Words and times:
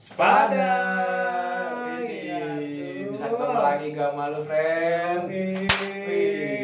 Sepada. 0.00 0.72
Iya, 2.00 2.56
Ini 2.56 3.04
bisa 3.06 3.28
tuh. 3.28 3.36
ketemu 3.36 3.60
lagi 3.60 3.86
gak 3.92 4.12
malu, 4.16 4.40
friend. 4.40 5.28
Wih, 5.28 5.68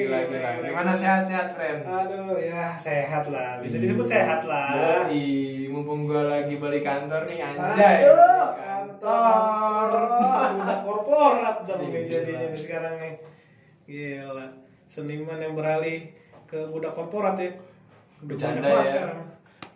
gila 0.01 0.19
gila. 0.25 0.51
Gimana 0.65 0.93
sehat-sehat, 0.93 1.53
friend? 1.53 1.85
Aduh, 1.85 2.41
ya 2.41 2.73
sehat 2.73 3.29
lah. 3.29 3.61
Bisa 3.61 3.77
disebut 3.77 4.09
sehat 4.09 4.41
lah. 4.43 4.73
Yoi, 5.07 5.69
mumpung 5.69 6.09
gua 6.09 6.33
lagi 6.33 6.57
balik 6.57 6.81
kantor 6.81 7.23
nih, 7.23 7.45
anjay. 7.45 7.97
Aduh, 8.03 8.17
Balik 8.17 8.57
kantor. 8.57 9.89
Udah 10.57 10.79
korporat 10.81 11.57
dong 11.63 11.79
Iya, 11.79 11.87
nih 11.87 12.01
gila. 12.01 12.09
jadinya 12.11 12.47
nih 12.49 12.57
sekarang 12.59 12.95
nih. 12.97 13.15
Gila. 13.85 14.47
Seniman 14.87 15.37
yang 15.37 15.53
beralih 15.53 16.09
ke 16.49 16.57
budak 16.73 16.97
korporat 16.97 17.37
ya. 17.37 17.53
Udah 18.17 18.33
Bercanda 18.33 18.65
ya. 18.65 18.81
sekarang. 18.83 19.19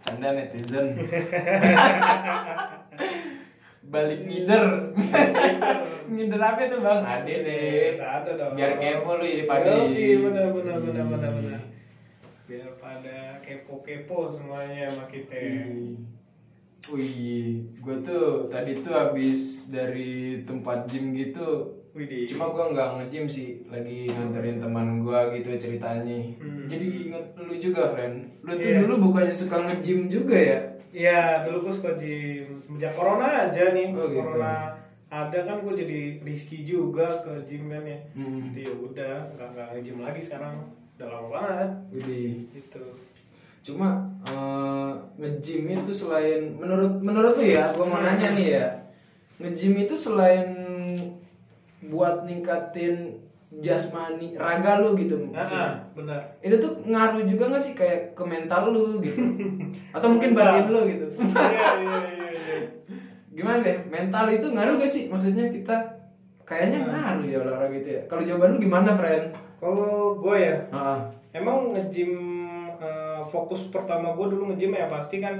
Canda 0.01 0.29
netizen. 0.33 0.87
Balik 3.91 4.21
ngider. 4.23 4.67
ngider 6.07 6.41
apa 6.41 6.63
tuh, 6.71 6.81
Bang? 6.81 7.03
Ade 7.03 7.35
deh. 7.43 7.91
Satu 7.91 8.39
dong. 8.39 8.55
Biar 8.55 8.79
kepo 8.79 9.19
lu 9.19 9.27
ya, 9.27 9.45
Padi. 9.51 9.67
Yoi, 9.67 10.31
benar 10.31 10.47
benar 10.55 10.77
benar 10.79 11.05
benar 11.11 11.31
benar. 11.35 11.61
Biar 12.47 12.71
pada 12.79 13.39
kepo-kepo 13.43 14.31
semuanya 14.31 14.87
sama 14.87 15.11
kita. 15.11 15.35
Wih, 16.91 17.67
gue 17.79 17.97
tuh 18.03 18.51
tadi 18.51 18.73
tuh 18.81 18.95
habis 18.95 19.71
dari 19.71 20.43
tempat 20.43 20.87
gym 20.87 21.13
gitu. 21.15 21.77
Widih. 21.91 22.31
Cuma 22.31 22.55
gue 22.55 22.71
nggak 22.71 22.89
nge-gym 23.03 23.27
sih, 23.27 23.67
lagi 23.67 24.07
nganterin 24.07 24.63
teman 24.63 25.03
gue 25.03 25.21
gitu 25.39 25.51
ceritanya. 25.59 26.19
Hmm. 26.39 26.71
Jadi 26.71 26.87
inget 27.11 27.35
lu 27.35 27.55
juga, 27.59 27.91
friend. 27.91 28.31
Lu 28.47 28.55
tuh 28.55 28.71
Iya. 28.71 28.79
dulu 28.87 29.11
bukannya 29.11 29.35
suka 29.35 29.59
nge-gym 29.67 30.07
juga 30.07 30.39
ya? 30.39 30.59
Iya, 30.91 31.47
dulu 31.47 31.71
gue 31.71 31.73
suka 31.75 31.95
gym 31.95 32.59
semenjak 32.59 32.93
corona 32.99 33.47
aja 33.47 33.71
nih. 33.71 33.95
Oh, 33.95 34.11
gitu. 34.11 34.19
Corona 34.19 34.75
ada 35.11 35.39
kan 35.43 35.63
gue 35.67 35.75
jadi 35.75 36.01
risky 36.23 36.63
juga 36.63 37.23
ke 37.23 37.47
gym 37.47 37.71
kan 37.71 37.83
ya. 37.87 37.99
Hmm. 38.15 38.51
Jadi 38.51 38.61
ya 38.67 38.73
udah 38.75 39.15
nggak 39.35 39.49
nggak 39.55 39.67
nge-gym 39.75 39.99
lagi 40.03 40.21
sekarang. 40.23 40.55
Udah 40.99 41.07
lama 41.11 41.29
banget 41.31 41.71
Widih. 41.95 42.47
gitu. 42.55 42.85
Cuma 43.63 44.03
eh, 44.27 44.93
nge-gym 45.19 45.71
itu 45.71 45.93
selain 45.95 46.55
menurut 46.59 46.99
menurut 47.03 47.35
lu 47.39 47.45
ya, 47.47 47.71
gua 47.75 47.87
mau 47.87 48.01
nanya 48.03 48.35
nih 48.35 48.49
ya. 48.59 48.67
Nge-gym 49.39 49.75
itu 49.87 49.95
selain 49.95 50.51
buat 51.87 52.27
ningkatin 52.29 53.19
jasmani 53.51 54.39
raga 54.39 54.79
lu 54.79 54.95
gitu. 54.95 55.19
Ah, 55.35 55.43
ah, 55.43 55.73
benar. 55.91 56.39
Itu 56.39 56.63
tuh 56.63 56.73
ngaruh 56.87 57.27
juga 57.27 57.51
gak 57.51 57.59
sih 57.61 57.75
kayak 57.75 58.15
ke 58.15 58.23
mental 58.23 58.71
lu 58.71 59.03
gitu? 59.03 59.19
Atau 59.97 60.15
mungkin 60.15 60.33
batin 60.33 60.71
lu 60.71 60.87
gitu. 60.87 61.07
Iya 61.19 61.51
iya 61.83 61.99
iya 62.07 62.29
iya. 62.31 62.59
Gimana 63.31 63.59
deh? 63.67 63.79
Mental 63.91 64.31
itu 64.31 64.47
ngaruh 64.47 64.79
gak 64.79 64.87
sih? 64.87 65.11
Maksudnya 65.11 65.51
kita 65.51 65.75
kayaknya 66.47 66.87
ngaruh 66.87 67.27
ya 67.27 67.39
olahraga 67.43 67.75
gitu 67.75 67.89
ya. 67.91 68.03
Kalau 68.07 68.23
jawaban 68.23 68.55
lu 68.55 68.59
gimana, 68.61 68.95
friend? 68.95 69.35
Kalau 69.59 70.15
gue 70.17 70.37
ya, 70.39 70.57
Ah, 70.71 71.11
emang 71.31 71.75
nge-gym 71.75 72.15
eh, 72.79 73.23
fokus 73.27 73.67
pertama 73.69 74.15
gue 74.15 74.27
dulu 74.31 74.49
nge-gym 74.49 74.73
ya 74.73 74.87
pasti 74.87 75.19
kan 75.19 75.37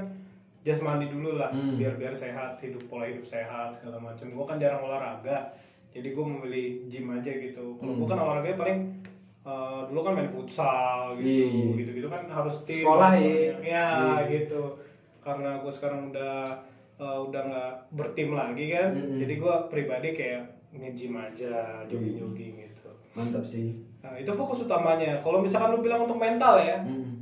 jasmani 0.61 1.09
dulu 1.09 1.41
lah 1.41 1.49
Hmm. 1.49 1.73
biar 1.73 1.97
biar 1.97 2.13
sehat 2.13 2.61
hidup 2.61 2.85
pola 2.85 3.09
hidup 3.09 3.25
sehat 3.25 3.73
segala 3.73 3.97
macam 3.97 4.29
gue 4.29 4.45
kan 4.45 4.61
jarang 4.61 4.85
olahraga 4.85 5.49
jadi 5.91 6.07
gue 6.09 6.25
memilih 6.25 6.67
gym 6.87 7.11
aja 7.11 7.27
gitu 7.29 7.75
kalau 7.75 7.93
gue 7.95 8.07
kan 8.07 8.17
olahraganya 8.17 8.57
paling 8.57 8.79
eh, 9.41 9.79
dulu 9.87 9.99
kan 10.01 10.13
main 10.15 10.31
futsal 10.31 11.15
gitu 11.19 11.75
gitu 11.75 11.91
gitu 11.93 12.07
kan 12.07 12.23
harus 12.25 12.63
tim 12.63 12.83
Sekolah, 12.83 13.11
ya. 13.15 13.51
ya 13.59 13.87
gitu 14.25 14.79
karena 15.19 15.59
gue 15.59 15.69
sekarang 15.69 16.09
udah 16.09 16.47
eh, 16.95 17.19
udah 17.21 17.41
nggak 17.43 17.71
bertim 17.91 18.33
lagi 18.33 18.71
kan 18.71 18.95
Mm-mm. 18.95 19.19
jadi 19.19 19.33
gue 19.37 19.55
pribadi 19.67 20.09
kayak 20.11 20.43
nge-gym 20.71 21.13
aja 21.13 21.83
jogging 21.85 22.15
jogging 22.15 22.55
gitu 22.57 22.89
mantap 23.11 23.43
sih. 23.43 23.75
Nah, 24.01 24.17
itu 24.17 24.31
fokus 24.33 24.65
utamanya. 24.65 25.19
Kalau 25.21 25.43
misalkan 25.43 25.75
lu 25.75 25.85
bilang 25.85 26.09
untuk 26.09 26.17
mental 26.17 26.57
ya, 26.57 26.81
Hmm. 26.81 27.21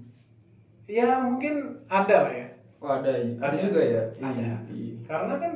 ya 0.87 1.19
mungkin 1.19 1.75
ada 1.91 2.29
lah 2.29 2.31
ya. 2.31 2.47
Oh 2.79 2.87
ada, 2.87 3.09
ada, 3.11 3.51
Ada. 3.51 3.57
juga 3.59 3.81
ya. 3.83 4.03
Ada. 4.15 4.63
Iya. 4.71 4.95
Karena 5.03 5.33
kan 5.35 5.53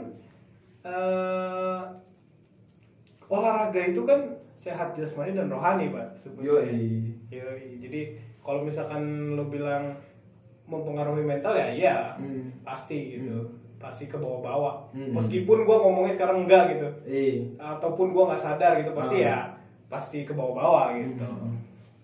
eh, 0.83 1.81
olahraga 3.33 3.81
itu 3.81 4.05
kan 4.05 4.19
sehat 4.53 4.93
jasmani 4.93 5.33
dan 5.33 5.49
rohani, 5.49 5.89
Pak. 5.89 6.13
sebenarnya. 6.13 6.69
Yoi. 6.69 6.85
Yoi. 7.33 7.67
Jadi 7.81 8.01
kalau 8.37 8.61
misalkan 8.61 9.01
lu 9.33 9.49
bilang 9.49 9.97
mempengaruhi 10.63 11.25
mental 11.25 11.53
ya, 11.53 11.67
iya, 11.69 11.95
Hmm. 12.15 12.53
pasti 12.61 13.17
gitu. 13.17 13.41
Pasti 13.75 14.07
ke 14.07 14.15
bawah-bawah. 14.15 14.87
Hmm. 14.95 15.11
Meskipun 15.11 15.65
gua 15.65 15.81
ngomongnya 15.81 16.15
sekarang 16.15 16.45
enggak 16.45 16.77
gitu. 16.77 16.87
Iya. 17.03 17.59
Ataupun 17.59 18.13
gua 18.13 18.31
nggak 18.31 18.39
sadar 18.39 18.79
gitu, 18.79 18.93
pasti 18.93 19.19
Ah. 19.19 19.27
ya 19.27 19.37
pasti 19.89 20.23
ke 20.23 20.31
bawah-bawah 20.31 20.95
gitu. 20.95 21.19
Hmm. 21.19 21.57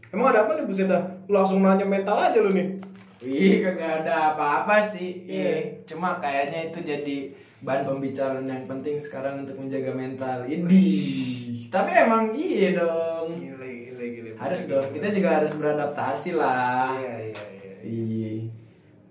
Emang 0.10 0.34
ada 0.34 0.44
apa 0.44 0.58
nih 0.58 0.66
buset 0.66 0.86
dah? 0.86 1.00
Langsung 1.30 1.62
nanya 1.62 1.86
mental 1.86 2.18
aja 2.18 2.42
lu 2.42 2.50
nih. 2.50 2.82
Ih, 3.20 3.60
kagak 3.62 4.04
ada 4.04 4.34
apa-apa 4.34 4.80
sih. 4.80 5.24
Iya. 5.24 5.86
Cuma 5.86 6.18
kayaknya 6.18 6.70
itu 6.70 6.80
jadi 6.82 7.18
bahan 7.60 7.84
pembicaraan 7.84 8.48
yang 8.48 8.64
penting 8.66 8.98
sekarang 9.04 9.44
untuk 9.44 9.60
menjaga 9.60 9.92
mental. 9.92 10.48
Idih. 10.48 11.68
Tapi 11.68 11.92
emang 11.92 12.32
iya 12.32 12.80
dong. 12.80 13.36
Gile, 13.36 13.70
gile, 13.92 14.06
gile. 14.16 14.30
Harus 14.40 14.62
dong. 14.72 14.88
Kita 14.96 15.08
juga 15.12 15.30
harus 15.44 15.52
beradaptasi 15.60 16.40
lah. 16.40 16.96
Iya, 16.96 17.14
iya, 17.30 17.44
iya. 17.52 17.74
Iya. 17.84 18.32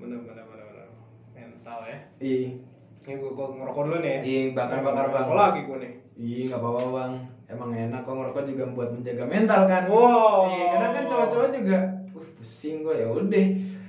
Bener, 0.01 0.19
bener, 0.25 0.45
bener, 0.49 0.67
bener. 0.73 0.89
Mental 1.37 1.79
ya. 1.85 1.99
Iya. 2.19 2.49
Ini 3.09 3.15
gua, 3.21 3.31
gua 3.37 3.47
ngerokok 3.53 3.83
dulu 3.89 3.99
nih 4.01 4.11
ya. 4.11 4.21
Iya, 4.25 4.41
bakar-bakar, 4.57 5.05
Bang. 5.13 5.27
Ngerokok 5.29 5.39
lagi 5.39 5.61
gua 5.69 5.79
nih. 5.81 5.93
Iya, 6.19 6.43
nggak 6.51 6.61
apa-apa 6.61 6.83
bang. 6.91 7.13
Emang 7.49 7.71
enak 7.73 8.01
kok 8.03 8.13
ngerokok 8.13 8.45
juga 8.45 8.65
buat 8.75 8.91
menjaga 8.91 9.25
mental 9.25 9.61
kan. 9.71 9.83
Wow. 9.87 10.51
Iya, 10.51 10.65
kadang 10.75 10.93
kan 10.93 11.05
cowok-cowok 11.07 11.51
juga, 11.55 11.79
uh 12.11 12.27
pusing 12.37 12.83
gue 12.83 12.95
ya 12.99 13.09
udah. 13.09 13.47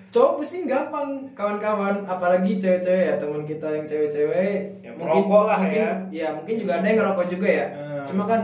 Cowok 0.09 0.41
pusing 0.41 0.65
gampang, 0.65 1.29
kawan-kawan. 1.37 2.01
Apalagi 2.09 2.57
cewek-cewek 2.57 3.03
ya 3.05 3.15
teman 3.21 3.45
kita 3.45 3.67
yang 3.69 3.85
cewek-cewek. 3.85 4.81
Ya, 4.81 4.91
perokok 4.97 5.43
lah 5.45 5.59
mungkin, 5.61 5.77
ya. 5.77 5.91
Iya, 6.09 6.27
mungkin 6.33 6.55
juga 6.57 6.71
ada 6.81 6.85
yang 6.89 6.97
ngerokok 6.97 7.25
juga 7.29 7.47
ya. 7.47 7.65
Hmm. 7.77 8.05
Cuma 8.09 8.23
kan 8.25 8.41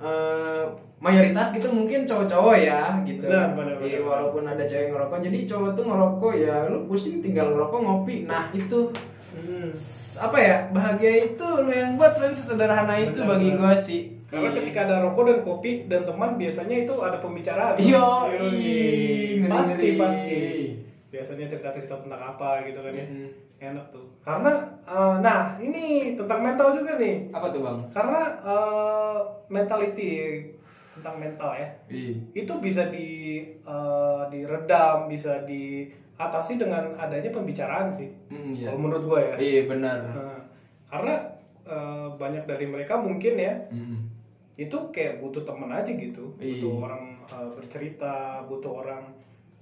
eh, 0.00 0.64
mayoritas 1.00 1.50
gitu 1.50 1.68
mungkin 1.68 2.06
cowok-cowok 2.06 2.56
ya 2.62 2.80
gitu. 3.02 3.26
Benar, 3.26 3.58
benar, 3.58 3.76
Iya, 3.82 3.98
benar. 4.00 4.08
walaupun 4.08 4.42
ada 4.46 4.64
cewek 4.64 4.94
ngerokok, 4.94 5.18
jadi 5.18 5.38
cowok 5.44 5.70
tuh 5.74 5.84
ngerokok 5.88 6.32
ya 6.36 6.56
lu 6.70 6.78
pusing 6.86 7.18
tinggal 7.18 7.52
ngerokok 7.52 7.80
ngopi. 7.82 8.16
Nah 8.24 8.48
itu 8.54 8.92
Hmm. 9.30 9.70
Apa 10.18 10.42
ya 10.42 10.56
bahagia 10.74 11.30
itu 11.30 11.46
lu 11.62 11.70
yang 11.70 11.94
buat 11.94 12.18
friend 12.18 12.34
sesederhana 12.34 12.98
itu 12.98 13.22
Benar, 13.22 13.38
bagi 13.38 13.50
gua 13.54 13.78
sih 13.78 14.10
Karena 14.26 14.50
Iya. 14.50 14.58
ketika 14.58 14.78
ada 14.90 15.06
rokok 15.06 15.22
dan 15.26 15.38
kopi 15.42 15.70
dan 15.86 16.02
teman 16.02 16.34
biasanya 16.34 16.76
itu 16.82 16.94
ada 16.98 17.18
pembicaraan. 17.22 17.74
Yo, 17.78 18.30
ngeri, 18.30 19.42
pasti 19.46 19.88
pasti. 19.94 20.38
Biasanya 21.10 21.44
cerita-cerita 21.44 21.98
tentang 21.98 22.22
apa 22.24 22.62
gitu 22.64 22.80
kan 22.80 22.92
ya. 22.92 23.02
Mhm. 23.02 23.28
Enak 23.60 23.86
tuh. 23.90 24.06
Karena 24.20 24.52
eh, 24.82 25.16
nah, 25.20 25.58
ini 25.58 26.14
tentang 26.14 26.40
mental 26.40 26.72
juga 26.72 26.96
nih. 26.96 27.28
apa 27.28 27.46
tuh 27.48 27.60
bang 27.60 27.78
Karena 27.90 28.20
eh, 28.40 29.18
mentality 29.48 30.10
tentang 30.92 31.16
mental 31.16 31.50
ya. 31.54 31.68
Ih. 31.88 32.14
itu 32.32 32.52
bisa 32.58 32.88
di 32.88 33.08
eh, 33.60 34.22
diredam, 34.28 35.06
bisa 35.06 35.42
diatasi 35.44 36.56
dengan 36.56 36.94
adanya 36.94 37.30
pembicaraan 37.30 37.90
sih. 37.90 38.08
Mm, 38.28 38.52
iya. 38.54 38.66
Kalau 38.66 38.80
menurut 38.80 39.04
gue 39.06 39.20
ya. 39.20 39.34
iya 39.36 39.62
benar 39.66 39.98
Nah, 40.06 40.40
karena 40.86 41.14
eh, 41.62 42.08
banyak 42.12 42.44
dari 42.44 42.64
mereka 42.64 42.96
mungkin 42.96 43.34
ya 43.34 43.54
Mm. 43.68 44.08
itu 44.56 44.76
kayak 44.90 45.18
butuh 45.18 45.40
teman 45.40 45.68
aja 45.70 45.88
gitu, 45.88 46.32
Iya. 46.36 46.60
butuh 46.60 46.72
orang 46.82 47.02
eh, 47.26 47.50
bercerita, 47.54 48.14
butuh 48.44 48.72
orang 48.78 49.04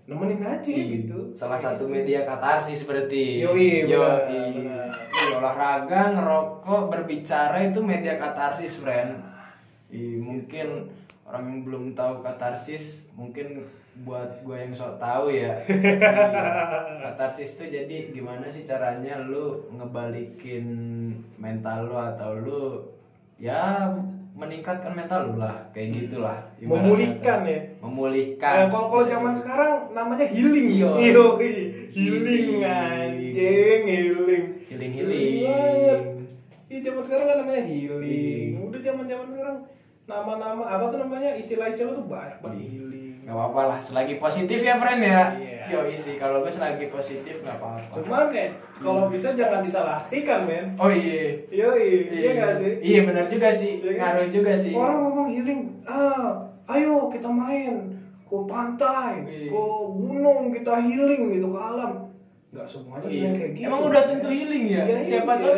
nemenin 0.08 0.40
aja 0.40 0.64
Ih, 0.72 1.04
gitu. 1.04 1.36
salah 1.36 1.60
satu 1.60 1.84
gitu. 1.84 2.00
media 2.00 2.24
katarsis 2.24 2.88
berarti 2.88 3.44
Yoi, 3.44 3.84
Yoi. 3.84 4.16
Ih, 4.56 5.36
olahraga 5.36 6.16
ngerokok 6.16 6.88
berbicara 6.88 7.60
itu 7.60 7.84
media 7.84 8.16
katarsis 8.16 8.80
friend 8.80 9.20
Ih, 9.92 10.16
mungkin 10.16 10.88
orang 11.28 11.44
yang 11.44 11.60
belum 11.60 11.84
tahu 11.92 12.24
katarsis 12.24 13.12
mungkin 13.12 13.68
buat 13.98 14.40
gue 14.46 14.56
yang 14.56 14.72
sok 14.72 14.96
tahu 14.96 15.28
ya 15.28 15.58
Iya. 15.68 17.02
katarsis 17.04 17.58
itu 17.58 17.68
jadi 17.68 17.96
gimana 18.08 18.46
sih 18.46 18.62
caranya 18.62 19.18
lu 19.20 19.66
ngebalikin 19.74 20.64
mental 21.36 21.90
lu 21.90 21.96
atau 21.98 22.30
lu 22.38 22.64
ya 23.36 23.90
meningkatkan 24.38 24.94
mental 24.94 25.20
lu 25.26 25.34
lah 25.42 25.58
kayak 25.74 25.90
gitulah 25.90 26.38
ibaratnya. 26.56 26.78
Memulihkan 26.86 27.38
ya. 27.42 27.58
memulihkan 27.82 28.54
Eh, 28.54 28.66
kalau 28.70 28.86
kalau 28.86 29.04
zaman 29.04 29.34
sekarang 29.34 29.72
namanya 29.90 30.26
healing. 30.30 30.68
Iya. 30.70 30.90
Yoi, 31.10 31.50
healing 31.90 32.46
Healing. 32.54 32.62
anjing, 32.62 33.82
healing. 33.84 34.44
Healing, 34.70 34.92
Healing. 34.94 36.00
Iya 36.68 36.78
zaman 36.84 37.02
sekarang 37.02 37.26
kan 37.26 37.36
namanya 37.42 37.62
healing. 37.66 38.48
Iya. 38.54 38.60
Udah 38.62 38.80
zaman 38.80 39.04
zaman 39.04 39.26
sekarang 39.28 39.56
nama-nama 40.06 40.62
apa 40.64 40.84
tuh 40.86 40.98
namanya 41.02 41.30
istilah-istilah 41.34 41.92
tuh 41.92 42.06
banyak 42.06 42.38
banget 42.38 42.58
Iya. 42.62 42.68
healing. 42.70 43.14
Gak 43.26 43.34
apa-apa 43.36 43.60
lah, 43.68 43.78
selagi 43.82 44.14
positif 44.16 44.58
ya 44.62 44.78
friend 44.78 45.00
ya. 45.02 45.22
Iya. 45.34 45.47
Yo 45.68 45.80
isi 45.84 46.16
kalau 46.16 46.40
gue 46.40 46.48
selagi 46.48 46.88
positif 46.88 47.44
nggak 47.44 47.60
apa-apa. 47.60 47.92
Cuman 47.92 48.32
ya 48.32 48.48
kalau 48.80 49.12
bisa 49.12 49.36
jangan 49.36 49.60
disalahartikan 49.60 50.48
men. 50.48 50.72
Oh 50.80 50.88
iya. 50.88 51.36
Yoi, 51.52 52.08
iya 52.08 52.30
nggak 52.34 52.52
sih? 52.56 52.72
Iya 52.80 53.00
benar 53.04 53.24
juga 53.28 53.48
sih. 53.52 53.72
Iya 53.84 53.92
kan? 53.94 54.16
Ngaruh 54.16 54.28
juga 54.32 54.52
sih. 54.56 54.72
Orang 54.72 54.98
ngomong 55.04 55.28
healing, 55.28 55.60
ah, 55.84 56.40
ayo 56.68 57.12
kita 57.12 57.28
main 57.28 57.92
ke 58.24 58.36
pantai, 58.44 59.24
Iya. 59.24 59.48
ke 59.52 59.62
gunung 59.92 60.52
kita 60.52 60.74
healing 60.80 61.22
gitu 61.36 61.48
ke 61.52 61.58
alam. 61.60 61.92
Nggak 62.48 62.64
semuanya 62.64 63.08
Iya. 63.08 63.28
kayak 63.36 63.50
gitu. 63.56 63.66
Emang 63.68 63.80
udah 63.84 64.02
tentu 64.08 64.28
healing 64.32 64.64
ya? 64.72 64.82
Iya, 64.88 64.96
Siapa 65.04 65.32
iya. 65.36 65.42
tahu 65.44 65.56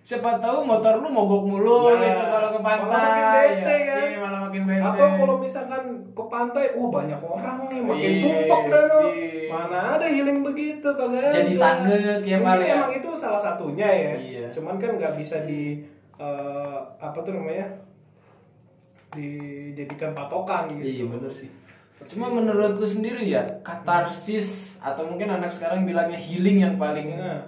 Siapa 0.00 0.40
tahu 0.40 0.64
motor 0.64 0.98
lu 0.98 1.08
mogok 1.08 1.44
mulu 1.44 1.92
Nah, 1.92 2.00
gitu 2.00 2.24
kalau 2.24 2.48
ke 2.50 2.58
malah 2.58 2.80
pantai. 2.82 2.98
makin 2.98 3.26
bete, 3.36 3.68
ya. 3.70 3.78
kan? 3.86 4.00
Iya, 4.02 4.18
malah 4.18 4.40
makin 4.42 4.62
bete. 4.64 4.80
Atau 4.82 5.06
kalau 5.14 5.36
misalkan 5.36 5.82
ke 6.10 6.24
pantai, 6.26 6.64
oh 6.72 6.88
banyak 6.88 7.20
orang 7.20 7.58
nih, 7.68 7.80
makin 7.80 8.08
Iya, 8.08 8.16
sumpok 8.18 8.62
dah 8.66 8.82
no. 8.86 8.98
iya. 9.06 9.46
Mana 9.46 9.78
ada 9.94 10.06
healing 10.06 10.40
begitu 10.40 10.88
kagak. 10.90 11.30
Jadi 11.30 11.52
sangek 11.52 12.00
ya, 12.22 12.36
Mungkin 12.38 12.48
Mal, 12.48 12.60
ya? 12.60 12.74
emang 12.74 12.92
itu 12.92 13.08
salah 13.12 13.38
satunya 13.38 13.86
ya. 13.86 14.12
Iya. 14.16 14.44
Cuman 14.50 14.76
kan 14.76 14.96
nggak 14.96 15.14
bisa 15.14 15.44
di 15.44 15.84
eh, 16.16 16.76
apa 16.96 17.18
tuh 17.20 17.32
namanya? 17.32 17.68
dijadikan 19.10 20.14
patokan 20.14 20.70
gitu. 20.70 20.86
Iya 20.86 21.04
bener 21.10 21.26
sih. 21.28 21.50
Cuma 22.06 22.30
menurut 22.30 22.78
lu 22.78 22.86
sendiri 22.86 23.26
ya, 23.26 23.42
katarsis 23.60 24.78
atau 24.80 25.04
mungkin 25.04 25.28
anak 25.28 25.50
sekarang 25.50 25.82
bilangnya 25.82 26.16
healing 26.16 26.62
yang 26.62 26.74
paling 26.76 27.18
Nah, 27.18 27.42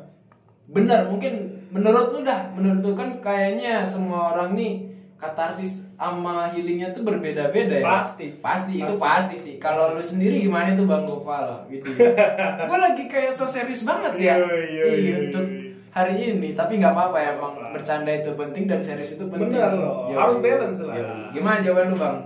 benar 0.68 1.06
mungkin 1.06 1.61
menurut 1.72 2.06
lu 2.10 2.20
dah 2.20 2.52
menurut 2.52 2.80
lu 2.80 2.92
kan 2.92 3.18
kayaknya 3.18 3.80
semua 3.82 4.30
orang 4.30 4.52
nih 4.52 4.92
katarsis 5.16 5.88
sama 5.94 6.50
healingnya 6.50 6.90
tuh 6.90 7.00
berbeda-beda 7.00 7.72
ya 7.72 7.86
Pasti. 7.96 8.26
pasti 8.36 8.72
itu 8.76 8.94
pasti 8.96 9.34
sih 9.34 9.54
kalau 9.56 9.94
lu 9.94 10.02
sendiri 10.02 10.36
gimana 10.38 10.74
tuh 10.74 10.84
bang 10.84 11.02
Gopal 11.02 11.64
gitu 11.68 11.86
gue 12.68 12.78
lagi 12.78 13.04
kayak 13.06 13.30
so 13.30 13.46
serius 13.46 13.82
banget 13.82 14.18
ya 14.20 14.34
Iya, 14.36 15.30
untuk 15.30 15.46
hari 15.88 16.14
ini 16.28 16.52
tapi 16.52 16.76
nggak 16.76 16.90
apa-apa 16.90 17.16
ya 17.16 17.30
emang 17.34 17.54
bercanda 17.70 18.10
itu 18.10 18.32
penting 18.32 18.66
dan 18.66 18.80
serius 18.80 19.14
itu 19.14 19.24
penting 19.24 19.52
Benar 19.52 19.72
loh, 19.72 20.08
Yo, 20.08 20.16
harus 20.18 20.36
balance 20.38 20.80
lah. 20.80 20.94
yo. 20.94 21.06
gimana 21.32 21.60
jawaban 21.60 21.88
lu 21.88 21.96
bang 21.96 22.16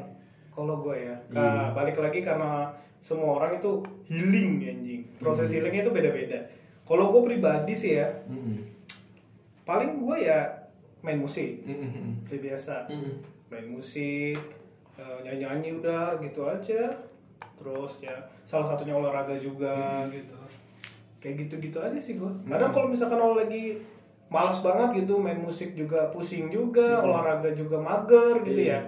kalau 0.51 0.81
gue 0.81 0.97
ya, 0.97 1.13
Iya. 1.29 1.37
ka- 1.37 1.71
balik 1.75 1.97
lagi 1.97 2.21
karena 2.21 2.73
semua 2.99 3.37
orang 3.37 3.61
itu 3.61 3.77
healing 4.07 4.57
anjing. 4.59 5.05
Proses 5.17 5.47
Hmm. 5.47 5.55
healingnya 5.55 5.85
itu 5.85 5.93
beda-beda. 5.93 6.49
Kalau 6.81 7.13
gue 7.13 7.23
pribadi 7.27 7.73
sih 7.73 7.93
ya, 7.95 8.09
Mm-mm. 8.25 8.65
Paling 9.67 9.99
gue 9.99 10.17
ya 10.23 10.47
main 11.03 11.19
musik, 11.19 11.67
seperti 12.23 12.39
biasa. 12.41 12.87
Main 13.47 13.67
musik, 13.69 14.39
eh, 14.95 15.19
nyanyi-nyanyi 15.21 15.77
udah 15.77 16.17
gitu 16.19 16.43
aja. 16.43 16.87
Terus 17.57 17.93
ya 18.01 18.15
salah 18.43 18.67
satunya 18.69 18.93
olahraga 18.93 19.35
juga 19.35 20.07
gitu. 20.09 20.35
Kayak 21.19 21.35
gitu-gitu 21.43 21.79
aja 21.79 21.97
sih 21.97 22.15
gue. 22.15 22.31
Kadang 22.47 22.71
Hmm. 22.71 22.77
kalau 22.77 22.89
misalkan 22.89 23.19
lo 23.19 23.35
lagi 23.35 23.83
malas 24.27 24.59
banget 24.59 25.03
gitu 25.03 25.17
main 25.17 25.39
musik 25.39 25.73
juga 25.73 26.11
pusing 26.11 26.47
juga, 26.47 26.99
olahraga 27.01 27.51
juga 27.51 27.79
mager 27.79 28.43
gitu 28.43 28.61
Hmm. 28.63 28.71
Iya. 28.71 28.79
ya. 28.79 28.81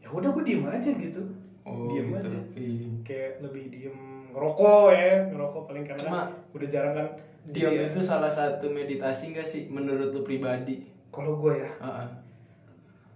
Ya 0.00 0.08
udah 0.08 0.30
gue 0.30 0.44
diem 0.44 0.64
aja 0.64 0.90
gitu. 0.90 1.22
Oh, 1.62 1.86
diem 1.86 2.08
gitu. 2.08 2.18
aja. 2.18 2.38
Iya. 2.54 2.86
Kayak 3.02 3.32
lebih 3.40 3.64
diem 3.68 3.98
ngerokok 4.30 4.86
ya, 4.90 5.14
ngerokok 5.28 5.62
paling 5.64 5.84
karena 5.84 6.02
Cuma- 6.04 6.28
udah 6.54 6.68
jarang 6.68 6.94
kan. 6.94 7.08
Diam 7.48 7.72
Iya. 7.72 7.88
itu 7.88 8.00
salah 8.00 8.28
satu 8.28 8.68
meditasi 8.68 9.32
gak 9.32 9.42
sih 9.42 9.66
menurut 9.68 10.12
lu 10.12 10.20
pribadi? 10.20 10.84
Kalau 11.08 11.36
gue 11.36 11.56
ya, 11.56 11.70
Heeh. 11.78 12.08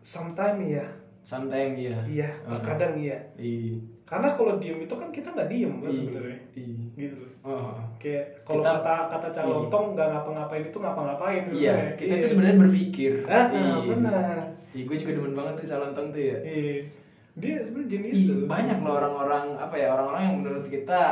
sometime 0.01 0.59
ya, 0.67 0.87
Sometimes 1.23 1.79
iya. 1.79 1.95
iya, 2.05 2.29
Heeh. 2.35 2.51
terkadang 2.59 2.95
iya. 2.97 3.19
Iya. 3.37 3.79
Karena 4.03 4.29
kalau 4.29 4.59
diem 4.59 4.77
itu 4.77 4.91
kan 4.91 5.09
kita 5.09 5.31
nggak 5.31 5.47
diem 5.47 5.73
kan 5.79 5.87
Iya. 5.87 5.95
sebenarnya, 5.95 6.39
Iya. 6.53 6.75
gitu 6.99 7.15
loh. 7.17 7.31
Oh. 7.43 7.79
Kayak 7.97 8.25
kalau 8.43 8.61
kata 8.61 8.95
kata 9.09 9.29
calontong 9.31 9.87
nggak 9.95 10.09
ngapa-ngapain 10.11 10.65
itu 10.67 10.79
ngapa-ngapain 10.79 11.43
Iya, 11.43 11.47
sebenarnya. 11.47 11.93
kita 11.95 12.13
itu 12.13 12.27
sebenarnya 12.27 12.59
berpikir. 12.59 13.13
Ah, 13.25 13.47
Iya. 13.49 13.75
benar. 13.87 14.37
Iya, 14.73 14.83
gue 14.83 14.97
juga 14.99 15.13
demen 15.15 15.35
banget 15.35 15.55
tuh 15.55 15.67
calontong 15.69 16.07
tuh 16.11 16.23
ya. 16.23 16.37
Iya. 16.43 16.77
Dia 17.33 17.55
sebenarnya 17.61 17.91
jenis 17.91 18.17
Ih, 18.19 18.27
tuh. 18.29 18.45
banyak 18.45 18.79
loh 18.81 18.93
orang-orang 18.95 19.45
apa 19.57 19.75
ya 19.75 19.89
orang-orang 19.89 20.23
yang 20.27 20.37
menurut 20.43 20.67
kita 20.67 21.03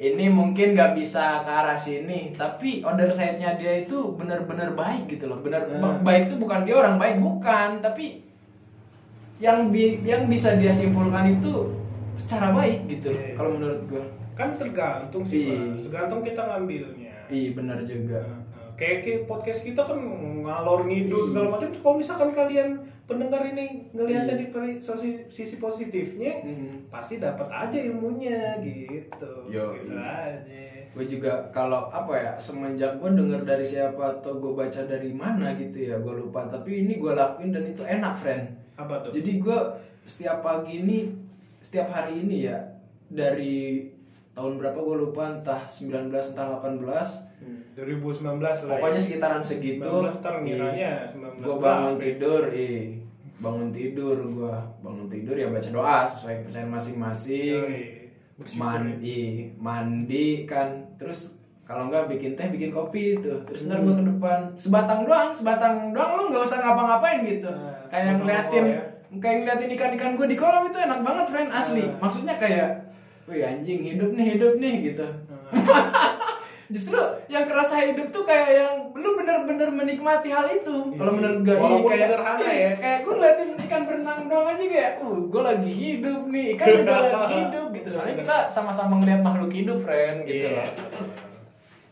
ini 0.00 0.32
mungkin 0.32 0.72
nggak 0.72 0.96
bisa 0.96 1.44
ke 1.44 1.50
arah 1.52 1.76
sini, 1.76 2.32
tapi 2.32 2.80
other 2.80 3.12
side-nya 3.12 3.60
dia 3.60 3.84
itu 3.84 4.16
benar-benar 4.16 4.72
baik 4.72 5.12
gitu 5.12 5.28
loh. 5.28 5.44
Benar 5.44 5.68
ba- 5.76 6.00
baik 6.00 6.32
itu 6.32 6.40
bukan 6.40 6.64
dia 6.64 6.80
orang 6.80 6.96
baik 6.96 7.20
bukan, 7.20 7.84
tapi 7.84 8.24
yang 9.36 9.68
bi- 9.68 10.00
yang 10.00 10.24
bisa 10.24 10.56
dia 10.56 10.72
simpulkan 10.72 11.36
itu 11.36 11.76
secara 12.16 12.52
baik 12.52 12.88
gitu. 12.88 13.12
Iya. 13.12 13.36
Kalau 13.36 13.60
menurut 13.60 13.80
gue. 13.88 14.04
Kan 14.32 14.56
tergantung 14.56 15.20
sih, 15.20 15.52
Iya. 15.52 15.68
Mas. 15.68 15.84
tergantung 15.84 16.20
kita 16.24 16.48
ngambilnya. 16.48 17.12
Iya 17.28 17.48
benar 17.52 17.78
juga. 17.84 18.24
Nah, 18.24 18.40
nah, 18.40 18.68
kayak, 18.80 18.98
kayak 19.04 19.20
podcast 19.28 19.60
kita 19.60 19.84
kan 19.84 20.00
ngalor 20.40 20.88
ngidul 20.88 21.28
segala 21.28 21.52
macam. 21.52 21.68
Kalau 21.70 21.96
misalkan 22.00 22.30
kalian 22.32 22.68
pendengar 23.10 23.42
ini 23.44 23.90
ngelihatnya 23.90 24.34
Iya. 24.34 24.40
di 24.40 24.46
sisi, 24.78 25.10
sisi 25.26 25.56
positifnya, 25.56 26.40
Hmm. 26.40 26.86
pasti 26.86 27.18
dapat 27.18 27.44
aja 27.46 27.78
ilmunya 27.82 28.56
gitu. 28.60 29.30
Yo, 29.44 29.74
gitu 29.74 29.92
iya. 29.92 30.38
aja. 30.38 30.62
gue 30.90 31.06
juga 31.08 31.30
kalau 31.48 31.86
apa 31.88 32.12
ya 32.14 32.32
semenjak 32.36 32.98
gue 32.98 33.10
denger 33.12 33.42
dari 33.44 33.62
siapa 33.62 33.98
atau 34.16 34.34
gue 34.36 34.52
baca 34.52 34.82
dari 34.84 35.10
mana 35.12 35.54
gitu 35.54 35.78
ya 35.80 35.94
gue 35.96 36.14
lupa 36.16 36.46
tapi 36.46 36.82
ini 36.82 36.98
gue 36.98 37.12
lakuin 37.12 37.50
dan 37.50 37.62
itu 37.64 37.78
enak 37.80 38.14
friend 38.16 38.50
Apa 38.74 38.98
tuh? 39.00 39.10
jadi 39.12 39.38
gue 39.38 39.58
setiap 40.02 40.42
pagi 40.42 40.82
ini 40.82 41.14
setiap 41.46 41.86
hari 41.88 42.18
ini 42.20 42.42
ya 42.44 42.58
dari 43.06 43.86
tahun 44.32 44.58
berapa 44.58 44.74
gue 44.76 44.96
lupa 45.00 45.30
entah 45.32 45.62
19 45.62 46.10
entah 46.10 46.58
18 46.58 46.82
Hmm, 47.40 47.62
2019 47.72 48.36
lah. 48.60 48.76
pokoknya 48.76 48.92
ya. 48.92 49.00
sekitaran 49.00 49.40
segitu 49.40 49.80
19 49.80 50.12
ntar 50.18 50.34
ngiranya 50.42 50.92
19 51.08 51.40
gue 51.40 51.56
bangun 51.56 51.94
tidur 51.96 52.42
eh 52.50 52.99
bangun 53.40 53.72
tidur 53.72 54.16
gue 54.20 54.54
bangun 54.84 55.08
tidur 55.08 55.32
ya 55.32 55.48
baca 55.48 55.68
doa 55.72 55.98
sesuai 56.04 56.44
kepercayaan 56.44 56.70
masing-masing. 56.70 57.64
Bersyukur 58.36 58.60
ya. 58.60 58.80
mandi 58.84 59.20
mandi 59.56 60.26
kan. 60.44 60.68
Terus 61.00 61.40
kalau 61.64 61.88
nggak 61.88 62.12
bikin 62.12 62.36
teh 62.36 62.52
bikin 62.52 62.70
kopi 62.70 63.16
itu. 63.16 63.32
Terus 63.48 63.66
ntar 63.66 63.80
gue 63.80 63.94
ke 63.96 64.04
depan. 64.04 64.52
Sebatang 64.60 65.08
doang 65.08 65.32
sebatang 65.32 65.96
doang 65.96 66.20
lu 66.20 66.22
nggak 66.30 66.44
usah 66.44 66.60
ngapa-ngapain 66.60 67.20
gitu. 67.24 67.48
Nah, 67.48 67.88
kayak 67.88 68.12
ngeliatin 68.20 68.64
ya. 68.64 68.80
kayak 69.18 69.36
ngeliatin 69.42 69.70
ikan-ikan 69.74 70.12
gue 70.20 70.26
di 70.28 70.36
kolam 70.36 70.68
itu 70.68 70.78
enak 70.78 71.00
banget 71.00 71.26
friend 71.32 71.50
asli. 71.50 71.84
Nah. 71.88 71.96
maksudnya 72.04 72.34
kayak 72.36 72.68
wih 73.24 73.40
anjing 73.46 73.80
hidup 73.80 74.10
nih 74.12 74.26
hidup 74.36 74.52
nih 74.60 74.74
gitu. 74.92 75.06
Nah, 75.06 75.40
justru 76.70 76.96
yang 77.26 77.44
kerasa 77.44 77.82
hidup 77.82 78.08
tuh 78.08 78.22
kayak 78.22 78.48
yang 78.52 78.74
lu 78.92 79.14
bener-bener 79.14 79.68
menikmati 79.68 80.30
hal 80.30 80.46
itu 80.46 80.94
kalau 80.94 81.10
Iya. 81.10 81.18
menurut 81.18 81.38
gue 81.42 81.56
Walaupun 81.56 81.90
kayak 81.90 82.06
sederhana 82.06 82.46
iya, 82.46 82.54
ya. 82.56 82.72
kayak 82.76 82.98
gue 83.00 83.12
ngeliatin 83.12 83.50
ikan 83.60 83.82
berenang 83.84 84.20
doang 84.24 84.48
aja 84.48 84.64
kayak 84.64 84.92
uh 84.98 85.18
gue 85.24 85.42
lagi 85.44 85.70
hidup 85.72 86.20
nih 86.24 86.46
ikan 86.54 86.66
juga 86.80 86.96
lagi 87.04 87.34
hidup 87.36 87.66
gitu 87.72 87.88
soalnya 87.88 88.14
kita 88.16 88.36
sama-sama 88.48 88.94
ngeliat 88.96 89.20
makhluk 89.20 89.50
hidup 89.50 89.78
friend 89.78 90.16
gitu 90.24 90.46
Iya. 90.46 90.62
loh 90.62 90.70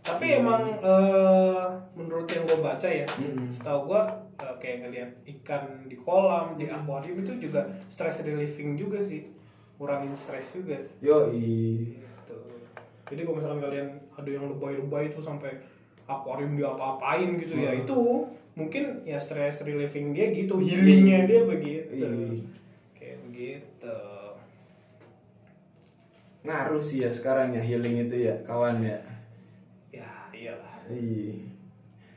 Tapi 0.00 0.26
emang 0.34 0.62
eh, 0.72 1.64
menurut 1.92 2.24
yang 2.26 2.40
gue 2.42 2.58
baca 2.58 2.88
ya, 2.88 3.04
Mm-mm. 3.14 3.52
setahu 3.52 3.92
gue 3.92 4.02
eh, 4.38 4.54
kayak 4.56 4.76
ngeliat 4.80 5.10
ikan 5.28 5.62
di 5.84 5.96
kolam, 5.98 6.56
di 6.56 6.64
akuarium 6.66 7.18
itu 7.18 7.36
juga 7.38 7.60
stress 7.86 8.24
relieving 8.24 8.72
juga 8.74 8.96
sih, 9.00 9.28
ngurangin 9.76 10.14
stres 10.14 10.48
juga. 10.50 10.80
yo 10.98 11.28
Gitu. 11.28 12.07
Jadi 13.08 13.20
kalau 13.22 13.36
misalkan 13.36 13.60
kalian 13.62 13.88
ada 14.12 14.28
yang 14.28 14.44
lebay-lebay 14.46 15.08
itu 15.08 15.18
sampai 15.18 15.52
akuarium 16.04 16.54
diapa-apain 16.54 17.36
gitu 17.36 17.56
ya, 17.56 17.70
Hmm. 17.70 17.82
itu 17.82 17.98
mungkin 18.52 18.84
ya 19.02 19.16
stress 19.16 19.62
relieving 19.62 20.12
dia 20.12 20.28
gitu, 20.30 20.58
healingnya 20.58 21.24
dia 21.24 21.40
begitu. 21.42 21.88
Iya. 21.94 22.08
Kayak 22.92 23.18
begitu. 23.24 23.96
ngaruh 26.40 26.80
sih 26.80 27.02
ya 27.02 27.10
sekarang 27.10 27.52
ya 27.52 27.60
healing 27.60 27.98
itu 28.00 28.24
ya 28.24 28.34
kawan 28.40 28.80
ya 28.80 28.96
Ya 29.90 30.08
iyalah. 30.30 30.80
iya 30.88 31.44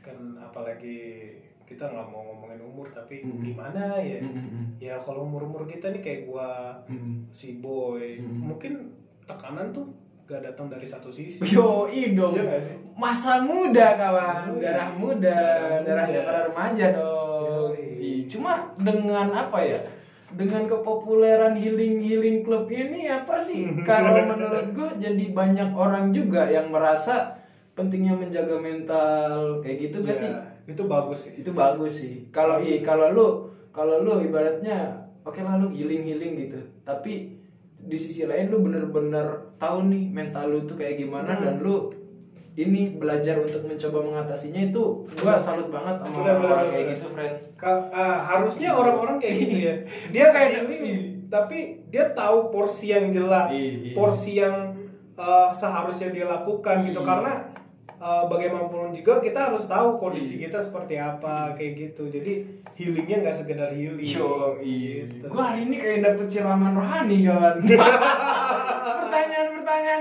kan 0.00 0.16
apalagi 0.36 1.28
kita 1.62 1.84
nggak 1.84 2.06
mau 2.06 2.22
ngomongin 2.24 2.60
umur 2.60 2.86
tapi 2.88 3.20
Mm-mm. 3.20 3.42
gimana 3.44 3.98
ya 3.98 4.18
Mm-mm. 4.20 4.78
ya 4.78 4.94
kalau 4.96 5.24
umur 5.24 5.44
umur 5.44 5.62
kita 5.64 5.90
nih 5.90 6.00
kayak 6.00 6.20
gua 6.24 6.74
Mm-mm. 6.86 7.28
si 7.28 7.58
boy 7.58 8.16
Mm-mm. 8.16 8.40
mungkin 8.46 8.94
tekanan 9.22 9.70
tuh 9.70 9.90
gak 10.24 10.40
datang 10.42 10.66
dari 10.66 10.86
satu 10.86 11.08
sisi 11.08 11.42
Yo, 11.54 11.88
dong. 12.14 12.32
Iya 12.34 12.58
sih? 12.58 12.76
Masa 12.94 13.42
muda 13.42 13.96
kawan, 13.96 14.54
Yoi. 14.54 14.62
darah 14.62 14.90
muda, 14.92 15.38
Darah 15.82 16.06
darahnya 16.06 16.20
para 16.22 16.40
remaja 16.48 16.86
dong. 16.94 17.72
Yoi. 17.74 18.24
Cuma 18.26 18.72
dengan 18.78 19.28
apa 19.30 19.58
ya? 19.60 19.78
Dengan 20.32 20.64
kepopuleran 20.64 21.52
healing 21.54 22.00
healing 22.00 22.40
club 22.40 22.64
ini 22.66 23.04
apa 23.04 23.36
sih? 23.36 23.68
Kalau 23.88 24.16
menurut 24.24 24.72
gue 24.72 24.90
jadi 24.98 25.24
banyak 25.30 25.70
orang 25.72 26.08
juga 26.10 26.48
yang 26.48 26.72
merasa 26.72 27.36
pentingnya 27.72 28.16
menjaga 28.16 28.56
mental 28.56 29.60
kayak 29.60 29.90
gitu 29.90 29.96
gak 30.02 30.12
Ya, 30.12 30.20
sih? 30.20 30.32
itu 30.62 30.82
bagus 30.86 31.18
sih 31.26 31.32
Itu 31.36 31.50
bagus 31.52 31.92
sih. 32.00 32.14
Kalau 32.30 32.60
i 32.60 32.80
kalau 32.80 33.10
lu 33.10 33.28
kalau 33.72 34.00
lu 34.00 34.20
ibaratnya 34.20 34.92
oke 35.22 35.40
lah 35.40 35.56
lu 35.56 35.68
healing 35.68 36.04
healing 36.04 36.32
gitu, 36.38 36.60
tapi 36.84 37.34
di 37.82 37.98
sisi 37.98 38.24
lain 38.24 38.46
lu 38.46 38.62
bener-bener 38.62 39.51
tahu 39.62 39.78
nih 39.86 40.04
mental 40.10 40.44
lu 40.48 40.60
tuh 40.64 40.74
kayak 40.74 40.98
gimana 40.98 41.38
dan 41.38 41.62
lu 41.62 41.94
ini 42.52 42.92
belajar 42.92 43.40
untuk 43.40 43.64
mencoba 43.64 43.98
mengatasinya 44.02 44.60
itu 44.60 44.82
gua 45.16 45.38
salut 45.38 45.70
banget 45.70 46.02
sama 46.02 46.12
Benar, 46.18 46.34
benar, 46.36 46.52
orang 46.52 46.68
kayak 46.68 46.86
gitu 46.92 47.06
friend 47.08 47.34
Ka- 47.56 47.88
ah, 47.88 48.18
harusnya 48.20 48.74
orang-orang 48.74 49.16
kayak 49.16 49.34
gitu 49.38 49.56
ya. 49.62 49.74
Dia 50.12 50.26
kayak 50.28 50.66
ini, 50.66 50.94
tapi 51.30 51.80
dia 51.88 52.10
tahu 52.10 52.50
porsi 52.50 52.90
yang 52.90 53.08
jelas, 53.08 53.48
Iya. 53.48 53.94
porsi 53.94 54.36
yang 54.36 54.74
eh, 55.14 55.50
seharusnya 55.54 56.10
dia 56.10 56.26
lakukan 56.26 56.82
gitu. 56.82 57.00
Iya. 57.00 57.06
Karena 57.06 57.32
eh, 57.96 58.24
bagaimanapun 58.26 58.90
juga 58.90 59.22
kita 59.22 59.48
harus 59.48 59.64
tahu 59.64 59.96
kondisi 59.96 60.36
Iya. 60.36 60.50
kita 60.50 60.58
seperti 60.60 60.98
apa 60.98 61.54
kayak 61.54 61.72
gitu. 61.78 62.10
Jadi 62.10 62.32
healingnya 62.74 63.22
nggak 63.22 63.36
sekedar 63.38 63.70
healing. 63.70 64.02
Yo, 64.02 64.58
Gitu. 64.58 65.24
gua 65.24 65.54
hari 65.54 65.64
ini 65.64 65.78
kayak 65.78 66.02
dapet 66.02 66.26
siraman 66.28 66.74
rohani 66.74 67.24
kawan. 67.24 67.56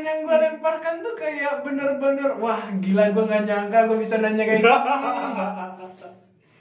Pertanyaan-pertanyaan 0.01 0.17
yang 0.17 0.19
gua 0.25 0.37
lemparkan 0.39 0.95
tuh 0.99 1.13
kayak 1.13 1.53
bener-bener 1.61 2.29
wah 2.35 2.61
gila 2.75 3.13
gua 3.13 3.23
nggak 3.23 3.43
nyangka 3.45 3.79
gua 3.85 3.97
bisa 3.97 4.15
nanya 4.17 4.43
kayak 4.43 4.59
gini. 4.59 4.73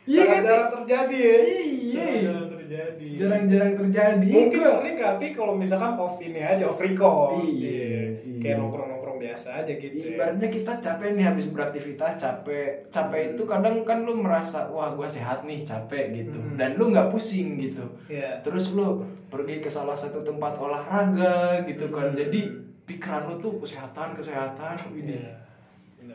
Iya 0.03 0.27
nggak 0.27 0.43
sih? 0.43 0.49
Jarang-jarang 0.51 0.73
terjadi 0.75 1.17
ya. 1.17 1.37
Iya. 1.39 2.03
Jarang-jarang 2.03 2.51
terjadi. 2.51 3.07
Jarang-jarang 3.15 3.75
terjadi. 3.79 4.29
Mungkin 4.29 4.59
Gua- 4.59 4.75
sering 4.75 4.97
tapi 4.99 5.27
kalau 5.31 5.55
misalkan 5.55 5.93
off 5.95 6.17
ini 6.19 6.41
aja 6.43 6.65
off 6.67 6.77
record. 6.79 7.39
Iya, 7.41 8.19
Kayak 8.35 8.43
iya. 8.43 8.53
nongkrong-nongkrong 8.57 9.19
biasa 9.21 9.49
aja 9.63 9.73
gitu. 9.73 9.95
ya. 9.95 10.17
Ibaratnya 10.17 10.49
kita 10.51 10.73
capek 10.77 11.09
nih 11.15 11.25
habis 11.25 11.47
beraktivitas 11.49 12.13
capek 12.17 12.91
capek 12.91 13.23
itu 13.31 13.43
kadang 13.45 13.81
kan 13.81 14.03
lu 14.03 14.19
merasa 14.19 14.67
wah 14.67 14.91
gua 14.91 15.07
sehat 15.07 15.47
nih 15.47 15.63
capek 15.63 16.11
gitu 16.13 16.35
Hmm. 16.35 16.57
dan 16.57 16.75
lu 16.75 16.91
nggak 16.91 17.09
pusing 17.09 17.57
gitu 17.57 17.85
Iya. 18.05 18.41
terus 18.41 18.73
lu 18.73 19.01
pergi 19.25 19.63
ke 19.63 19.71
salah 19.71 19.95
satu 19.95 20.21
tempat 20.21 20.59
olahraga 20.59 21.63
gitu 21.65 21.87
kan 21.89 22.11
jadi 22.13 22.51
pikiran 22.91 23.23
lu 23.25 23.39
tuh 23.39 23.55
kesehatan 23.57 24.13
kesehatan 24.13 24.75
ini 24.93 25.23
Iya. 25.23 25.37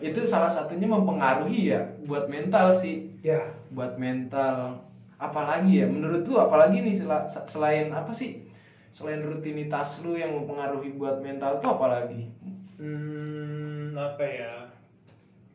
Itu 0.03 0.25
salah 0.25 0.50
satunya 0.50 0.84
mempengaruhi 0.86 1.70
ya 1.70 1.79
buat 2.03 2.25
mental 2.25 2.67
sih 2.70 3.05
Ya. 3.22 3.39
buat 3.70 3.96
mental 3.96 4.75
apalagi 5.15 5.79
ya 5.79 5.88
menurut 5.88 6.22
lu 6.22 6.36
apalagi 6.36 6.82
nih 6.82 6.96
sela- 6.96 7.24
selain 7.24 7.88
apa 7.89 8.10
sih 8.10 8.44
selain 8.89 9.22
rutinitas 9.22 10.01
lu 10.01 10.13
yang 10.13 10.34
mempengaruhi 10.34 10.91
buat 10.94 11.20
mental 11.20 11.58
tuh 11.58 11.72
apalagi 11.72 12.27
Hmm, 12.75 13.96
apa 13.96 14.20
ya? 14.22 14.51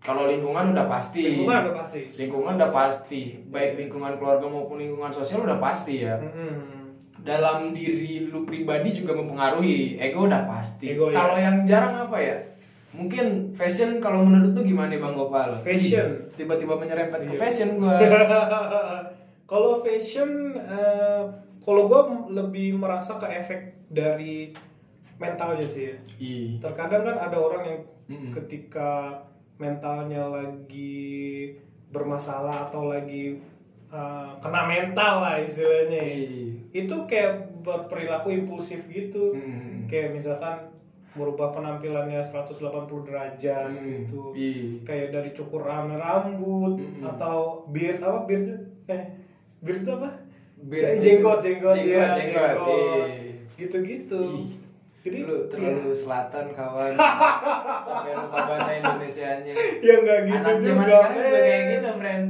kalau 0.00 0.24
lingkungan 0.26 0.72
udah 0.72 0.88
pasti 0.88 1.20
Lingkungan 1.36 1.60
udah 1.62 1.76
pasti. 1.76 2.00
lingkungan 2.16 2.52
udah 2.56 2.70
pasti 2.72 3.20
baik 3.46 3.72
lingkungan 3.76 4.16
keluarga 4.16 4.46
maupun 4.46 4.78
lingkungan 4.78 5.10
sosial 5.10 5.44
udah 5.44 5.58
pasti 5.58 6.00
ya 6.02 6.16
Hmm. 6.16 6.79
Dalam 7.20 7.70
diri 7.70 8.26
lu 8.26 8.42
pribadi 8.42 8.92
juga 8.92 9.12
mempengaruhi 9.12 9.96
ego 9.96 10.24
udah 10.24 10.44
pasti 10.46 10.90
Ego, 10.90 11.08
ya. 11.08 11.16
kalau 11.16 11.36
yang 11.36 11.56
jarang 11.62 11.94
apa 12.00 12.16
ya 12.16 12.36
mungkin 12.90 13.26
fashion 13.52 13.98
kalau 13.98 14.20
menurut 14.20 14.50
lu 14.52 14.62
gimana 14.66 14.90
bang 14.90 15.14
Gopal 15.14 15.54
Fashion. 15.60 16.26
tiba-tiba 16.34 16.74
menyerempet 16.74 17.22
ke 17.22 17.30
Iya. 17.30 17.38
fashion 17.38 17.70
gua 17.76 17.94
kalau 19.50 19.78
fashion, 19.78 20.30
eh, 20.54 21.22
kalau 21.60 21.82
gue 21.84 22.00
lebih 22.30 22.78
merasa 22.78 23.18
ke 23.18 23.26
efek 23.26 23.60
dari 23.86 24.54
mentalnya 25.18 25.66
sih. 25.66 25.90
ya. 25.90 25.96
Terkadang 26.62 27.02
kan 27.04 27.16
ada 27.20 27.34
orang 27.34 27.62
yang 27.64 27.80
Mm-mm. 28.06 28.30
ketika 28.32 29.18
mentalnya 29.56 30.24
lagi 30.24 31.50
bermasalah 31.90 32.70
atau 32.70 32.88
lagi 32.88 33.42
eh, 33.90 34.30
kena 34.38 34.62
mental 34.64 35.14
lah 35.20 35.37
istilahnya 35.37 35.99
ya. 35.99 36.14
Ih. 36.16 36.50
itu 36.73 36.94
kayak 37.04 37.32
berperilaku 37.61 38.30
impulsif 38.32 38.87
gitu 38.87 39.35
Mm. 39.35 39.85
kayak 39.85 40.14
misalkan 40.14 40.70
merubah 41.11 41.50
penampilannya 41.50 42.23
180 42.23 42.54
derajat 43.02 43.66
Mm. 43.68 43.85
gitu 44.06 44.23
Ih. 44.32 44.78
kayak 44.80 45.11
dari 45.11 45.30
cukur 45.30 45.61
rame 45.61 45.94
rambut 45.94 46.78
Mm-mm. 46.78 47.02
atau 47.04 47.66
beard 47.66 47.99
apa 47.99 48.23
beard 48.25 48.47
eh 48.87 49.02
beard 49.59 49.80
itu 49.80 49.92
apa 49.92 50.11
Beard. 50.61 50.85
Kayak 50.85 50.97
jenggot 51.00 51.38
jenggot 51.40 51.73
Jenggot, 51.73 51.88
ya 51.88 52.04
jenggot, 52.14 52.56
iya. 52.68 53.32
gitu 53.56 53.76
gitu 53.80 54.20
jadi 55.00 55.18
lu 55.25 55.49
terlalu 55.49 55.88
selatan 55.90 56.52
kawan 56.52 56.92
sampai 57.88 58.12
lupa 58.12 58.38
bahasa 58.44 58.70
Indonesianya 58.75 59.56
ya 59.80 59.94
nggak 59.99 60.18
gitu 60.23 60.37
anak 60.38 60.56
zaman 60.61 60.85
juga 60.85 60.92
sekarang 60.94 61.16
juga 61.16 61.32
eh. 61.32 61.42
kayak 61.42 61.62
gitu 61.73 61.90
friend 61.97 62.25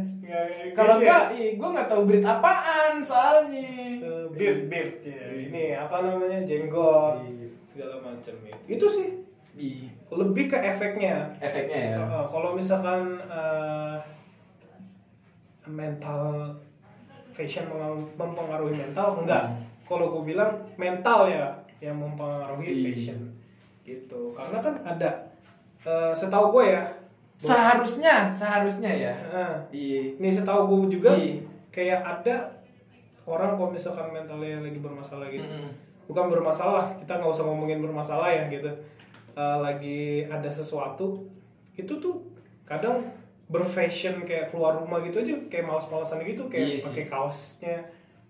kalau 0.72 0.94
gitu 0.99 1.06
gua 1.06 1.18
ya. 1.18 1.34
ih 1.34 1.50
gua 1.58 1.68
nggak 1.75 1.88
tahu 1.88 2.02
berit 2.06 2.25
apaan 2.25 2.94
soalnya. 3.02 3.70
Eh, 4.00 4.26
beard 4.32 4.60
beard 4.70 4.92
ya 5.02 5.22
ini 5.34 5.64
apa 5.75 5.96
namanya 6.00 6.40
jenggot. 6.42 7.22
Iya. 7.22 7.46
segala 7.66 8.02
macam 8.02 8.34
itu. 8.42 8.62
Itu 8.66 8.87
sih. 8.90 9.08
Ih. 9.54 9.87
lebih 10.10 10.50
ke 10.50 10.58
efeknya. 10.58 11.30
Efeknya 11.38 11.94
ya? 11.94 11.96
Uh, 12.02 12.26
kalau 12.26 12.58
misalkan 12.58 13.18
uh, 13.30 13.94
mental 15.66 16.54
fashion 17.30 17.70
mempengaruhi 18.18 18.75
mental 18.75 19.22
enggak. 19.22 19.44
Hmm. 19.46 19.62
kalau 19.87 20.06
gue 20.14 20.34
bilang 20.34 20.54
mental 20.78 21.26
ya 21.26 21.50
yang 21.82 21.99
mempengaruhi 21.99 22.66
Iya. 22.70 22.82
fashion. 22.90 23.18
Gitu. 23.82 24.20
Karena 24.30 24.58
kan 24.62 24.75
ada 24.82 25.10
uh, 25.82 26.12
setahu 26.14 26.58
gue 26.58 26.75
ya 26.75 26.82
seharusnya 27.40 28.28
seharusnya 28.28 28.90
ya 28.90 29.14
uh, 29.26 29.56
iya 29.70 30.12
ini 30.14 30.28
setahu 30.28 30.85
gue 30.85 30.94
juga 30.94 31.11
Iya. 31.11 31.40
kayak 31.70 32.00
ada 32.02 32.37
orang 33.25 33.56
kalau 33.56 33.70
misalkan 33.70 34.11
mentalnya 34.11 34.61
lagi 34.61 34.76
bermasalah 34.76 35.26
gitu 35.26 35.47
Mm-mm. 35.47 35.73
bukan 36.04 36.28
bermasalah 36.28 36.92
kita 36.94 37.16
nggak 37.16 37.30
usah 37.30 37.44
ngomongin 37.44 37.80
bermasalah 37.80 38.28
ya 38.28 38.44
gitu 38.47 38.68
Eh, 39.30 39.59
lagi 39.59 40.00
ada 40.26 40.50
sesuatu 40.50 41.23
itu 41.73 41.92
tuh 41.97 42.18
kadang 42.66 42.99
berfashion 43.47 44.26
kayak 44.26 44.50
keluar 44.50 44.75
rumah 44.75 44.99
gitu 45.00 45.23
aja 45.23 45.38
kayak 45.47 45.64
malas-malasan 45.64 46.18
gitu 46.25 46.50
kayak 46.50 46.66
Iya 46.66 46.76
sih. 46.76 46.87
pakai 46.90 47.04
kaosnya 47.06 47.76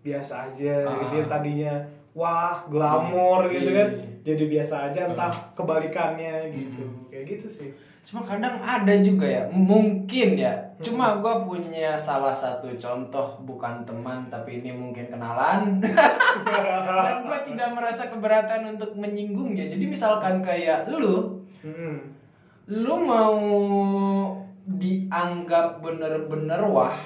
biasa 0.00 0.52
aja 0.52 0.84
Ah. 0.84 1.00
gitu 1.00 1.14
yang 1.18 1.30
tadinya 1.30 1.72
wah 2.12 2.60
glamor 2.68 3.48
Iya. 3.48 3.52
gitu 3.54 3.68
Iya. 3.68 3.78
kan 3.80 3.88
jadi 4.20 4.44
biasa 4.46 4.74
aja 4.86 5.00
entah 5.08 5.32
kebalikannya 5.56 6.34
gitu 6.52 6.84
kayak 7.08 7.24
gitu 7.26 7.46
sih 7.48 7.70
cuma 8.00 8.24
kadang 8.24 8.56
ada 8.58 8.94
juga 8.98 9.28
ya 9.28 9.42
mungkin 9.52 10.40
ya. 10.40 10.54
Cuma 10.80 11.20
gua 11.20 11.44
punya 11.44 11.92
salah 12.00 12.32
satu 12.32 12.72
contoh 12.80 13.44
bukan 13.44 13.84
teman 13.84 14.24
tapi 14.32 14.64
ini 14.64 14.72
mungkin 14.72 15.12
kenalan. 15.12 15.76
Dan 17.04 17.16
gua 17.28 17.38
tidak 17.44 17.68
merasa 17.76 18.08
keberatan 18.08 18.76
untuk 18.76 18.96
menyinggungnya 18.96 19.68
jadi 19.68 19.84
misalkan 19.84 20.40
kayak 20.40 20.88
lu 20.88 21.44
Mm-mm. 21.60 22.16
lu 22.72 22.94
mau 23.04 23.36
dianggap 24.64 25.84
bener-bener 25.84 26.60
wah 26.64 26.96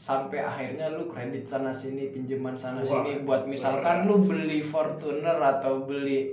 sampai 0.00 0.40
akhirnya 0.40 0.88
lu 0.96 1.04
kredit 1.12 1.44
sana 1.44 1.68
sini 1.68 2.08
pinjaman 2.08 2.56
sana 2.56 2.80
Wah. 2.80 3.04
sini. 3.04 3.20
Buat 3.20 3.44
misalkan 3.44 4.08
lu 4.08 4.24
beli 4.24 4.64
Fortuner 4.64 5.36
atau 5.36 5.84
beli 5.84 6.32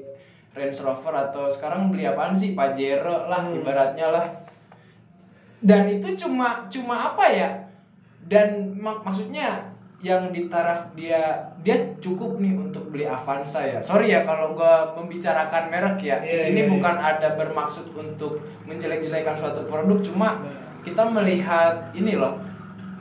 Range 0.58 0.80
Rover 0.82 1.14
atau 1.14 1.46
sekarang 1.46 1.88
beli 1.88 2.04
apaan 2.04 2.34
sih 2.34 2.52
Pajero 2.52 3.26
lah 3.26 3.46
Hmm. 3.46 3.56
ibaratnya 3.56 4.10
lah 4.10 4.26
dan 5.60 5.86
itu 5.88 6.14
cuma 6.16 6.66
cuma 6.68 6.96
apa 7.08 7.26
ya 7.28 7.50
dan 8.24 8.48
mak- 8.74 9.02
maksudnya 9.02 9.74
yang 9.98 10.30
di 10.30 10.46
taraf 10.46 10.94
dia 10.94 11.18
dia 11.60 11.74
cukup 11.98 12.38
nih 12.38 12.54
untuk 12.54 12.90
beli 12.90 13.02
Avanza 13.04 13.62
ya 13.62 13.82
sorry 13.82 14.12
ya 14.12 14.22
kalau 14.22 14.54
gua 14.54 14.94
membicarakan 14.94 15.70
merek 15.70 15.98
ya 16.00 16.22
di 16.22 16.30
Iya, 16.32 16.38
sini 16.40 16.54
iya, 16.56 16.66
iya. 16.66 16.72
bukan 16.72 16.96
ada 16.96 17.28
bermaksud 17.34 17.86
untuk 17.92 18.38
menjelek-jelekan 18.64 19.34
suatu 19.34 19.66
produk 19.66 19.98
cuma 20.04 20.30
Nah. 20.38 20.54
kita 20.82 21.02
melihat 21.04 21.90
ini 21.92 22.14
loh 22.14 22.38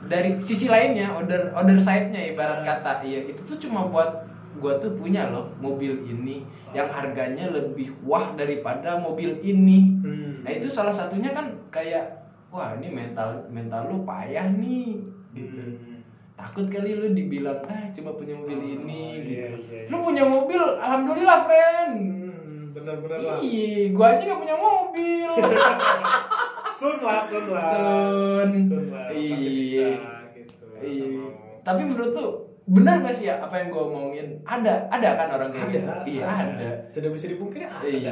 dari 0.03 0.39
sisi 0.39 0.67
lainnya 0.67 1.13
order 1.13 1.53
order 1.53 1.77
side-nya 1.77 2.33
ibarat 2.33 2.65
Nah. 2.65 2.73
kata 2.73 3.05
iya 3.05 3.29
itu 3.29 3.45
tuh 3.45 3.57
cuma 3.59 3.85
buat 3.85 4.25
gua 4.57 4.75
tuh 4.75 4.93
punya 4.93 5.27
loh 5.27 5.49
mobil 5.55 6.01
ini 6.01 6.41
yang 6.71 6.87
harganya 6.87 7.49
lebih 7.49 7.93
wah 8.01 8.33
daripada 8.33 8.95
mobil 8.95 9.37
ini 9.39 9.93
Hmm. 9.99 10.41
nah 10.41 10.51
itu 10.51 10.67
salah 10.67 10.91
satunya 10.91 11.29
kan 11.29 11.49
kayak 11.67 12.05
wah 12.47 12.73
ini 12.73 12.89
mental 12.89 13.29
mental 13.47 13.85
lu 13.85 13.97
payah 14.01 14.47
nih 14.51 14.97
gitu 15.31 15.57
Hmm. 15.57 15.99
takut 16.33 16.65
kali 16.65 16.93
lu 16.93 17.11
dibilang 17.11 17.59
ah 17.63 17.85
cuma 17.89 18.13
punya 18.13 18.33
mobil 18.33 18.55
Oh, 18.55 18.65
ini 18.75 19.03
iya, 19.17 19.17
gitu 19.19 19.57
iya, 19.63 19.79
iya. 19.79 19.81
lu 19.87 19.97
punya 19.99 20.23
mobil 20.23 20.61
alhamdulillah 20.75 21.39
friend 21.43 21.93
Hmm, 22.07 22.61
bener-bener 22.71 23.19
lah 23.19 23.37
Iya, 23.39 23.91
gua 23.91 24.07
aja 24.11 24.21
gak 24.23 24.39
punya 24.39 24.55
mobil. 24.55 25.29
sun 26.77 26.95
lah 26.99 27.19
sun 27.19 27.45
lah 27.49 27.63
Sun. 27.63 28.49
sun 28.61 28.83
lah 28.87 29.09
Iya. 29.09 29.33
bisa 29.33 29.87
gitu 30.31 30.65
Iya. 30.77 31.25
Tapi 31.59 31.81
menurut 31.83 32.13
tuh 32.13 32.46
benar 32.67 32.99
gak 32.99 33.15
sih 33.15 33.25
ya 33.25 33.39
apa 33.39 33.55
yang 33.57 33.71
gua 33.71 33.87
omongin? 33.87 34.35
Ada, 34.43 34.91
ada 34.91 35.09
kan 35.15 35.27
orang 35.31 35.49
kayak 35.49 35.69
gitu? 35.71 36.19
Iya, 36.19 36.25
ada. 36.27 36.69
tidak 36.91 37.11
bisa 37.15 37.25
dipungkiri 37.31 37.63
ada 37.63 37.87
Iya. 37.87 38.11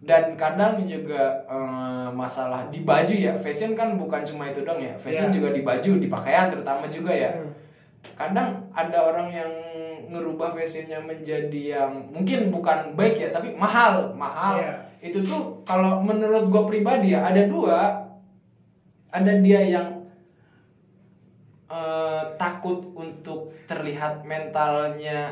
Dan 0.00 0.32
kadang 0.34 0.80
juga 0.82 1.44
eh, 1.44 2.08
masalah 2.10 2.72
di 2.72 2.80
baju 2.80 3.12
ya, 3.12 3.36
fashion 3.36 3.76
kan 3.76 4.00
bukan 4.00 4.24
cuma 4.24 4.48
itu 4.48 4.64
dong 4.64 4.80
ya. 4.80 4.96
Fashion 4.96 5.28
Iya. 5.28 5.36
juga 5.36 5.48
di 5.52 5.60
baju, 5.60 5.90
di 5.96 6.08
pakaian 6.08 6.48
terutama 6.48 6.88
juga 6.88 7.12
ya. 7.12 7.32
Hmm. 7.36 7.52
kadang 8.16 8.64
ada 8.72 9.12
orang 9.12 9.28
yang 9.28 9.52
ngerubah 10.08 10.56
fashionnya 10.56 11.04
menjadi 11.04 11.76
yang 11.76 11.92
mungkin 12.08 12.48
bukan 12.48 12.96
baik 12.96 13.12
ya 13.14 13.28
tapi 13.28 13.52
mahal 13.52 14.16
mahal 14.16 14.56
Iya. 14.56 14.72
itu 15.04 15.20
tuh 15.20 15.60
kalau 15.68 16.00
menurut 16.00 16.48
gue 16.48 16.64
pribadi 16.64 17.12
ya 17.12 17.28
ada 17.28 17.44
dua 17.44 18.00
ada 19.12 19.32
dia 19.44 19.60
yang 19.68 20.00
eh, 21.68 22.22
takut 22.34 22.88
untuk 22.96 23.49
terlihat 23.70 24.26
mentalnya 24.26 25.30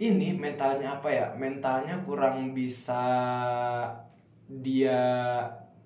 ini 0.00 0.32
mentalnya 0.32 0.96
apa 0.96 1.08
ya 1.12 1.26
mentalnya 1.36 2.00
kurang 2.00 2.56
bisa 2.56 3.04
dia 4.48 5.00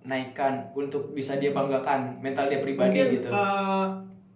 naikkan 0.06 0.70
untuk 0.78 1.10
bisa 1.10 1.42
dia 1.42 1.50
banggakan 1.50 2.22
mental 2.22 2.46
dia 2.46 2.62
pribadi 2.62 3.02
Mungkin 3.02 3.14
gitu 3.18 3.28
eh, 3.34 3.84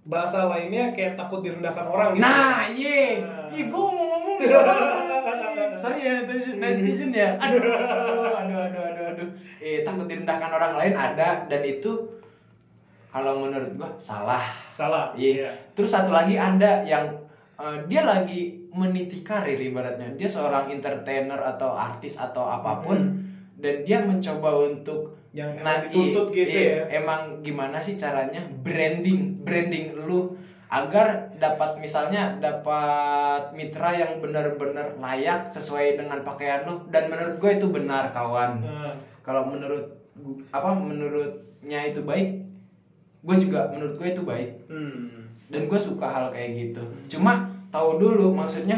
bahasa 0.04 0.50
lainnya 0.50 0.92
kayak 0.92 1.16
takut 1.16 1.40
direndahkan 1.40 1.87
orang 1.88 2.12
gitu. 2.12 2.21
Nah, 2.21 2.68
ye, 2.68 3.25
Nah. 3.25 3.49
ih 3.49 3.64
gue 3.73 3.73
mau 3.73 4.04
ngomong 4.04 4.37
ya. 4.44 4.61
Sorry 5.80 6.00
ya 6.04 6.12
netizen 6.28 6.61
netizen 6.61 7.11
ya. 7.11 7.30
Aduh, 7.40 7.56
aduh, 7.62 8.59
aduh, 8.61 8.83
aduh, 8.85 9.04
aduh. 9.16 9.28
Eh 9.64 9.80
takut 9.80 10.04
direndahkan 10.04 10.50
orang 10.52 10.76
lain 10.76 10.92
ada 10.92 11.49
dan 11.49 11.62
itu 11.64 12.13
kalau 13.14 13.47
menurut 13.47 13.71
gua 13.78 13.94
salah. 13.94 14.42
Salah. 14.75 15.14
Iya. 15.14 15.54
Terus 15.78 15.94
satu 15.94 16.11
lagi 16.11 16.35
ada 16.35 16.83
yang 16.83 17.14
eh, 17.54 17.78
dia 17.87 18.02
lagi 18.02 18.66
meniti 18.75 19.23
karir 19.23 19.54
ibaratnya. 19.54 20.18
Dia 20.18 20.26
seorang 20.26 20.66
entertainer 20.75 21.38
atau 21.38 21.78
artis 21.78 22.18
atau 22.18 22.50
apa 22.50 22.83
pun 22.83 23.23
dan 23.54 23.87
dia 23.87 24.02
mencoba 24.02 24.66
untuk 24.66 25.14
Yang 25.35 25.62
emang 25.62 25.66
Nah, 25.66 25.76
dituntut 25.87 26.26
gitu 26.30 26.59
ya. 26.59 26.87
Emang 26.90 27.23
gimana 27.42 27.78
sih 27.78 27.94
caranya 27.94 28.42
branding 28.62 29.42
branding 29.42 29.94
lu 29.94 30.35
agar 30.71 31.30
dapat 31.38 31.78
misalnya 31.78 32.38
dapat 32.42 33.54
mitra 33.54 33.94
yang 33.94 34.18
benar-benar 34.18 34.99
layak 34.99 35.47
sesuai 35.50 35.99
dengan 35.99 36.23
pakaian 36.26 36.66
lu 36.66 36.83
dan 36.90 37.06
menurut 37.11 37.38
gue 37.38 37.50
itu 37.50 37.66
benar 37.71 38.11
kawan. 38.11 38.62
Nah, 38.62 38.94
Kalau 39.23 39.47
menurut 39.47 39.87
apa 40.54 40.71
menurutnya 40.71 41.80
itu 41.90 42.02
baik, 42.06 42.44
gue 43.24 43.36
juga 43.40 43.72
menurut 43.72 43.96
gue 43.96 44.08
itu 44.12 44.22
baik 44.22 44.50
hmm. 44.68 45.48
dan 45.48 45.62
gue 45.64 45.80
suka 45.80 46.04
hal 46.04 46.28
kayak 46.28 46.50
gitu. 46.54 46.82
Cuma 47.08 47.48
tahu 47.72 47.96
dulu 47.96 48.30
maksudnya 48.30 48.76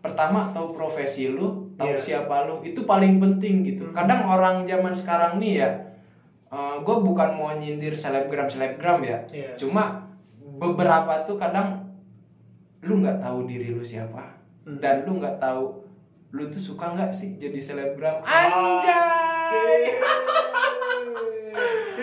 pertama 0.00 0.50
tahu 0.50 0.72
profesi 0.72 1.28
lu, 1.28 1.70
tahu 1.76 1.94
Iya. 1.94 2.00
siapa 2.24 2.48
lu 2.48 2.64
itu 2.64 2.82
paling 2.82 3.20
penting 3.20 3.62
gitu. 3.62 3.92
Kadang 3.92 4.26
orang 4.26 4.64
zaman 4.64 4.90
sekarang 4.90 5.38
nih 5.38 5.62
ya, 5.62 5.70
gue 6.82 6.96
bukan 6.98 7.36
mau 7.36 7.52
nyindir 7.52 7.92
selebgram 7.92 8.48
selebgram 8.48 8.98
ya, 9.04 9.22
Iya. 9.30 9.54
cuma 9.54 10.08
beberapa 10.58 11.22
tuh 11.22 11.36
kadang 11.36 11.84
lu 12.82 12.98
nggak 12.98 13.22
tahu 13.22 13.46
diri 13.46 13.70
lu 13.70 13.80
siapa 13.80 14.40
Hmm. 14.62 14.78
dan 14.78 15.02
lu 15.02 15.18
nggak 15.18 15.42
tahu 15.42 15.74
lu 16.30 16.46
tuh 16.46 16.62
suka 16.62 16.94
nggak 16.94 17.10
sih 17.10 17.34
jadi 17.34 17.58
selebgram 17.58 18.22
Ah, 18.22 18.78
anjay 18.78 19.90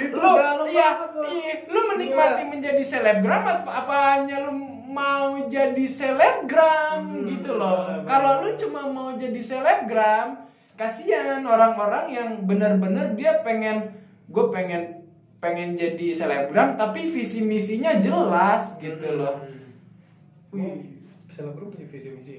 Itu 0.10 0.18
lu 0.18 0.32
dalam 0.32 0.66
iya, 0.68 0.90
banget, 0.92 1.10
Bos. 1.12 1.26
iya, 1.30 1.54
lu 1.66 1.80
menikmati 1.88 2.42
Gila. 2.42 2.52
menjadi 2.52 2.84
selebgram 2.84 3.42
apa 3.44 3.72
apa 3.72 3.96
hanya 4.14 4.38
lu 4.44 4.54
mau 4.86 5.38
jadi 5.46 5.86
selebgram 5.86 7.00
Hmm, 7.06 7.26
gitu 7.28 7.56
loh 7.56 8.02
kalau 8.04 8.42
lu 8.42 8.50
cuma 8.56 8.82
mau 8.86 9.14
jadi 9.14 9.38
selebgram 9.38 10.50
kasihan 10.74 11.42
orang-orang 11.42 12.06
yang 12.10 12.30
benar-benar 12.44 13.14
dia 13.14 13.40
pengen 13.40 13.94
gue 14.26 14.46
pengen 14.48 15.06
pengen 15.38 15.74
jadi 15.74 16.10
selebgram 16.10 16.74
tapi 16.74 17.08
visi 17.08 17.42
misinya 17.42 17.98
jelas 17.98 18.78
gitu 18.78 19.16
loh 19.16 19.46
Wih, 20.50 20.98
selebgram 21.28 21.70
punya 21.70 21.86
visi 21.86 22.10
misi. 22.10 22.36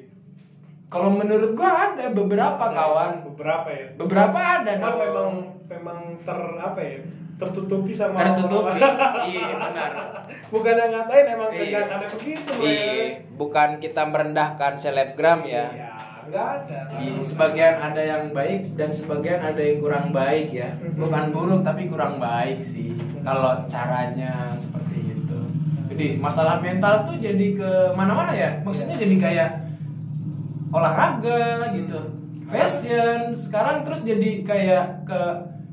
kalau 0.86 1.06
menurut 1.08 1.54
gua 1.54 1.94
ada 1.94 2.10
beberapa 2.10 2.64
kawan 2.66 3.22
Beberapa 3.24 3.68
ya. 3.70 3.86
beberapa 3.94 4.38
ada 4.58 4.72
dong 4.74 4.98
memang 4.98 5.30
memang 5.64 5.98
ter 6.20 6.34
apa 6.58 6.80
ya? 6.82 6.98
Tertutupi 7.40 7.92
sama 7.96 8.20
tertutupi 8.20 8.78
iya 9.26 9.48
benar 9.56 9.90
Bukan 10.50 10.74
yang 10.74 10.90
ngatain 10.92 11.26
emang 11.30 11.50
Iya. 11.54 11.62
kenyataannya 11.62 12.08
begitu. 12.18 12.50
Iya, 12.58 13.22
bukan 13.38 13.78
kita 13.78 14.02
merendahkan 14.02 14.74
selebgram 14.74 15.46
ya. 15.46 15.70
Iya, 15.70 15.90
enggak 16.26 16.46
ada. 16.58 16.80
Iya, 16.98 17.22
sebagian 17.22 17.74
ada 17.78 18.02
yang 18.02 18.22
baik 18.34 18.66
dan 18.74 18.90
sebagian 18.90 19.38
ada 19.38 19.62
yang 19.62 19.78
kurang 19.78 20.10
baik 20.10 20.50
ya. 20.50 20.74
Bukan 20.98 21.30
buruk 21.30 21.62
tapi 21.62 21.86
kurang 21.86 22.18
baik 22.18 22.58
sih. 22.66 22.98
Kalau 23.22 23.62
caranya 23.70 24.50
seperti 24.50 25.22
itu. 25.22 25.38
Jadi 25.94 26.18
masalah 26.18 26.58
mental 26.58 27.06
tuh 27.06 27.14
jadi 27.22 27.46
ke 27.54 27.70
mana-mana 27.94 28.34
ya. 28.34 28.58
Maksudnya 28.66 28.98
jadi 28.98 29.16
kayak 29.22 29.50
olahraga 30.74 31.70
gitu. 31.74 31.98
Fashion 32.50 33.30
sekarang 33.30 33.86
terus 33.86 34.02
jadi 34.02 34.42
kayak 34.42 35.06
ke 35.06 35.20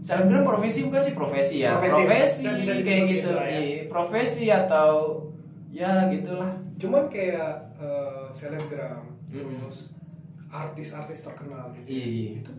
selebgram 0.01 0.43
profesi 0.43 0.79
bukan 0.85 1.01
sih 1.01 1.13
profesi 1.13 1.55
ya. 1.61 1.77
Profesi. 1.77 1.95
Profesi, 1.99 2.43
Bisa- 2.43 2.57
bisa 2.57 2.73
kayak 2.81 3.03
gitu. 3.05 3.29
gitu 3.29 3.31
ya. 3.33 3.59
Iya, 3.59 3.79
profesi 3.87 4.45
atau 4.47 4.91
ya 5.69 5.91
gitulah. 6.07 6.51
Cuman 6.77 7.03
kayak 7.07 7.51
eh, 7.77 8.25
selebgram, 8.29 9.05
Mm-mm. 9.29 9.61
terus 9.61 9.93
artis-artis 10.47 11.21
terkenal 11.21 11.69
gitu. 11.75 11.87
Iya. 11.91 12.41
Itu 12.41 12.51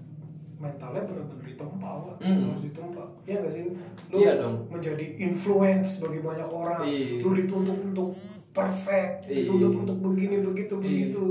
mentalnya 0.58 1.06
benar-benar 1.06 1.46
ditempa, 1.46 1.88
Pak. 2.02 2.16
Mm. 2.18 2.38
Harus 2.44 2.62
ditempa. 2.62 3.02
Iya 3.24 3.34
nggak 3.38 3.52
sih? 3.52 3.62
Lu 4.10 4.16
Iya 4.18 4.32
dong. 4.38 4.56
menjadi 4.68 5.06
influence 5.16 5.90
bagi 5.98 6.18
banyak 6.18 6.48
orang. 6.48 6.82
Iya. 6.82 7.22
Lu 7.22 7.30
dituntut 7.32 7.78
untuk 7.84 8.10
perfect, 8.50 9.30
Iya. 9.30 9.46
dituntut 9.46 9.72
untuk 9.86 9.98
begini 10.02 10.42
begitu 10.42 10.74
Iya. 10.76 10.82
begitu. 10.82 11.22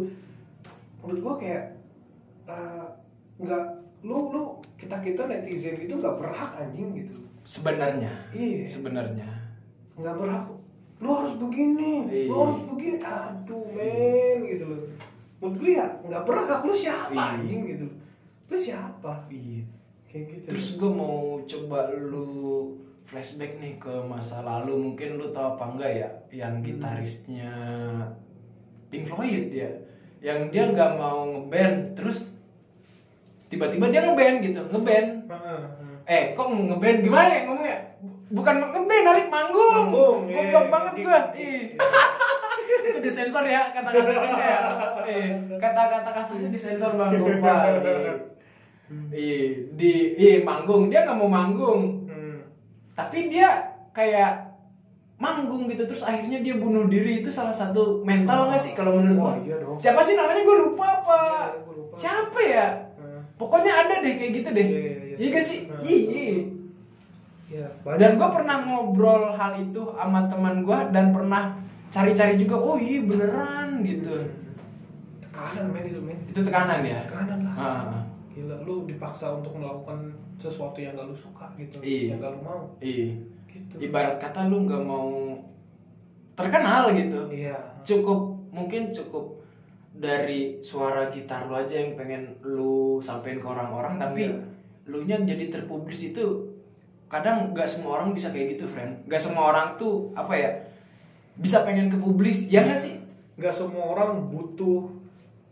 Menurut 1.00 1.20
gua 1.22 1.36
kayak 1.38 1.63
eh, 2.48 2.86
nggak 3.38 3.65
lu 4.08 4.32
lu 4.32 4.43
kita 4.80 5.04
kita 5.04 5.28
netizen 5.28 5.76
gitu 5.76 6.00
nggak 6.00 6.15
berhak 6.15 6.52
anjing 6.56 6.96
gitu. 6.96 7.20
Sebenarnya. 7.43 8.12
Iya. 8.32 8.63
Sebenarnya. 8.63 9.28
nggak 9.98 10.13
berhak 10.15 10.46
lu 10.98 11.10
harus 11.10 11.34
begini 11.36 12.06
Iya. 12.06 12.30
lu 12.30 12.36
harus 12.39 12.62
begini 12.65 12.98
aduh 13.02 13.65
men 13.70 14.39
gitu 14.46 14.65
loh 14.65 14.82
menurut 15.38 15.56
gue 15.58 15.72
ya 15.74 15.86
nggak 16.02 16.24
berhak 16.24 16.62
lu 16.62 16.74
siapa 16.74 17.13
Iya. 17.13 17.26
anjing 17.38 17.62
gitu 17.65 17.88
lu 18.46 18.56
siapa 18.56 19.13
Iya. 19.28 19.65
kayak 20.06 20.24
gitu 20.32 20.46
Terus 20.54 20.67
gue 20.78 20.89
mau 20.89 21.17
coba 21.43 21.89
lu 21.91 22.30
flashback 23.06 23.58
nih 23.58 23.78
ke 23.78 23.89
masa 24.06 24.41
lalu 24.41 24.74
mungkin 24.78 25.17
lu 25.17 25.30
tahu 25.30 25.58
apa 25.58 25.65
enggak 25.65 25.91
ya 25.98 26.10
yang 26.30 26.62
gitarisnya 26.62 27.50
Pink 28.89 29.10
Floyd 29.10 29.50
ya 29.50 29.70
yang 30.22 30.50
dia 30.50 30.70
nggak 30.70 30.93
mau 30.93 31.26
ngeband 31.26 31.93
terus 31.93 32.37
tiba-tiba 33.48 33.86
dia 33.88 34.02
ngeband 34.02 34.38
gitu 34.42 34.62
ngeband 34.66 35.08
eh 36.04 36.32
kok 36.32 36.48
ngeband 36.48 36.98
gimana 37.02 37.28
ya 37.28 37.42
ngomongnya? 37.44 37.78
Bukan 38.28 38.56
ngeband 38.60 39.04
narik 39.04 39.28
manggung. 39.28 39.72
Manggung, 39.88 40.20
iya. 40.26 40.36
goblok 40.46 40.66
banget 40.70 40.94
Di- 40.94 41.04
gua 41.04 41.20
ih. 41.34 41.62
Itu 42.88 43.00
disensor 43.00 43.44
ya 43.44 43.72
kata-katanya 43.72 44.36
ya 44.38 44.60
eh 45.04 45.28
kata-kata 45.58 46.10
kasarnya 46.14 46.50
disensor 46.50 46.96
bang 46.96 47.12
Gopal 47.14 47.60
Iya, 49.10 49.40
di 49.74 49.92
iya 50.16 50.40
manggung. 50.42 50.88
Dia 50.88 51.04
nggak 51.04 51.18
mau 51.18 51.28
manggung, 51.28 52.08
Hmm. 52.08 52.40
tapi 52.94 53.28
dia 53.28 53.52
kayak 53.92 54.48
manggung 55.18 55.68
gitu 55.68 55.84
terus 55.84 56.04
akhirnya 56.04 56.40
dia 56.40 56.56
bunuh 56.56 56.88
diri. 56.88 57.20
Itu 57.20 57.28
salah 57.28 57.52
satu 57.52 58.00
mental 58.02 58.48
nggak 58.48 58.62
sih 58.62 58.72
kalau 58.72 58.96
menurut 58.96 59.20
Wah, 59.20 59.36
gua? 59.36 59.44
iya 59.44 59.56
dong. 59.60 59.76
Siapa 59.76 60.00
sih 60.00 60.16
namanya? 60.16 60.40
Gue 60.42 60.58
lupa 60.66 60.86
apa? 60.98 61.20
Iya, 61.20 61.68
lupa. 61.68 61.94
Siapa 61.94 62.40
ya? 62.42 62.68
Pokoknya 63.38 63.71
ada 63.71 63.95
deh 64.02 64.13
kayak 64.13 64.34
gitu 64.36 64.50
deh. 64.52 64.65
Iya, 64.65 64.80
iya, 64.82 64.95
iya. 64.97 65.15
Iya 65.17 65.28
gak 65.32 65.45
sih? 65.45 65.60
Iya. 65.80 66.28
ya 67.47 67.67
Dan 67.95 68.17
gue 68.17 68.30
pernah 68.30 68.58
ngobrol 68.62 69.32
hal 69.32 69.56
itu 69.58 69.82
sama 69.93 70.28
teman 70.28 70.62
gue 70.62 70.80
dan 70.91 71.15
pernah 71.15 71.56
cari-cari 71.88 72.36
juga. 72.36 72.58
Oh 72.58 72.76
iya 72.76 73.00
beneran 73.00 73.82
gitu. 73.82 74.12
tekanan 75.21 75.69
men 75.69 75.86
itu 75.86 76.02
men 76.02 76.17
Itu 76.28 76.41
tekanan 76.41 76.82
ya. 76.82 77.06
tekanan 77.06 77.39
lah 77.45 77.54
Ah, 77.56 78.02
gila 78.28 78.58
lu 78.62 78.84
dipaksa 78.84 79.38
untuk 79.38 79.54
melakukan 79.56 80.10
sesuatu 80.36 80.78
yang 80.78 80.93
gak 80.93 81.06
lu 81.06 81.13
suka 81.13 81.45
gitu 81.56 81.78
Iya. 81.80 82.13
yang 82.13 82.19
gak 82.19 82.32
lu 82.34 82.39
mau 82.41 82.62
iya. 82.80 83.13
gitu 83.47 83.78
Ibarat 83.78 84.17
kata 84.17 84.50
lu 84.50 84.65
nggak 84.65 84.82
mau 84.82 85.38
terkenal 86.34 86.89
gitu. 86.91 87.21
iya 87.30 87.58
cukup 87.82 88.34
mungkin 88.50 88.89
cukup 88.89 89.37
dari 89.98 90.62
suara 90.62 91.10
gitar 91.10 91.46
lu 91.46 91.56
aja 91.56 91.74
yang 91.76 91.94
pengen 91.94 92.38
lu 92.42 92.74
sampein 93.00 93.38
ke 93.38 93.46
orang-orang 93.46 93.98
tapi 93.98 94.22
Iya. 94.24 94.38
lu 94.86 95.04
nya 95.04 95.18
jadi 95.20 95.50
terpublis 95.50 96.06
itu 96.06 96.54
kadang 97.08 97.50
nggak 97.50 97.66
semua 97.66 97.98
orang 97.98 98.12
bisa 98.12 98.30
kayak 98.30 98.54
gitu 98.54 98.66
friend 98.66 99.02
nggak 99.04 99.18
semua 99.18 99.50
orang 99.50 99.74
tuh 99.76 100.14
apa 100.14 100.34
ya 100.34 100.52
bisa 101.36 101.64
pengen 101.64 101.88
ke 101.88 101.98
publis 101.98 102.46
ya 102.48 102.62
nggak 102.62 102.78
sih 102.78 102.96
nggak 103.36 103.52
semua 103.52 103.84
orang 103.90 104.28
butuh 104.28 104.92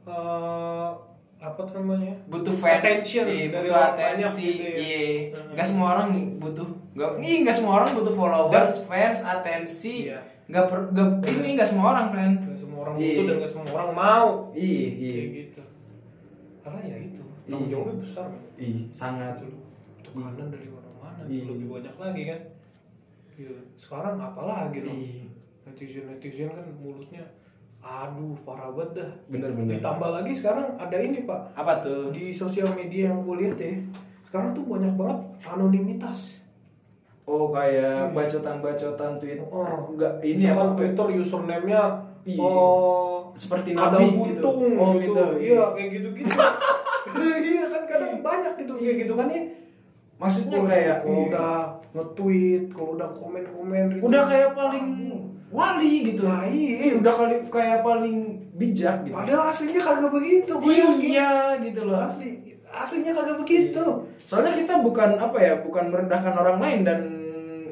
eh, 0.04 0.90
apa 1.38 1.60
tuh 1.62 1.74
namanya 1.78 2.14
butuh 2.26 2.52
fans 2.52 2.82
Attention 2.82 3.26
iya, 3.28 3.46
butuh 3.52 3.78
atensi 3.78 4.46
gitu 4.52 4.66
ya. 4.66 4.78
iya 4.78 5.06
Hmm. 5.32 5.52
nggak 5.54 5.68
semua 5.68 5.88
orang 5.92 6.08
butuh 6.38 6.68
nggak 6.92 7.10
ih 7.20 7.38
nggak 7.42 7.56
semua 7.56 7.74
orang 7.76 7.90
butuh 7.94 8.14
followers 8.14 8.74
fans 8.84 9.20
atensi 9.22 10.10
Iya. 10.10 10.20
nggak 10.46 10.66
per, 10.66 10.80
nggak 10.92 11.08
ini 11.36 11.50
nggak 11.54 11.66
semua 11.68 11.86
orang 11.92 12.08
friend 12.10 12.36
Gak 12.38 12.45
orang 12.86 12.96
Iya. 12.96 13.10
butuh 13.10 13.24
dan 13.26 13.36
gak 13.38 13.50
semua 13.50 13.72
orang 13.74 13.92
mau. 13.92 14.30
Iya 14.54 14.86
iya. 14.94 15.14
kayak 15.16 15.30
gitu. 15.34 15.62
Karena 16.62 16.80
ya 16.82 16.98
itu 17.02 17.22
tanggung 17.44 17.66
Iya. 17.66 17.72
jawabnya 17.74 17.96
besar. 18.00 18.28
Iya 18.56 18.82
sangat. 18.90 19.34
Gitu 19.36 19.50
loh. 19.50 19.64
Tekanan 20.00 20.48
dari 20.48 20.68
mana-mana 20.70 21.22
Iya. 21.26 21.34
gitu, 21.36 21.50
lebih 21.52 21.68
banyak 21.72 21.96
lagi 21.96 22.24
kan. 22.26 22.42
Gitu. 23.32 23.52
sekarang 23.76 24.16
apalagi 24.16 24.80
loh. 24.80 24.94
Iya. 24.94 25.28
netizen 25.66 26.06
netizen 26.06 26.48
kan 26.48 26.62
mulutnya 26.78 27.26
aduh 27.82 28.38
parah 28.42 28.70
banget 28.70 29.02
dah. 29.02 29.12
Bener 29.28 29.50
bener. 29.52 29.76
Ditambah 29.76 30.10
lagi 30.12 30.32
sekarang 30.32 30.74
ada 30.76 30.94
ini 30.96 31.22
pak. 31.22 31.42
Apa 31.54 31.82
tuh? 31.82 32.10
Di 32.10 32.30
sosial 32.30 32.70
media 32.72 33.10
yang 33.10 33.22
gue 33.22 33.36
lihat 33.42 33.58
ya 33.58 33.74
sekarang 34.24 34.54
tuh 34.54 34.66
banyak 34.66 34.94
banget 34.94 35.20
anonimitas. 35.44 36.38
Oh 37.26 37.50
kayak 37.50 38.10
Iya. 38.10 38.14
bacotan-bacotan 38.14 39.18
tweet 39.18 39.42
Oh. 39.44 39.90
enggak 39.90 40.22
ini 40.22 40.46
Misalkan 40.46 40.66
apa? 40.68 40.78
Twitter 40.78 41.08
username-nya 41.18 41.82
Iya. 42.26 42.42
oh 42.42 43.30
seperti 43.38 43.78
nabi 43.78 44.10
gitu. 44.10 44.42
buntung 44.42 44.62
oh 44.82 44.92
gitu. 44.98 45.14
gitu 45.14 45.24
iya. 45.38 45.64
Kayak 45.78 45.90
gitu 45.94 46.08
gitu 46.18 46.32
iya 47.54 47.64
kan 47.70 47.84
kadang 47.86 48.14
banyak 48.26 48.54
gitu 48.66 48.74
kayak 48.82 48.96
gitu 49.06 49.14
kan 49.14 49.28
ya 49.30 49.42
maksudnya 50.18 50.58
Wah, 50.58 50.68
kayak 50.74 50.96
kalau 51.06 51.14
iya. 51.14 51.28
udah 51.30 51.54
nge-tweet 51.96 52.64
kalau 52.74 52.90
udah 52.98 53.10
komen-komen 53.14 53.84
gitu. 53.94 54.02
udah 54.10 54.24
kayak 54.26 54.52
paling 54.58 54.88
wali 55.56 55.94
gitu. 56.12 56.22
Nah, 56.28 56.44
iya. 56.48 56.92
Eh, 56.92 56.94
udah 57.00 57.14
kali 57.16 57.36
kayak 57.48 57.80
paling 57.80 58.18
bijak 58.60 59.08
gitu. 59.08 59.16
Padahal 59.16 59.52
aslinya 59.52 59.82
kagak 59.84 60.12
begitu 60.12 60.52
gue 60.60 60.74
yakin. 60.76 61.00
iya 61.00 61.32
gitu 61.64 61.82
loh. 61.88 62.00
Asli 62.04 62.60
aslinya 62.68 63.12
kagak 63.16 63.38
begitu. 63.40 63.84
Soalnya 64.28 64.54
kita 64.58 64.84
bukan 64.84 65.16
apa 65.16 65.38
ya 65.40 65.54
bukan 65.64 65.92
merendahkan 65.94 66.36
orang 66.36 66.60
lain 66.60 66.80
dan 66.84 67.00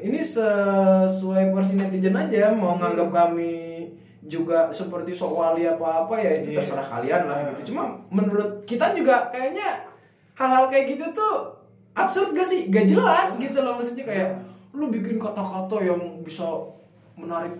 ini 0.04 0.20
sesuai 0.20 1.48
porsi 1.52 1.80
netizen 1.80 2.16
aja 2.16 2.52
mau 2.52 2.76
nganggap 2.76 3.08
kami 3.08 3.63
juga 4.24 4.72
seperti 4.72 5.12
sok 5.12 5.36
wali 5.36 5.68
apa 5.68 6.08
apa 6.08 6.14
ya 6.16 6.40
itu 6.40 6.56
Iya. 6.56 6.64
terserah 6.64 6.88
kalian 6.88 7.22
lah 7.28 7.38
gitu. 7.52 7.72
Cuma 7.72 8.00
menurut 8.08 8.64
kita 8.64 8.96
juga 8.96 9.28
kayaknya 9.28 9.84
hal-hal 10.34 10.72
kayak 10.72 10.96
gitu 10.96 11.06
tuh 11.12 11.34
absurd 11.92 12.32
gak 12.32 12.48
sih? 12.48 12.72
Gak 12.72 12.88
jelas 12.88 13.36
gitu 13.36 13.58
loh 13.60 13.76
maksudnya 13.76 14.08
kayak 14.08 14.30
lu 14.74 14.88
bikin 14.90 15.20
kata-kata 15.20 15.76
yang 15.84 16.00
bisa 16.24 16.44
menarik 17.14 17.54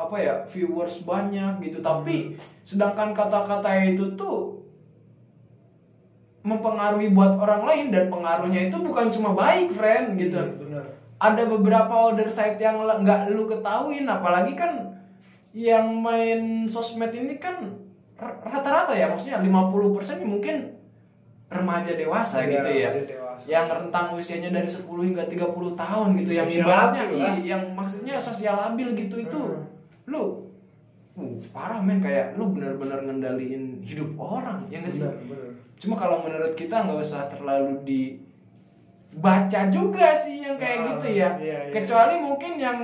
apa 0.00 0.16
ya 0.16 0.34
viewers 0.48 1.04
banyak 1.04 1.60
gitu. 1.60 1.84
Tapi 1.84 2.40
sedangkan 2.64 3.12
kata-kata 3.12 3.68
itu 3.84 4.16
tuh 4.16 4.64
mempengaruhi 6.40 7.12
buat 7.12 7.36
orang 7.36 7.68
lain 7.68 7.86
dan 7.92 8.08
pengaruhnya 8.08 8.72
itu 8.72 8.80
bukan 8.80 9.12
cuma 9.12 9.36
baik 9.36 9.76
friend 9.76 10.16
gitu. 10.16 10.40
Bener 10.56 11.00
ada 11.20 11.44
beberapa 11.44 11.92
order 11.92 12.32
site 12.32 12.56
yang 12.56 12.80
nggak 12.80 13.28
lu 13.36 13.44
ketahuin 13.44 14.08
apalagi 14.08 14.56
kan 14.56 14.99
yang 15.52 15.98
main 15.98 16.40
sosmed 16.64 17.10
ini 17.10 17.36
kan 17.36 17.74
rata-rata 18.20 18.92
ya 18.92 19.08
maksudnya 19.08 19.40
50% 19.40 20.22
mungkin 20.22 20.76
remaja 21.48 21.92
dewasa 21.92 22.40
Iya, 22.40 22.50
gitu 22.52 22.70
ya 22.70 22.90
dewasa. 22.94 23.44
yang 23.44 23.66
rentang 23.66 24.14
usianya 24.14 24.50
dari 24.52 24.68
10 24.68 24.86
hingga 24.86 25.24
30 25.24 25.50
tahun 25.74 26.08
gitu 26.16 26.30
yang 26.32 26.46
Sosial 26.46 26.62
ibaratnya 26.62 27.02
labil 27.02 27.16
iya, 27.16 27.32
yang 27.48 27.62
maksudnya 27.72 28.14
sosial 28.16 28.54
labil 28.56 28.88
gitu 28.94 29.16
itu 29.18 29.40
Hmm. 29.40 29.66
lu 30.06 30.22
uh, 31.16 31.34
parah 31.50 31.78
men 31.78 31.98
kayak 31.98 32.34
lu 32.34 32.50
bener-bener 32.50 33.02
ngendaliin 33.02 33.80
hidup 33.80 34.14
orang 34.14 34.62
ya 34.68 34.78
nggak 34.78 34.92
sih 34.92 35.02
bener 35.02 35.18
bener 35.26 35.48
Cuma 35.74 35.96
kalau 35.96 36.20
menurut 36.20 36.52
kita 36.54 36.76
nggak 36.78 37.00
usah 37.00 37.24
terlalu 37.26 37.80
dibaca 39.10 39.60
juga 39.68 40.12
sih 40.12 40.44
yang 40.44 40.54
kayak 40.54 40.76
Ah, 40.76 40.86
gitu 40.86 41.08
ya. 41.10 41.30
iya, 41.36 41.58
iya. 41.66 41.72
Kecuali 41.72 42.14
mungkin 42.16 42.52
yang 42.54 42.78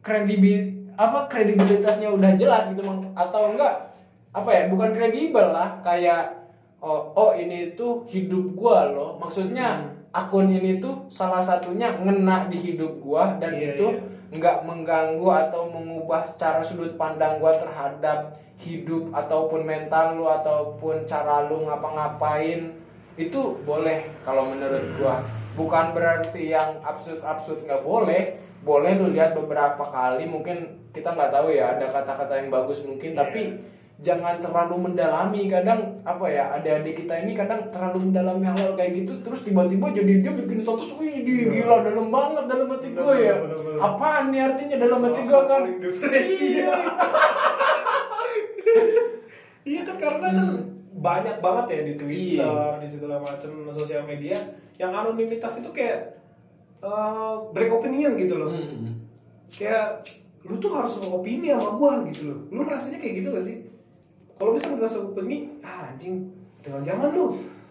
kredibil 0.00 0.79
apa 1.00 1.32
kredibilitasnya 1.32 2.12
udah 2.12 2.36
jelas 2.36 2.68
gitu 2.68 2.84
Mang. 2.84 3.08
atau 3.16 3.56
enggak 3.56 3.88
apa 4.36 4.50
ya 4.52 4.62
bukan 4.68 4.92
kredibel 4.92 5.48
lah 5.48 5.80
kayak 5.80 6.44
oh, 6.84 7.08
oh 7.16 7.32
ini 7.32 7.72
tuh 7.72 8.04
hidup 8.04 8.52
gua 8.52 8.92
loh 8.92 9.10
maksudnya 9.16 9.80
Hmm. 9.80 9.96
akun 10.12 10.50
ini 10.50 10.82
tuh 10.82 11.06
salah 11.06 11.40
satunya 11.40 11.94
ngena 12.02 12.50
di 12.50 12.58
hidup 12.58 12.98
gua 12.98 13.38
dan 13.40 13.54
Iya, 13.54 13.78
itu 13.78 13.86
iya. 13.94 14.36
nggak 14.36 14.58
mengganggu 14.66 15.28
atau 15.48 15.70
mengubah 15.70 16.26
cara 16.36 16.60
sudut 16.60 16.98
pandang 17.00 17.38
gua 17.38 17.54
terhadap 17.56 18.34
hidup 18.58 19.08
ataupun 19.14 19.64
mental 19.64 20.20
lu 20.20 20.26
ataupun 20.28 21.08
cara 21.08 21.48
lu 21.48 21.64
ngapa-ngapain 21.64 22.74
itu 23.16 23.40
boleh 23.64 24.10
kalau 24.26 24.50
menurut 24.50 24.84
gua 25.00 25.22
bukan 25.54 25.94
berarti 25.94 26.52
yang 26.52 26.82
absurd 26.82 27.22
absurd 27.22 27.62
nggak 27.64 27.86
boleh 27.86 28.36
boleh 28.60 28.92
lu 29.00 29.14
lihat 29.14 29.32
beberapa 29.32 29.80
kali 29.88 30.28
mungkin 30.28 30.79
kita 30.90 31.08
nggak 31.10 31.30
tahu 31.30 31.50
ya 31.50 31.74
ada 31.74 31.86
kata-kata 31.86 32.34
yang 32.36 32.48
bagus 32.48 32.82
mungkin 32.82 33.14
Iya. 33.14 33.18
tapi 33.22 33.40
jangan 34.00 34.40
terlalu 34.40 34.88
mendalami 34.88 35.44
kadang 35.44 36.00
apa 36.02 36.24
ya 36.24 36.56
adik-adik 36.56 37.04
kita 37.04 37.20
ini 37.20 37.36
kadang 37.36 37.68
terlalu 37.68 38.08
mendalami 38.08 38.48
hal 38.48 38.72
kayak 38.72 39.04
gitu 39.04 39.12
terus 39.20 39.44
tiba-tiba 39.44 39.92
jadi 39.92 40.24
dia 40.24 40.32
bikin 40.32 40.64
status 40.64 40.96
wih 40.96 41.20
di 41.20 41.44
gila 41.46 41.84
dalam 41.84 42.08
banget 42.08 42.48
dalam 42.48 42.66
hati 42.72 42.88
Bener, 42.90 43.02
gue 43.04 43.14
ya 43.20 43.34
bener, 43.36 43.58
bener. 43.60 43.76
apaan 43.78 44.24
nih 44.32 44.40
artinya 44.40 44.76
dalam 44.80 45.00
hati 45.04 45.20
gue 45.20 45.42
kan 45.44 45.62
depresi. 45.78 46.46
Iya. 46.56 46.72
Iya 49.60 49.84
kan 49.84 49.96
karena 50.00 50.26
kan 50.32 50.46
banyak 50.96 51.36
banget 51.38 51.66
ya 51.68 51.80
di 51.84 51.94
Twitter, 51.94 52.48
Iya. 52.48 52.80
di 52.80 52.88
segala 52.88 53.20
macam 53.20 53.52
sosial 53.68 54.02
media 54.04 54.36
yang 54.76 54.88
anonimitas 54.90 55.60
itu 55.60 55.68
kayak 55.70 56.16
eh, 56.80 57.34
break 57.52 57.68
opinion 57.70 58.16
gitu 58.16 58.40
loh. 58.40 58.48
Hmm. 58.48 59.04
Kayak 59.52 60.00
lu 60.42 60.56
tuh 60.56 60.72
harus 60.72 60.96
opini 61.02 61.50
sama 61.50 61.70
gua 61.74 61.92
gitu 62.04 62.22
loh. 62.28 62.38
Lu 62.48 62.60
ngerasanya 62.62 62.96
kayak 62.96 63.14
gitu 63.18 63.28
gak 63.30 63.44
sih? 63.44 63.56
Kalau 64.34 64.50
misalnya 64.50 64.76
nggak 64.80 65.04
opini, 65.06 65.36
ah 65.60 65.88
anjing, 65.88 66.24
jangan 66.58 66.80
jangan 66.80 67.08
lu 67.12 67.26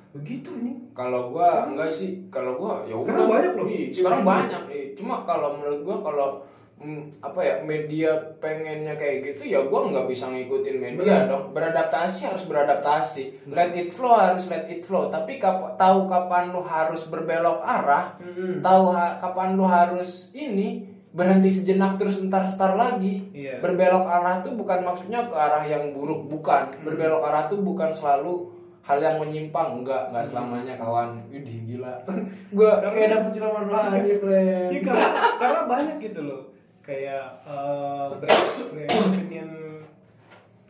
begitu 0.10 0.50
ini. 0.56 0.74
kalau 0.92 1.30
gua 1.30 1.66
enggak 1.66 1.86
sih 1.88 2.26
kalau 2.28 2.54
gua 2.56 2.82
ya 2.84 2.94
Sekarang 2.94 3.24
udah. 3.24 3.30
banyak 3.30 3.52
loh. 3.54 3.66
Iya, 3.66 3.86
sekarang 3.90 4.22
banyak 4.24 4.62
iya. 4.68 4.84
cuma 4.94 5.22
kalau 5.22 5.50
menurut 5.54 5.82
gua 5.82 5.98
kalau 6.02 6.28
mm, 6.76 7.22
apa 7.22 7.40
ya 7.40 7.56
media 7.62 8.10
pengennya 8.38 8.94
kayak 8.94 9.22
gitu 9.24 9.48
ya 9.48 9.62
gua 9.64 9.86
nggak 9.86 10.06
bisa 10.06 10.28
ngikutin 10.28 10.78
media 10.78 11.24
Bener. 11.24 11.30
dong 11.30 11.44
beradaptasi 11.52 12.26
harus 12.26 12.44
beradaptasi 12.44 13.24
let 13.48 13.70
it 13.72 13.90
flow 13.90 14.12
harus 14.12 14.46
let 14.46 14.66
it 14.66 14.82
flow 14.82 15.08
tapi 15.08 15.38
kap- 15.38 15.76
tahu 15.76 16.06
kapan 16.06 16.50
lu 16.50 16.60
harus 16.60 17.06
berbelok 17.06 17.62
arah 17.62 18.18
Mm-mm. 18.18 18.60
tahu 18.60 18.90
ha- 18.90 19.16
kapan 19.16 19.54
lu 19.54 19.64
harus 19.64 20.34
ini 20.34 20.90
berhenti 21.10 21.50
sejenak 21.50 21.98
terus 21.98 22.22
ntar 22.22 22.46
star 22.46 22.78
lagi. 22.78 23.26
Iya. 23.34 23.58
berbelok 23.60 24.06
arah 24.06 24.46
tuh 24.46 24.54
bukan 24.54 24.86
maksudnya 24.86 25.26
ke 25.26 25.34
arah 25.34 25.66
yang 25.66 25.94
buruk 25.94 26.30
bukan. 26.30 26.70
Hmm. 26.70 26.86
berbelok 26.86 27.26
arah 27.26 27.50
tuh 27.50 27.60
bukan 27.60 27.90
selalu 27.90 28.54
hal 28.80 28.98
yang 28.98 29.18
menyimpang 29.18 29.82
enggak 29.82 30.10
enggak 30.10 30.26
selamanya 30.26 30.74
kawan. 30.78 31.18
Widih 31.30 31.66
gila. 31.66 31.94
Gua 32.58 32.78
kayak 32.82 33.10
dapet 33.12 33.32
ceramah 33.34 33.64
rohani 33.66 34.14
friend 34.18 34.70
Iya 34.70 34.80
karena, 34.86 35.08
karena 35.38 35.62
banyak 35.66 35.98
gitu 36.00 36.22
loh. 36.26 36.42
Kayak 36.82 37.26
eh, 37.46 38.06
break, 38.18 38.42
break 38.74 38.90
opinion 38.90 39.50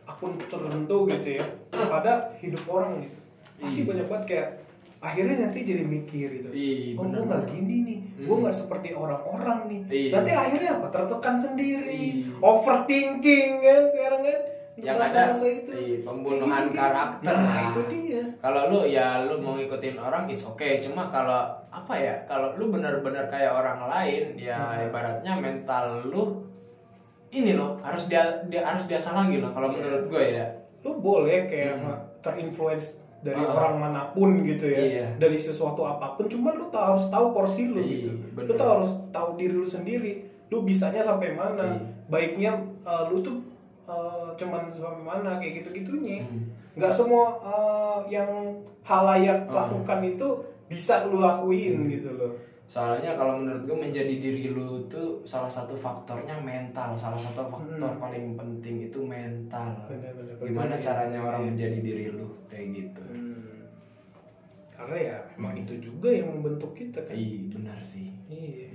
akun 0.04 0.36
tertentu 0.36 0.96
gitu 1.08 1.28
ya. 1.36 1.44
Pada 1.72 2.32
hidup 2.40 2.64
orang 2.66 3.04
gitu. 3.04 3.18
Pasti 3.60 3.80
Iya. 3.84 3.88
banyak 3.88 4.06
banget 4.08 4.24
kayak 4.26 4.48
akhirnya 5.00 5.36
nanti 5.42 5.64
jadi 5.64 5.80
mikir 5.82 6.28
gitu 6.30 6.48
Iya, 6.50 6.92
oh 6.94 7.04
gue 7.04 7.22
nggak 7.22 7.44
gini 7.48 7.76
nih 7.82 7.98
gue 8.20 8.28
Hmm. 8.28 8.42
nggak 8.44 8.52
seperti 8.54 8.92
orang-orang 8.92 9.58
nih 9.66 9.80
Iya. 9.88 10.10
nanti 10.12 10.30
akhirnya 10.34 10.70
apa 10.76 10.86
tertekan 10.88 11.34
sendiri 11.34 11.88
Iya. 11.88 12.36
overthinking 12.38 13.50
kan 13.58 13.82
sekarang 13.88 14.22
kan 14.22 14.40
yang 14.76 14.96
ada 14.96 15.28
itu 15.28 15.72
iya, 15.74 15.96
pembunuhan 16.00 16.48
Kayak 16.48 16.64
gitu-gitu. 16.64 16.80
karakter 16.80 17.28
nah 17.28 17.40
lah. 17.42 17.60
itu 17.66 17.80
dia 17.86 18.22
kalau 18.38 18.62
lu 18.66 18.80
ya 18.82 19.06
lu 19.22 19.34
mau 19.36 19.52
ngikutin 19.54 19.96
orang 19.98 20.24
it's 20.26 20.40
okay 20.42 20.78
cuma 20.78 21.08
kalau 21.08 21.36
apa 21.68 21.94
ya 21.94 22.14
kalau 22.24 22.52
lu 22.54 22.68
bener-bener 22.68 23.24
kayak 23.26 23.52
orang 23.52 23.80
lain 23.82 24.36
ya 24.36 24.56
Hmm. 24.70 24.84
ibaratnya 24.86 25.32
mental 25.34 25.84
lu 26.06 26.44
ini 27.30 27.52
loh 27.52 27.76
harus 27.78 28.04
dia 28.04 28.24
dia 28.46 28.64
harus 28.64 28.84
biasa 28.84 29.12
lagi 29.12 29.36
loh 29.38 29.48
kalau 29.50 29.68
menurut 29.68 30.04
gue 30.06 30.24
ya 30.34 30.44
lu 30.80 30.96
boleh 30.98 31.44
kayak 31.44 31.76
Hmm. 31.78 31.96
terinfluence 32.20 33.00
dari 33.20 33.38
Ah. 33.38 33.52
orang 33.52 33.74
mana 33.78 34.00
pun 34.10 34.40
gitu 34.40 34.64
ya 34.64 34.80
Iya. 34.80 35.06
dari 35.16 35.36
sesuatu 35.36 35.82
apa 35.82 36.14
pun 36.14 36.24
cuman 36.24 36.56
lu 36.56 36.66
tak 36.68 36.88
harus 36.88 37.04
tahu 37.06 37.26
porsi 37.30 37.66
lu 37.66 37.76
Iya, 37.76 37.88
gitu 38.08 38.10
bener. 38.32 38.46
lu 38.46 38.52
tuh 38.54 38.68
harus 38.70 38.90
tahu 39.10 39.28
diri 39.36 39.54
lu 39.54 39.66
sendiri 39.66 40.12
lu 40.48 40.62
bisanya 40.62 41.00
sampai 41.00 41.32
mana 41.32 41.62
Iya. 41.62 41.80
baiknya 42.06 42.52
uh, 42.82 43.04
lu 43.06 43.20
tuh 43.20 43.36
uh, 43.84 44.32
cuman 44.34 44.66
sampai 44.66 45.04
mana 45.04 45.36
kayak 45.36 45.60
gitu 45.60 45.68
gitunya 45.74 46.24
Hmm. 46.24 46.48
nggak 46.74 46.90
semua 46.90 47.36
uh, 47.38 48.00
yang 48.06 48.28
halayak 48.82 49.44
Ah. 49.46 49.64
lakukan 49.64 50.00
itu 50.06 50.28
bisa 50.66 51.04
lu 51.04 51.18
lakuin 51.18 51.86
gitu 51.88 52.08
loh 52.10 52.32
soalnya 52.70 53.18
kalau 53.18 53.34
menurut 53.36 53.66
gue 53.66 53.74
menjadi 53.74 54.14
diri 54.16 54.46
lu 54.48 54.78
tuh 54.86 55.18
salah 55.24 55.50
satu 55.50 55.74
faktornya 55.74 56.38
mental 56.38 56.94
salah 56.94 57.18
satu 57.18 57.42
faktor 57.44 57.66
Hmm. 57.82 57.98
paling 57.98 58.38
penting 58.38 58.86
itu 58.86 58.98
mental 59.00 59.74
Bener-bener. 59.84 60.38
gimana 60.38 60.70
Bener. 60.70 60.78
caranya 60.80 61.18
orang 61.20 61.42
Iya. 61.42 61.48
menjadi 61.50 61.78
diri 61.82 62.04
lu 62.08 62.30
kayak 62.46 62.66
gitu 62.70 63.02
Hmm. 63.02 63.66
karena 64.70 64.96
ya 64.96 65.16
emang 65.34 65.58
itu 65.58 65.74
juga 65.82 66.08
yang 66.08 66.30
membentuk 66.30 66.70
kita 66.72 67.02
kan 67.02 67.10
iya 67.10 67.42
benar 67.50 67.78
sih 67.80 68.14
iya 68.24 68.70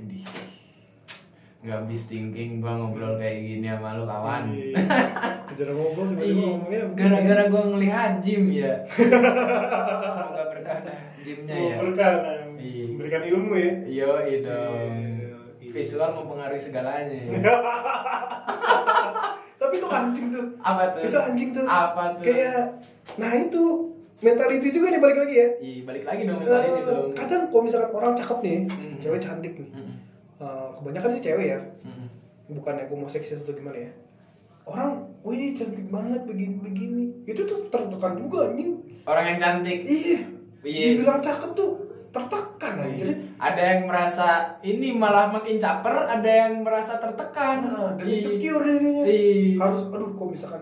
nggak 1.58 1.82
habis 1.82 2.06
thinking 2.06 2.60
gua 2.60 2.78
ngobrol 2.78 3.16
kayak 3.16 3.42
gini 3.42 3.66
sama 3.66 3.96
lu 3.96 4.06
kawan 4.06 4.54
Iya. 4.54 4.76
Jarang 5.56 5.74
ngobrol 5.74 6.06
tiba-tiba 6.06 6.30
Iya, 6.30 6.46
ngomongnya 6.46 6.82
gara-gara 6.94 7.44
gua 7.48 7.64
ngelihat 7.66 8.12
gym 8.20 8.44
ya 8.52 8.76
semoga 10.14 10.44
berkah 10.48 10.78
dah 10.84 11.00
gymnya 11.18 11.56
ya 11.56 11.76
berkah 11.80 12.12
Iya. 12.14 12.35
Memberikan 12.88 13.22
ilmu 13.24 13.54
ya. 13.54 13.72
Yo, 13.86 14.10
dong. 14.42 14.92
Iya. 15.60 15.72
Visual 15.72 16.10
mempengaruhi 16.14 16.62
segalanya. 16.62 17.12
ya. 17.12 17.32
Tapi 19.56 19.74
itu 19.76 19.88
anjing 19.88 20.28
tuh. 20.30 20.46
Apa 20.60 20.84
tuh? 20.94 21.02
Itu 21.04 21.18
anjing 21.18 21.50
tuh. 21.52 21.66
Apa 21.66 22.04
tuh? 22.16 22.24
Kayak 22.24 22.80
nah 23.16 23.32
itu 23.34 23.64
mentality 24.18 24.68
juga 24.70 24.88
nih 24.90 25.02
balik 25.02 25.18
lagi 25.18 25.36
ya. 25.36 25.48
Ih, 25.60 25.78
balik 25.84 26.04
lagi 26.04 26.22
dong 26.24 26.40
mentality 26.40 26.72
Eh, 26.74 26.86
dong. 26.86 27.10
kadang 27.14 27.44
kalau 27.50 27.64
misalkan 27.64 27.92
orang 27.92 28.14
cakep 28.14 28.38
nih, 28.42 28.58
Mhm. 28.64 28.96
cewek 29.00 29.20
cantik 29.20 29.54
nih. 29.56 29.70
Mm-mm. 29.70 29.96
Eh, 30.38 30.68
kebanyakan 30.74 31.10
sih 31.12 31.22
cewek 31.22 31.48
ya. 31.48 31.60
Mm-mm. 31.84 32.08
Bukannya 32.52 32.84
gue 32.86 32.98
mau 32.98 33.10
seksis 33.10 33.42
atau 33.42 33.52
gimana 33.52 33.78
ya. 33.80 33.92
Orang, 34.66 35.14
wih 35.22 35.54
cantik 35.54 35.88
banget 35.90 36.26
begini-begini. 36.26 37.26
Itu 37.26 37.46
tuh 37.46 37.70
tertekan 37.70 38.18
juga 38.18 38.50
anjing. 38.50 38.82
Orang 39.06 39.26
yang 39.26 39.38
cantik. 39.38 39.80
Iya. 39.84 40.20
Iya. 40.62 40.86
Dibilang 40.98 41.22
cakep 41.22 41.52
tuh 41.54 41.85
tertekan 42.16 42.74
aja. 42.80 43.06
Ada 43.36 43.62
yang 43.76 43.82
merasa 43.92 44.56
ini 44.64 44.96
malah 44.96 45.28
makin 45.28 45.60
caper, 45.60 46.08
ada 46.08 46.32
yang 46.48 46.64
merasa 46.64 46.96
tertekan. 46.96 47.68
Nah, 47.68 47.92
dan 48.00 48.08
insecure 48.08 48.64
dirinya. 48.64 49.04
Harus, 49.60 49.92
aduh 49.92 50.16
kok 50.16 50.28
misalkan. 50.32 50.62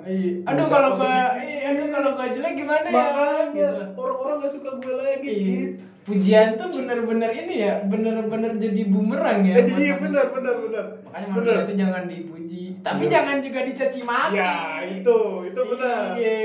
Aduh 0.50 0.66
kalau 0.66 0.98
gua, 0.98 1.38
aduh 1.38 1.88
kalau 1.94 2.10
gua 2.18 2.28
jelek 2.34 2.54
gimana 2.58 2.88
ya? 2.90 3.06
Makanya 3.54 3.70
Gitu. 3.86 3.94
orang-orang 3.96 4.36
gak 4.40 4.52
suka 4.52 4.70
gue 4.76 4.94
lagi 4.96 5.30
Ih. 5.30 5.46
gitu. 5.70 5.84
Pujian 6.04 6.48
tuh 6.54 6.68
bener-bener 6.70 7.32
ini 7.32 7.56
ya, 7.62 7.74
bener-bener 7.86 8.52
jadi 8.58 8.82
bumerang 8.86 9.40
ya. 9.42 9.56
Iya 9.56 9.64
manusia. 9.96 9.96
benar 10.02 10.26
benar 10.34 10.56
benar. 10.60 10.86
Makanya 11.02 11.26
Benar. 11.26 11.38
manusia 11.38 11.60
itu 11.64 11.74
jangan 11.78 12.04
dipuji, 12.06 12.64
tapi 12.82 13.04
Iya. 13.04 13.12
jangan 13.14 13.38
juga 13.40 13.60
dicaci 13.64 14.00
maki. 14.04 14.36
Ya 14.36 14.52
itu 14.84 15.18
itu 15.46 15.62
benar. 15.64 16.04
Iya. 16.14 16.36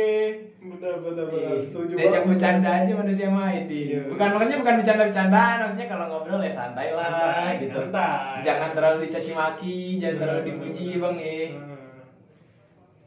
Benar 0.60 0.94
benar 1.00 1.24
benar. 1.26 1.50
Ih, 1.54 1.64
Setuju 1.64 1.92
Diajak 1.92 2.22
bercanda 2.24 2.70
aja 2.76 2.92
manusia 2.94 3.26
mah 3.26 3.50
ini. 3.50 3.80
Iya. 3.88 4.00
Bukan 4.06 4.28
makanya 4.30 4.56
bukan 4.58 4.74
bercanda-bercandaan, 4.78 5.56
maksudnya 5.60 5.88
kalau 5.88 6.06
ngobrol 6.06 6.38
ya 6.38 6.52
santai 6.52 6.88
lah 6.92 7.02
Santai, 7.02 7.52
gitu. 7.58 7.78
santai. 7.82 8.38
Jangan 8.38 8.70
terlalu 8.70 8.98
dicaci 9.02 9.30
maki, 9.32 9.78
jangan 9.96 10.14
Benar, 10.14 10.22
terlalu 10.22 10.42
dipuji, 10.46 10.86
benar. 10.92 11.02
Bang 11.02 11.16
eh. 11.18 11.48
Hmm. 11.50 11.76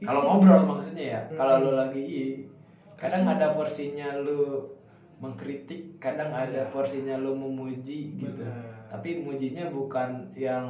Kalau 0.01 0.21
ngobrol 0.25 0.61
maksudnya 0.67 1.05
ya, 1.07 1.21
Hmm. 1.23 1.37
kalau 1.37 1.55
lu 1.61 1.71
lagi 1.77 2.43
kadang 3.01 3.25
ada 3.25 3.57
porsinya 3.57 4.21
lu 4.21 4.61
mengkritik, 5.17 5.97
kadang 5.97 6.29
ada 6.29 6.65
Iya. 6.65 6.69
porsinya 6.69 7.17
lu 7.17 7.33
memuji 7.33 8.13
gitu. 8.15 8.41
Benar. 8.41 8.89
Tapi 8.93 9.21
mujinya 9.21 9.69
bukan 9.69 10.29
yang 10.33 10.69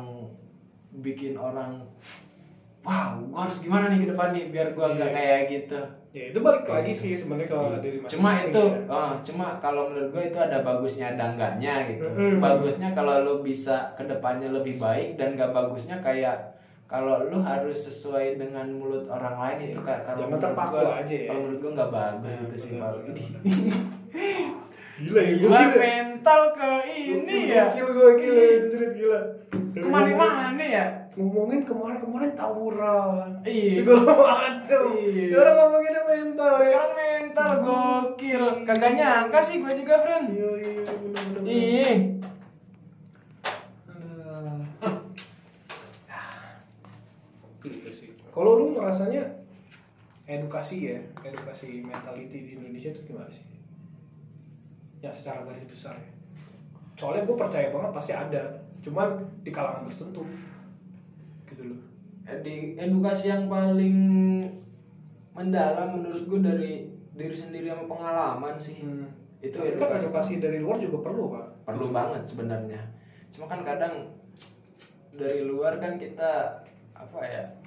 bikin 0.96 1.36
orang 1.36 1.84
wow, 2.82 3.16
gua 3.30 3.46
harus 3.46 3.62
gimana 3.62 3.88
nih 3.88 4.04
ke 4.04 4.08
depan 4.12 4.32
nih 4.32 4.46
biar 4.50 4.68
gua 4.72 4.92
nggak 4.92 5.12
Iya. 5.12 5.16
kayak 5.16 5.42
gitu. 5.50 5.80
Ya 6.12 6.24
itu 6.28 6.40
balik 6.44 6.68
lagi 6.68 6.92
sih 6.92 7.16
sebenarnya 7.16 7.48
kalau 7.48 7.80
dari 7.80 7.96
Iya. 7.96 8.08
cuma 8.12 8.36
itu 8.36 8.64
ya. 8.68 8.84
oh, 8.92 9.12
cuma 9.24 9.48
kalau 9.64 9.88
menurut 9.88 10.12
gue 10.12 10.24
itu 10.28 10.40
ada 10.44 10.60
bagusnya 10.60 11.16
ada 11.16 11.24
enggaknya 11.32 11.88
gitu 11.88 12.04
bagusnya 12.36 12.92
kalau 12.92 13.24
lu 13.24 13.40
bisa 13.40 13.96
ke 13.96 14.04
depannya 14.04 14.52
lebih 14.52 14.76
baik 14.76 15.16
dan 15.16 15.40
gak 15.40 15.56
bagusnya 15.56 16.04
kayak 16.04 16.51
kalau 16.92 17.24
lu 17.24 17.40
harus 17.40 17.88
sesuai 17.88 18.36
dengan 18.36 18.68
mulut 18.70 19.08
orang 19.08 19.40
lain 19.40 19.58
itu 19.66 19.80
Iya. 19.80 19.86
kayak 19.88 20.02
kalau 20.04 20.28
menurut 20.28 20.44
gua- 20.68 21.00
aja 21.00 21.16
ya. 21.16 21.26
kalau 21.26 21.40
menurut 21.42 21.60
gue 21.64 21.72
nggak 21.72 21.92
bagus 21.94 22.28
Nah, 22.28 22.40
gitu 22.44 22.56
sih 22.58 22.72
Ini 22.76 23.24
Gila 25.02 25.18
ya, 25.20 25.34
gua 25.40 25.50
gila. 25.50 25.80
mental 25.80 26.42
ke 26.52 26.72
ini 26.86 27.38
ya 27.50 27.64
Gila 27.72 27.90
gue 27.90 28.10
gila, 28.20 28.42
anjrit 28.60 28.92
gila. 28.94 29.20
Dari 29.72 29.82
ke 29.82 29.88
mana-mana 29.88 30.60
ya 30.62 30.86
ngomongin 31.12 31.64
kemarin-kemarin 31.64 32.32
tawuran 32.34 33.28
Iya. 33.42 33.72
segala 33.78 34.12
macam 34.12 34.82
Iya. 34.94 35.26
sekarang 35.32 35.56
ngomongin 35.58 35.96
mental 36.04 36.54
ya 36.54 36.64
sekarang 36.66 36.92
mental 36.94 37.50
gokil 37.62 38.44
kagak 38.62 38.92
nyangka 38.94 39.40
sih 39.40 39.56
gue 39.58 39.74
juga 39.74 39.96
friend 39.98 40.26
iya 40.30 40.50
iya 40.60 40.72
iya 41.48 41.92
gitu 47.62 47.90
sih 47.92 48.10
kalau 48.42 48.58
lu 48.58 48.66
ngerasanya 48.74 49.22
edukasi 50.26 50.90
ya 50.90 50.98
edukasi 51.22 51.86
mentality 51.86 52.42
di 52.42 52.52
Indonesia 52.58 52.90
itu 52.90 53.06
gimana 53.06 53.30
sih? 53.30 53.46
Ya 54.98 55.14
secara 55.14 55.46
garis 55.46 55.62
besar 55.70 55.94
ya. 55.94 56.10
Soalnya 56.98 57.30
gue 57.30 57.38
percaya 57.38 57.70
banget 57.70 57.94
pasti 57.94 58.18
ada 58.18 58.42
cuman 58.82 59.22
di 59.46 59.54
kalangan 59.54 59.86
tertentu 59.86 60.26
gitu 61.54 61.70
loh. 61.70 61.82
Di 62.42 62.74
edukasi 62.82 63.30
yang 63.30 63.46
paling 63.46 63.98
mendalam 65.38 66.02
menurut 66.02 66.26
gue 66.26 66.42
dari 66.42 66.72
diri 67.14 67.38
sendiri 67.38 67.70
sama 67.70 67.86
pengalaman 67.86 68.58
sih. 68.58 68.82
Itu 69.38 69.62
Tapi 69.62 69.78
kan 69.78 70.02
edukasi, 70.02 70.02
edukasi 70.02 70.34
dari 70.42 70.58
luar 70.58 70.82
juga 70.82 71.06
perlu 71.06 71.30
pak. 71.30 71.46
Perlu 71.70 71.94
banget 71.94 72.26
sebenarnya. 72.26 72.82
Cuma 73.30 73.46
kan 73.46 73.62
kadang 73.62 74.18
dari 75.14 75.46
luar 75.46 75.78
kan 75.78 76.02
kita 76.02 76.66
apa 76.98 77.22
ya 77.22 77.61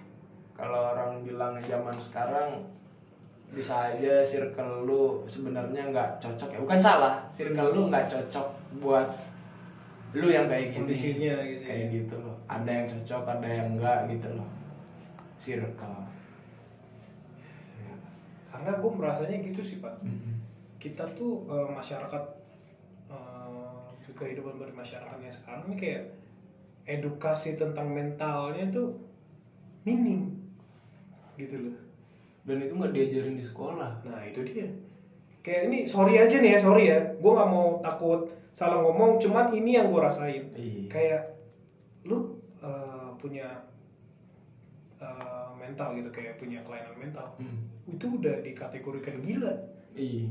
kalau 0.54 0.94
orang 0.94 1.26
bilang 1.26 1.58
zaman 1.58 1.94
sekarang 1.98 2.62
bisa 3.54 3.94
aja 3.94 4.22
circle 4.22 4.86
lu 4.86 5.22
sebenarnya 5.26 5.90
nggak 5.90 6.18
cocok 6.18 6.48
ya. 6.54 6.58
Bukan 6.62 6.78
salah 6.78 7.26
circle 7.30 7.70
lu 7.74 7.90
nggak 7.90 8.06
cocok 8.10 8.48
buat 8.82 9.06
lu 10.14 10.30
yang 10.30 10.46
kayak 10.46 10.74
gini. 10.74 10.90
Kondisinya 10.90 11.36
gitu 11.42 11.62
ya. 11.62 11.66
kayak 11.66 11.86
gitu 11.90 12.14
loh. 12.22 12.36
Ada 12.46 12.70
yang 12.70 12.86
cocok 12.86 13.22
ada 13.26 13.48
yang 13.50 13.68
enggak 13.78 13.98
gitu 14.10 14.28
loh. 14.34 14.48
Circle. 15.38 15.98
Karena 18.54 18.70
gue 18.78 18.90
merasanya 18.94 19.38
gitu 19.42 19.60
sih 19.62 19.82
pak. 19.82 19.94
Mm-mm. 20.02 20.38
kita 20.78 21.00
tuh 21.16 21.48
eh, 21.48 21.68
masyarakat 21.72 22.24
eh, 23.08 23.64
kehidupan 24.14 24.60
bermasyarakat 24.60 25.16
yang 25.16 25.32
sekarang 25.32 25.64
ini 25.72 25.76
kayak 25.80 26.04
edukasi 26.84 27.56
tentang 27.56 27.88
mentalnya 27.88 28.68
tuh 28.68 28.92
minim 29.88 30.43
gitu 31.38 31.56
loh. 31.68 31.76
Dan 32.44 32.60
itu 32.60 32.72
nggak 32.76 32.92
diajarin 32.92 33.36
di 33.40 33.44
sekolah. 33.44 34.04
Nah 34.04 34.20
itu 34.28 34.44
dia. 34.44 34.68
Kayak 35.44 35.72
ini 35.72 35.78
sorry 35.84 36.20
aja 36.20 36.36
nih 36.40 36.56
ya 36.56 36.58
sorry 36.60 36.84
ya. 36.88 37.00
Gue 37.20 37.32
nggak 37.32 37.50
mau 37.50 37.80
takut 37.80 38.28
salah 38.54 38.80
ngomong 38.80 39.18
cuman 39.18 39.50
ini 39.50 39.76
yang 39.76 39.88
gue 39.90 40.00
rasain. 40.00 40.44
Iya. 40.54 40.88
Kayak 40.88 41.22
lu 42.04 42.36
eh, 42.60 43.08
punya 43.16 43.48
eh, 45.00 45.48
mental 45.56 45.96
gitu 45.96 46.08
kayak 46.12 46.36
punya 46.36 46.60
kelainan 46.62 46.96
mental. 46.96 47.28
Mm. 47.40 47.72
itu 47.84 48.06
udah 48.08 48.40
dikategorikan 48.40 49.20
gila. 49.20 49.52
Iya. 49.92 50.24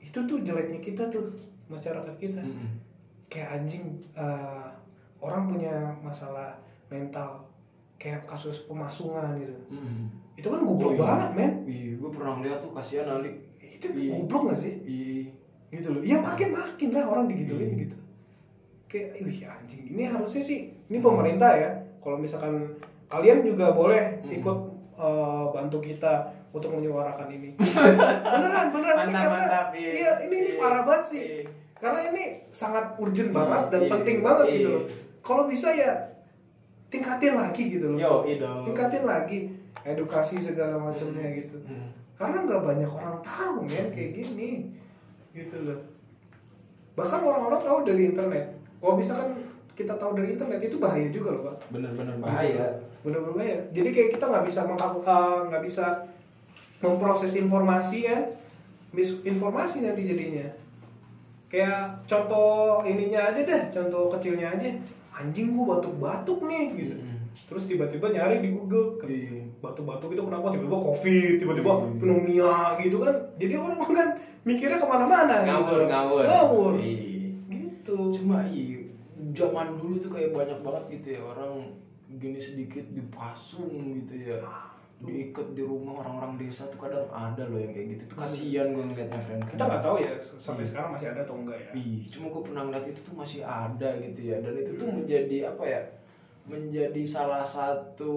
Itu 0.00 0.24
tuh 0.24 0.40
jeleknya 0.40 0.80
kita 0.80 1.08
tuh 1.12 1.32
masyarakat 1.68 2.16
kita. 2.16 2.40
Mm-mm. 2.40 2.80
kayak 3.28 3.60
anjing 3.60 3.84
eh, 4.16 4.68
orang 5.20 5.52
punya 5.52 5.92
masalah 6.00 6.56
mental. 6.88 7.44
Kayak 8.00 8.24
kasus 8.24 8.64
pemasungan 8.64 9.36
gitu. 9.36 9.56
Mm-mm. 9.68 10.27
Itu 10.38 10.46
kan 10.46 10.60
goblok 10.62 10.94
iya. 10.94 11.00
banget 11.00 11.30
men 11.34 11.52
Iya, 11.66 11.90
gue 11.96 12.10
pernah 12.10 12.34
lihat 12.38 12.58
tuh 12.60 12.70
kasihan 12.70 13.10
Ali. 13.10 13.34
itu 13.58 13.86
Iya. 13.88 14.10
goblok 14.16 14.42
gak 14.48 14.58
sih 14.58 14.74
Iya. 14.80 15.34
gitu 15.68 15.88
loh 15.90 16.00
ya 16.00 16.16
makin 16.18 16.48
makin 16.50 16.88
lah 16.90 17.04
orang 17.06 17.26
digituin 17.26 17.60
Iya. 17.68 17.82
gitu 17.84 17.96
kayak 18.86 19.20
wih 19.20 19.38
anjing 19.44 19.82
ini 19.86 20.02
harusnya 20.04 20.40
sih 20.40 20.58
ini 20.82 20.98
pemerintah 20.98 21.52
ya 21.52 21.70
kalau 21.98 22.16
misalkan 22.16 22.72
kalian 23.06 23.42
juga 23.42 23.70
boleh 23.70 24.22
Hmm. 24.22 24.32
ikut 24.32 24.58
eh, 24.96 25.44
bantu 25.52 25.78
kita 25.78 26.12
untuk 26.48 26.72
menyuarakan 26.72 27.28
ini 27.28 27.52
beneran 28.32 28.66
beneran 28.68 28.96
ini 29.00 29.12
Mantap, 29.12 29.20
karena 29.20 29.36
mantap, 29.36 29.66
iya 29.72 29.90
iya. 29.92 30.10
ini, 30.24 30.36
ini 30.36 30.50
Iya. 30.50 30.58
parah 30.58 30.82
banget 30.82 31.04
sih 31.06 31.22
Iya. 31.22 31.44
karena 31.76 32.00
ini 32.08 32.22
sangat 32.48 32.84
urgent 32.96 33.30
Hmm, 33.30 33.38
banget 33.38 33.62
dan 33.68 33.80
iya, 33.80 33.90
penting 33.92 34.18
banget 34.20 34.46
iya. 34.46 34.54
gitu 34.56 34.68
loh 34.72 34.84
kalau 35.20 35.44
bisa 35.44 35.68
ya 35.70 35.92
tingkatin 36.88 37.36
lagi 37.36 37.62
gitu 37.68 37.86
loh 37.86 37.98
Yo, 38.00 38.12
tingkatin 38.64 39.04
lagi 39.04 39.38
edukasi 39.84 40.38
segala 40.38 40.78
macamnya 40.78 41.26
Hmm. 41.28 41.36
gitu. 41.38 41.56
Hmm. 41.66 41.90
karena 42.18 42.42
nggak 42.42 42.62
banyak 42.66 42.90
orang 42.90 43.18
tahu 43.22 43.62
men 43.62 43.94
kayak 43.94 44.10
gini. 44.10 44.74
Gitu 45.30 45.54
loh. 45.62 45.78
Bahkan 46.98 47.20
orang-orang 47.22 47.62
tahu 47.62 47.78
dari 47.86 48.10
internet. 48.10 48.58
Kalau 48.82 48.98
misalkan 48.98 49.38
kita 49.78 49.94
tahu 49.94 50.18
dari 50.18 50.34
internet 50.34 50.58
itu 50.58 50.82
bahaya 50.82 51.06
juga 51.14 51.38
loh 51.38 51.42
pak. 51.46 51.56
Bener-bener 51.70 52.18
bahaya. 52.18 52.82
bener-bener 53.06 53.34
bahaya. 53.38 53.58
Jadi 53.70 53.88
kayak 53.94 54.10
kita 54.18 54.26
nggak 54.26 54.44
bisa 54.50 54.66
eh, 54.66 55.38
nggak 55.46 55.62
bisa 55.62 55.84
memproses 56.82 57.38
informasi 57.38 58.10
kan 58.10 58.22
misinformasi 58.90 59.86
nanti 59.86 60.02
jadinya. 60.02 60.46
Kayak 61.46 62.02
contoh 62.04 62.82
ininya 62.82 63.30
aja 63.30 63.40
deh 63.46 63.62
contoh 63.70 64.10
kecilnya 64.10 64.58
aja. 64.58 64.74
Anjing 65.14 65.54
gua 65.54 65.78
batuk-batuk 65.78 66.42
nih 66.46 66.66
gitu. 66.74 66.94
Mm-mm. 66.98 67.17
Terus 67.44 67.64
tiba-tiba 67.64 68.08
nyari 68.08 68.40
di 68.40 68.50
Google 68.50 68.96
ke- 68.96 69.06
Iya. 69.06 69.44
batuk-batuk 69.58 70.10
itu 70.10 70.22
kenapa? 70.22 70.48
Tiba-tiba 70.48 70.78
covid 70.80 71.32
tiba-tiba 71.36 71.72
Hmm. 71.72 71.96
pneumonia 71.96 72.54
gitu 72.78 72.96
kan. 72.98 73.14
Jadi 73.36 73.54
orang 73.54 73.78
kan 73.78 74.08
mikirnya 74.42 74.76
ke 74.76 74.86
mana-mana 74.86 75.34
Ngawur, 75.42 75.78
gitu. 75.78 75.86
ngawur. 75.86 76.22
ngawur. 76.24 76.72
Iya. 76.76 77.00
gitu. 77.48 77.96
Cuma 78.12 78.44
iya, 78.44 78.84
zaman 79.32 79.76
dulu 79.76 79.96
tuh 79.98 80.10
kayak 80.10 80.30
banyak 80.30 80.58
banget 80.60 80.84
gitu 80.90 81.08
ya 81.10 81.22
orang 81.22 81.52
gini 82.10 82.36
sedikit 82.38 82.84
dipasung 82.88 83.70
gitu 83.96 84.14
ya. 84.26 84.40
Diikat 84.98 85.54
di 85.54 85.62
rumah 85.62 86.02
orang-orang 86.02 86.34
desa 86.36 86.66
tuh 86.66 86.76
kadang 86.76 87.06
ada 87.08 87.46
loh 87.46 87.56
yang 87.56 87.70
kayak 87.70 87.94
gitu. 87.94 88.02
Tuh 88.08 88.18
kasihan 88.18 88.66
gue 88.68 88.82
ngeliatnya 88.82 89.20
friend. 89.20 89.46
Kita 89.46 89.62
nggak 89.64 89.78
tahu 89.80 89.96
ya 89.98 90.10
sampai 90.18 90.64
sekarang 90.64 90.90
masih 90.90 91.06
ada 91.08 91.22
atau 91.22 91.38
enggak 91.38 91.54
ya? 91.56 91.70
Ih, 91.72 92.02
cuma 92.08 92.26
gue 92.28 92.42
pernah 92.42 92.62
ngeliat 92.62 92.82
itu 92.84 93.00
tuh 93.00 93.14
masih 93.14 93.40
ada 93.40 93.88
gitu 93.96 94.20
ya. 94.20 94.36
Dan 94.38 94.58
itu 94.58 94.74
tuh 94.74 94.88
menjadi 94.88 95.36
apa 95.48 95.64
ya 95.64 95.80
menjadi 96.48 97.04
salah 97.04 97.44
satu 97.44 98.16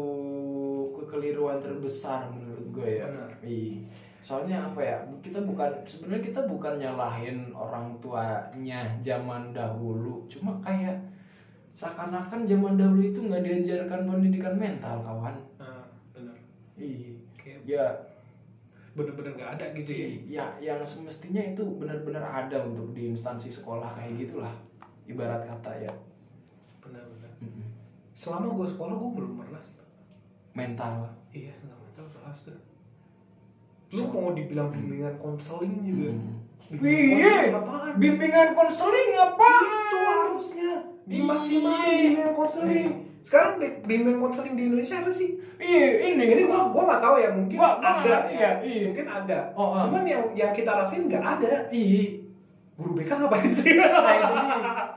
kekeliruan 0.95 1.59
terbesar 1.59 2.31
menurut 2.31 2.67
gue 2.71 2.89
ya. 3.03 3.05
Benar. 3.11 3.31
Ih, 3.43 3.83
soalnya 4.23 4.63
apa 4.71 4.79
ya 4.79 4.97
kita 5.19 5.43
bukan 5.43 5.67
sebenarnya 5.83 6.23
kita 6.31 6.41
bukan 6.47 6.79
nyalahin 6.79 7.51
orang 7.51 7.91
tuanya 7.99 8.87
zaman 9.03 9.51
dahulu. 9.51 10.23
Cuma 10.31 10.55
kayak 10.63 10.95
seakan-akan 11.75 12.47
zaman 12.47 12.79
dahulu 12.79 13.03
itu 13.03 13.19
nggak 13.19 13.43
diajarkan 13.43 14.07
pendidikan 14.07 14.55
mental 14.55 15.03
kawan. 15.03 15.35
Nah 15.59 15.83
benar. 16.15 16.35
Ih, 16.79 17.19
kayak 17.35 17.67
ya. 17.67 17.85
Bener-bener 18.91 19.39
nggak 19.39 19.55
ada 19.55 19.65
gitu 19.71 19.91
ya? 19.91 20.07
Ya 20.27 20.45
yang 20.59 20.83
semestinya 20.83 21.39
itu 21.39 21.63
benar-benar 21.79 22.27
ada 22.27 22.67
untuk 22.67 22.91
di 22.91 23.07
instansi 23.07 23.47
sekolah 23.47 23.87
kayak 23.95 24.27
gitulah. 24.27 24.51
Ibarat 25.07 25.47
kata 25.47 25.71
ya. 25.87 25.91
Selama 28.21 28.53
gue 28.53 28.67
sekolah 28.67 28.93
gue 28.93 29.11
belum 29.11 29.31
pernah 29.35 29.57
sih. 29.57 29.73
Mental. 30.53 31.09
Iya 31.31 31.51
tentang 31.55 31.79
mental 31.81 32.05
bahas 32.13 32.37
tuh. 32.39 32.59
Lu 33.89 34.07
mau 34.07 34.31
dibilang 34.31 34.69
bimbingan 34.69 35.17
konseling 35.17 35.81
juga? 35.81 36.13
Hmm. 36.13 36.37
bimbingan 36.69 37.17
Iya, 37.17 37.25
konseling 37.25 37.55
apaan? 37.57 37.91
bimbingan 37.97 38.49
konseling 38.53 39.09
apa? 39.17 39.49
itu 39.59 39.97
harusnya 39.99 40.71
Iya. 41.01 41.11
dimaksimalin 41.11 41.89
bimbingan 41.89 42.33
konseling. 42.33 42.87
Sekarang 43.21 43.53
bi- 43.57 43.81
bimbingan 43.81 44.19
konseling 44.19 44.53
di 44.53 44.63
Indonesia 44.65 44.95
apa 44.97 45.11
sih? 45.11 45.29
Iya, 45.57 45.85
ini. 46.07 46.23
Ini 46.27 46.43
gua 46.45 46.69
gua 46.69 46.83
nggak 46.87 47.01
tahu 47.01 47.15
ya 47.17 47.29
mungkin 47.31 47.55
Gua- 47.55 47.77
ada 47.77 48.17
ya, 48.27 48.51
iya. 48.61 48.85
mungkin 48.87 49.07
ada. 49.07 49.39
Oh, 49.51 49.67
oh. 49.71 49.81
cuman 49.83 50.05
yang 50.05 50.23
yang 50.31 50.51
kita 50.51 50.71
rasain 50.71 51.05
nggak 51.05 51.21
ada. 51.21 51.67
Ih, 51.69 52.23
guru 52.73 52.95
BK 52.95 53.11
ngapain 53.11 53.51
sih? 53.51 53.75
Nah 53.75 53.91
dia. 53.93 54.25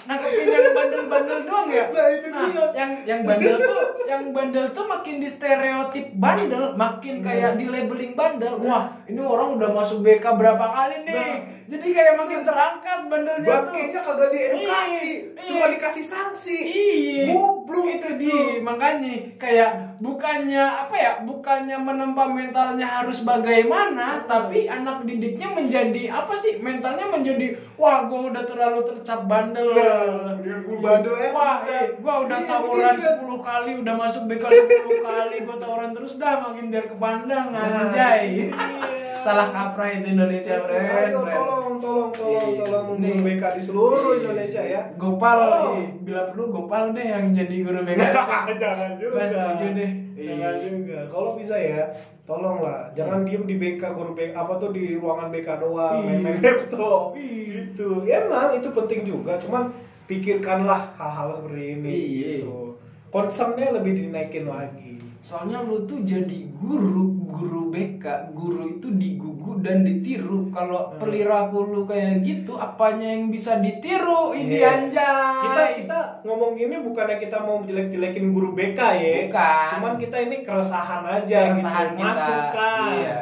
Nangkepin 0.05 0.47
yang 0.47 0.73
bandel-bandel 0.73 1.34
ya? 1.75 1.85
Nah, 1.89 2.07
itu 2.09 2.27
Nah, 2.27 2.47
dia. 2.47 2.65
yang 2.73 2.91
yang 3.05 3.21
bandel 3.23 3.57
tuh, 3.59 3.81
yang 4.05 4.23
bandel 4.31 4.67
tuh 4.71 4.85
makin 4.85 5.17
di 5.19 5.29
stereotip 5.29 6.07
bandel, 6.15 6.65
makin 6.75 7.15
kayak 7.19 7.55
di 7.55 7.67
labeling 7.67 8.15
bandel. 8.15 8.55
Wah, 8.59 8.97
ini 9.05 9.19
orang 9.19 9.55
udah 9.55 9.71
masuk 9.71 10.01
BK 10.01 10.25
berapa 10.35 10.63
kali 10.65 11.03
nih? 11.03 11.15
Nah. 11.15 11.37
Jadi 11.65 11.87
kayak 11.91 12.15
makin 12.15 12.41
terangkat 12.43 13.01
bandelnya 13.07 13.41
tuh. 13.43 13.73
Bangkainya 13.73 14.01
kagak 14.01 14.29
diedukasi 14.31 15.09
Iya, 15.33 15.43
cuma 15.43 15.65
iya. 15.65 15.73
dikasih 15.75 16.05
sanksi 16.05 16.57
Iya. 16.61 17.25
Goblok 17.31 17.87
itu 17.89 18.05
itu. 18.07 18.21
di 18.21 18.33
makanya 18.61 19.15
kayak 19.37 19.71
bukannya 19.99 20.61
apa 20.61 20.95
ya 20.95 21.13
bukannya 21.23 21.77
menempa 21.77 22.25
mentalnya 22.27 22.83
harus 22.83 23.23
bagaimana 23.23 24.23
tapi 24.25 24.67
anak 24.67 25.03
didiknya 25.03 25.51
menjadi 25.51 26.11
apa 26.11 26.33
sih 26.33 26.59
mentalnya 26.59 27.07
menjadi 27.07 27.55
wah 27.75 28.07
gua 28.07 28.35
udah 28.35 28.43
terlalu 28.43 28.81
tercap 28.83 29.27
bandel 29.27 29.71
Nah, 29.71 30.35
biar 30.39 30.59
gua 30.63 30.79
bandel 30.81 31.15
ya, 31.15 31.29
wah 31.31 31.57
eh, 31.65 31.85
gua 31.99 32.15
udah 32.27 32.39
Iya, 32.39 32.49
tawuran 32.49 32.97
iya. 32.97 33.11
10 33.19 33.39
kali 33.41 33.73
udah 33.81 33.95
masuk 33.95 34.23
BK 34.27 34.45
10 34.47 35.07
kali 35.07 35.37
gua 35.43 35.57
tawuran 35.57 35.91
terus 35.93 36.13
dah 36.17 36.35
makin 36.41 36.67
biar 36.69 36.87
kepandang 36.87 37.47
Nah, 37.51 37.87
anjay 37.87 38.51
iya. 38.51 39.14
Salah 39.25 39.49
kaprah 39.49 39.89
itu 39.91 40.09
Indonesia 40.11 40.61
friend, 40.61 40.85
Ayo 40.85 41.17
tolong 41.17 41.77
tolong 41.79 42.11
tolong 42.13 42.53
Iya. 42.53 42.63
tolong 42.63 42.87
Nih. 42.95 43.09
guru 43.11 43.25
BK 43.27 43.43
di 43.51 43.63
seluruh 43.63 44.01
Iya. 44.05 44.17
Indonesia 44.21 44.63
ya. 44.63 44.81
Gopal, 44.95 45.39
Tolong. 45.41 45.75
iya. 45.75 45.89
bila 45.99 46.23
perlu 46.29 46.45
Gopal 46.51 46.85
deh 46.93 47.07
yang 47.07 47.25
jadi 47.33 47.57
guru 47.59 47.81
BK. 47.83 48.05
jangan 48.63 48.91
juga. 48.95 49.15
Gua 49.15 49.25
setuju 49.27 49.67
deh. 49.73 49.91
Jangan 50.15 50.37
Iya. 50.55 50.63
juga. 50.63 50.99
Kalau 51.09 51.31
bisa 51.35 51.57
ya, 51.57 51.83
tolonglah 52.23 52.93
jangan 52.93 53.25
diem 53.25 53.45
di 53.45 53.57
BK 53.57 53.83
guru 53.91 54.13
BK 54.13 54.33
apa 54.35 54.53
tuh 54.55 54.71
di 54.71 54.95
ruangan 54.95 55.29
BK 55.31 55.49
doang, 55.59 55.99
main-main 56.03 56.37
laptop. 56.39 57.17
Itu. 57.17 57.89
Ya, 58.05 58.23
emang 58.23 58.53
itu 58.53 58.69
penting 58.71 59.01
juga, 59.03 59.37
cuman 59.37 59.73
pikirkanlah 60.05 60.93
hal-hal 60.95 61.33
seperti 61.35 61.63
ini 61.75 61.91
Iya. 61.91 62.29
gitu. 62.45 62.77
Concernnya 63.09 63.73
lebih 63.73 63.95
dinaikin 63.97 64.45
lagi. 64.45 65.01
Soalnya 65.25 65.65
lu 65.65 65.89
tuh 65.89 66.05
jadi 66.05 66.53
guru, 66.53 67.25
guru 67.25 67.73
BK, 67.73 68.29
guru 68.37 68.77
itu 68.77 68.93
digugu 68.93 69.57
dan 69.65 69.81
ditiru. 69.81 70.53
Kalau 70.53 70.93
Hmm. 70.93 71.01
perilaku 71.01 71.65
lu 71.65 71.89
kayak 71.89 72.21
gitu, 72.21 72.61
apanya 72.61 73.09
yang 73.09 73.33
bisa 73.33 73.57
ditiru? 73.57 74.37
Ini 74.37 74.53
Iya. 74.53 74.69
anjay. 74.85 75.41
Kita 75.41 75.63
kita 75.81 76.01
ngomong 76.23 76.53
gini 76.53 76.77
bukannya 76.77 77.17
kita 77.17 77.41
mau 77.41 77.65
jelek-jelekin 77.65 78.37
guru 78.37 78.53
BK 78.53 78.81
ya. 78.95 79.13
Bukan. 79.25 79.67
Cuman 79.73 79.93
kita 79.97 80.17
ini 80.21 80.37
keresahan 80.45 81.03
aja 81.03 81.39
Keresahan 81.49 81.87
gitu. 81.89 81.99
kita. 81.99 82.13
Masukan. 82.13 82.89
Iya. 82.93 83.21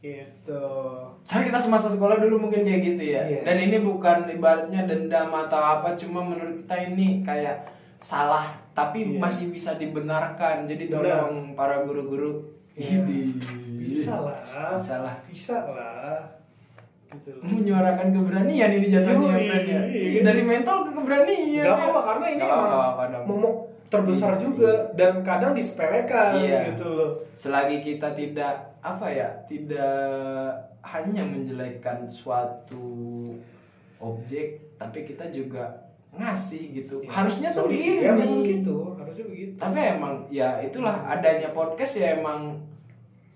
Gitu. 0.00 0.64
Soalnya 1.20 1.46
kita 1.50 1.60
semasa 1.60 1.90
sekolah 1.90 2.16
dulu 2.16 2.40
mungkin 2.40 2.62
kayak 2.62 2.82
gitu 2.86 3.02
ya. 3.10 3.26
Iya. 3.26 3.42
Dan 3.42 3.56
ini 3.60 3.82
bukan 3.82 4.30
ibaratnya 4.30 4.86
dendam 4.86 5.28
atau 5.28 5.58
apa, 5.58 5.92
cuma 5.92 6.22
menurut 6.22 6.62
kita 6.62 6.78
ini 6.86 7.20
kayak 7.20 7.66
salah, 7.98 8.54
tapi 8.80 8.98
Iya. 9.04 9.20
masih 9.20 9.52
bisa 9.52 9.76
dibenarkan. 9.76 10.64
Jadi 10.64 10.88
Benar. 10.88 11.28
tolong 11.28 11.52
para 11.52 11.84
guru-guru 11.84 12.40
ini 12.72 13.36
Bisa 13.76 14.24
lah. 14.24 14.40
Bisa 14.72 14.94
lah. 15.00 15.14
Bisa 15.24 15.56
lah. 15.68 16.20
Gitu 17.10 17.34
loh. 17.34 17.42
menyuarakan 17.42 18.14
keberanian 18.14 18.70
ini 18.70 18.86
jatuhnya 18.86 19.34
ya. 19.34 19.80
iya. 19.82 20.20
Dari 20.22 20.42
mental 20.46 20.86
ke 20.86 20.94
keberanian. 20.94 21.58
Gak 21.58 21.66
ya. 21.66 21.74
apa-apa 21.74 22.00
karena 22.06 22.26
ini 22.30 22.38
Gak 22.38 22.48
emang 22.48 22.70
apa-apa 22.70 23.02
dong. 23.10 23.24
momok 23.26 23.54
terbesar 23.90 24.32
Iya. 24.32 24.40
juga 24.40 24.72
dan 24.94 25.12
kadang 25.20 25.50
disepelekan 25.50 26.38
Iya. 26.38 26.70
gitu 26.70 26.86
loh. 26.86 27.10
Selagi 27.34 27.82
kita 27.82 28.14
tidak 28.14 28.54
apa 28.78 29.10
ya, 29.10 29.26
tidak 29.44 30.54
hanya 30.80 31.26
menjelekkan 31.26 32.06
suatu 32.06 33.26
objek, 33.98 34.78
tapi 34.78 35.02
kita 35.02 35.28
juga 35.28 35.89
ngasih 36.12 36.62
gitu. 36.74 37.00
Harusnya 37.04 37.48
tuh 37.50 37.66
begini. 37.66 38.02
ya, 38.02 38.12
memang 38.12 38.42
gitu, 38.42 38.76
harusnya 38.94 39.24
begitu. 39.26 39.52
Tapi 39.54 39.78
emang 39.90 40.14
ya 40.28 40.58
itulah 40.58 40.96
adanya 41.00 41.50
podcast 41.50 41.96
ya 41.96 42.16
emang 42.16 42.58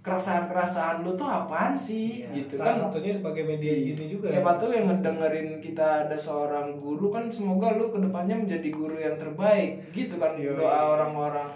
keresahan-keresahan 0.00 1.00
lu 1.00 1.14
tuh 1.14 1.24
apaan 1.24 1.72
sih 1.72 2.20
Iya, 2.22 2.44
gitu 2.44 2.60
salah 2.60 2.76
kan 2.76 2.92
satunya 2.92 3.08
sebagai 3.10 3.40
media 3.42 3.72
gini 3.72 4.04
juga. 4.04 4.28
siapa 4.28 4.60
tahu 4.60 4.68
yang 4.70 4.84
ngedengerin 4.87 5.48
kita 5.58 6.04
ada 6.04 6.12
seorang 6.14 6.76
guru 6.76 7.08
kan 7.08 7.24
semoga 7.26 7.72
lu 7.72 7.88
ke 7.88 7.96
depannya 7.98 8.37
menjadi 8.37 8.68
guru 8.70 8.96
yang 8.96 9.16
terbaik 9.16 9.80
gitu 9.90 10.20
kan 10.20 10.37
Yoi. 10.37 10.54
doa 10.54 10.70
orang-orang 10.94 11.48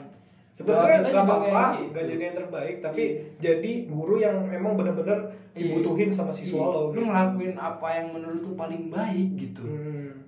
Sebenarnya 0.50 0.81
Doa 0.81 0.90
kita 0.90 0.98
gak 0.98 1.12
juga 1.12 1.22
apa-apa, 1.22 1.64
gitu. 1.76 1.90
gak 1.92 2.04
jadi 2.09 2.22
yang 2.24 2.37
terbaik, 2.37 2.74
tapi 2.81 3.04
jadi 3.38 3.72
guru 3.87 4.14
yang 4.16 4.37
memang 4.42 4.74
benar-benar 4.74 5.18
Iya. 5.52 5.70
dibutuhin 5.70 6.09
sama 6.09 6.33
siswa 6.33 6.59
Iya, 6.59 6.72
lo. 6.72 6.83
lu 6.90 7.00
ngelakuin 7.04 7.54
apa 7.54 7.88
yang 7.92 8.07
menurut 8.11 8.40
lu 8.40 8.52
paling 8.54 8.88
baik 8.88 9.28
gitu 9.37 9.62
Hmm, 9.62 10.24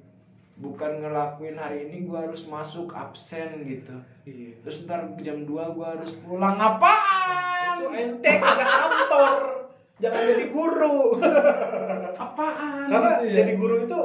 bukan 0.60 1.00
ngelakuin 1.00 1.56
hari 1.56 1.88
ini 1.88 2.04
gua 2.04 2.28
harus 2.28 2.44
masuk 2.44 2.92
absen 2.92 3.64
gitu 3.64 3.96
iya. 4.28 4.52
terus 4.60 4.84
ntar 4.84 5.08
jam 5.24 5.48
2 5.48 5.48
gua 5.48 5.96
harus 5.96 6.12
pulang 6.20 6.60
apaan 6.60 7.80
Itu 7.80 7.96
ente 7.96 8.32
kagak 8.36 8.68
kantor, 8.68 9.40
jangan 9.96 10.20
jadi 10.20 10.44
guru. 10.52 11.16
apaan 12.12 12.86
Karena 12.92 13.10
gitu 13.24 13.24
ya. 13.24 13.34
jadi 13.40 13.52
guru 13.56 13.76
itu 13.88 14.00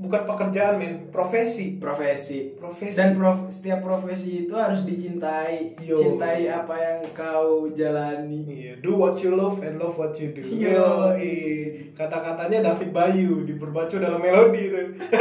bukan 0.00 0.24
pekerjaan 0.24 0.74
men, 0.74 0.92
profesi. 1.08 1.76
profesi 1.76 2.56
Profesi. 2.56 2.96
dan 2.96 3.12
prof- 3.12 3.48
setiap 3.48 3.80
profesi 3.80 4.44
itu 4.44 4.54
harus 4.54 4.82
dicintai 4.82 5.76
Yo. 5.78 5.92
cintai 5.94 6.48
apa 6.48 6.72
yang 6.74 7.00
kau 7.12 7.68
jalani 7.70 8.40
Iya, 8.42 8.72
do 8.80 8.96
what 8.96 9.20
you 9.20 9.30
love 9.30 9.60
and 9.60 9.76
love 9.76 9.94
what 9.94 10.16
you 10.16 10.32
do. 10.32 10.40
Yo. 10.40 11.12
Yoi. 11.12 11.92
Kata-katanya 11.92 12.64
David 12.66 12.90
Bayu 12.90 13.44
diperbacu 13.44 14.00
dalam 14.00 14.18
melodi 14.18 14.62
itu. 14.66 14.80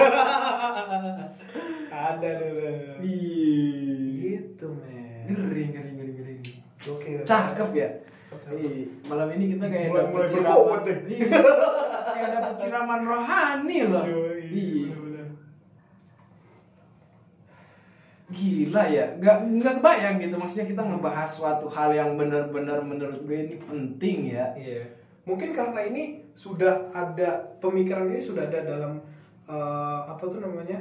Ada 1.92 2.32
dulu. 2.38 2.68
Ih, 3.02 4.16
Gitu, 4.20 4.68
men. 4.70 5.28
ngeri 5.28 5.64
ngeri 5.70 5.90
ngeri 5.92 6.12
ngeri 6.14 6.36
Oke. 6.86 7.12
cakep 7.24 7.70
ya. 7.74 7.90
Ih, 8.30 8.86
malam 9.10 9.28
ini 9.34 9.58
kita 9.58 9.66
kayak 9.66 9.90
Mulai- 9.90 10.10
mulai 10.14 10.28
siraman. 10.30 10.82
Iya, 10.86 11.28
kayak 12.14 12.30
dapet 12.38 12.56
siraman 12.62 13.02
rohani 13.04 13.80
loh. 13.90 14.06
Iya. 14.06 14.90
gila 18.30 18.86
ya 18.86 19.18
nggak 19.18 19.38
nggak 19.58 19.74
kebayang 19.82 20.16
gitu. 20.22 20.38
Maksudnya 20.38 20.70
kita 20.70 20.82
ngebahas 20.86 21.26
suatu 21.26 21.66
hal 21.66 21.90
yang 21.98 22.14
benar-benar 22.14 22.78
menurut 22.86 23.26
gue 23.26 23.38
ini 23.50 23.56
penting 23.58 24.38
ya. 24.38 24.54
Iya. 24.54 24.86
Mungkin 25.26 25.50
karena 25.50 25.82
ini 25.90 26.30
sudah 26.38 26.94
ada 26.94 27.58
pemikiran 27.58 28.06
ini 28.14 28.22
sudah 28.22 28.46
ada 28.46 28.62
dalam 28.62 29.02
eh, 29.50 30.00
apa 30.06 30.22
tuh 30.30 30.46
namanya 30.46 30.78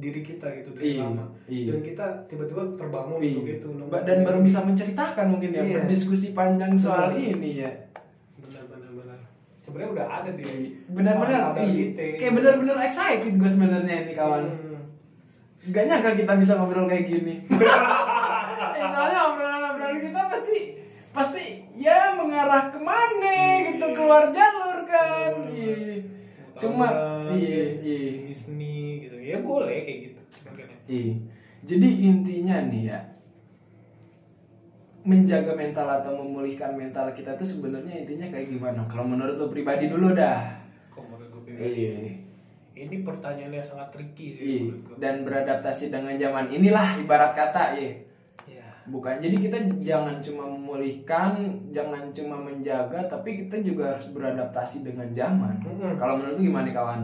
diri 0.00 0.20
kita 0.20 0.48
gitu 0.56 0.72
dari 0.72 0.96
Iya, 0.96 1.04
lama 1.04 1.24
iya. 1.46 1.68
dan 1.68 1.80
kita 1.82 2.06
tiba-tiba 2.24 2.62
terbangun 2.74 3.18
Iya. 3.18 3.30
untuk 3.34 3.46
itu 3.46 3.68
Ba- 3.86 4.02
dan 4.02 4.18
baru 4.22 4.40
bisa 4.40 4.58
menceritakan 4.60 5.26
mungkin 5.28 5.50
ya 5.50 5.60
Iya. 5.60 5.74
berdiskusi 5.78 6.32
panjang 6.32 6.72
soal 6.74 7.12
Benar. 7.12 7.36
ini 7.36 7.50
ya 7.58 7.70
benar-benar 8.34 8.90
benar 8.90 9.18
sebenarnya 9.56 9.90
udah 9.92 10.06
ada 10.10 10.30
di 10.32 10.44
benar-benar 10.88 11.40
iya. 11.60 11.86
kayak 12.16 12.32
benar-benar 12.34 12.76
excited 12.80 13.32
gue 13.32 13.50
sebenarnya 13.50 13.96
ini 14.02 14.14
kawan 14.14 14.44
Hmm. 14.48 14.68
Gak 15.68 15.84
nyangka 15.84 16.16
kita 16.16 16.32
bisa 16.34 16.56
ngobrol 16.56 16.88
kayak 16.88 17.04
gini 17.06 17.44
Ya, 18.72 18.86
soalnya 18.90 19.20
obrolan-obrolan 19.28 20.00
kita 20.00 20.20
pasti 20.26 20.58
pasti 21.10 21.44
ya 21.76 22.14
mengarah 22.14 22.68
ke 22.68 22.80
mana 22.80 23.36
gitu 23.66 23.86
keluar 23.92 24.30
jalur 24.30 24.78
kan 24.82 25.32
iya 25.46 26.00
cuma 26.60 26.86
Tawuran, 26.92 27.40
iya 27.40 27.64
iya 27.80 27.96
seni 28.12 28.34
seni 28.34 28.74
gitu. 29.08 29.16
Ya 29.16 29.36
boleh 29.40 29.80
kayak 29.82 29.98
gitu 30.12 30.20
makanya. 30.44 30.76
Iya. 30.84 31.14
Jadi 31.64 31.88
intinya 32.08 32.56
nih 32.68 32.82
ya 32.92 33.00
menjaga 35.00 35.56
mental 35.56 35.88
atau 35.88 36.12
memulihkan 36.12 36.76
mental 36.76 37.08
kita 37.16 37.32
tuh 37.40 37.48
sebenarnya 37.48 38.04
intinya 38.04 38.28
kayak 38.28 38.52
gimana? 38.52 38.84
Kalau 38.84 39.08
menurut 39.08 39.40
lo 39.40 39.48
pribadi 39.48 39.88
dulu 39.88 40.12
dah. 40.12 40.60
Kok 40.92 41.02
menurut 41.08 41.28
gue 41.32 41.42
pribadi 41.48 41.80
iya. 41.80 41.92
ini 42.80 42.96
pertanyaan 43.04 43.52
yang 43.60 43.64
sangat 43.64 43.88
tricky 43.92 44.28
sih 44.32 44.44
iya. 44.44 44.72
dan 44.96 45.24
beradaptasi 45.24 45.92
dengan 45.92 46.16
zaman 46.16 46.48
inilah 46.48 46.96
ibarat 47.00 47.36
kata 47.36 47.76
iya. 47.76 47.92
ya 47.92 48.09
Bukan, 48.90 49.16
jadi 49.16 49.36
kita 49.38 49.58
jangan 49.80 50.18
cuma 50.18 50.44
memulihkan, 50.44 51.38
jangan 51.70 52.10
cuma 52.10 52.36
menjaga, 52.36 53.06
tapi 53.06 53.38
kita 53.40 53.62
juga 53.62 53.94
harus 53.94 54.10
beradaptasi 54.10 54.82
dengan 54.82 55.06
zaman. 55.08 55.62
Mm-mm. 55.62 55.94
Kalau 55.94 56.18
menurut 56.18 56.36
lu 56.36 56.42
gimana 56.44 56.68
kawan? 56.68 57.00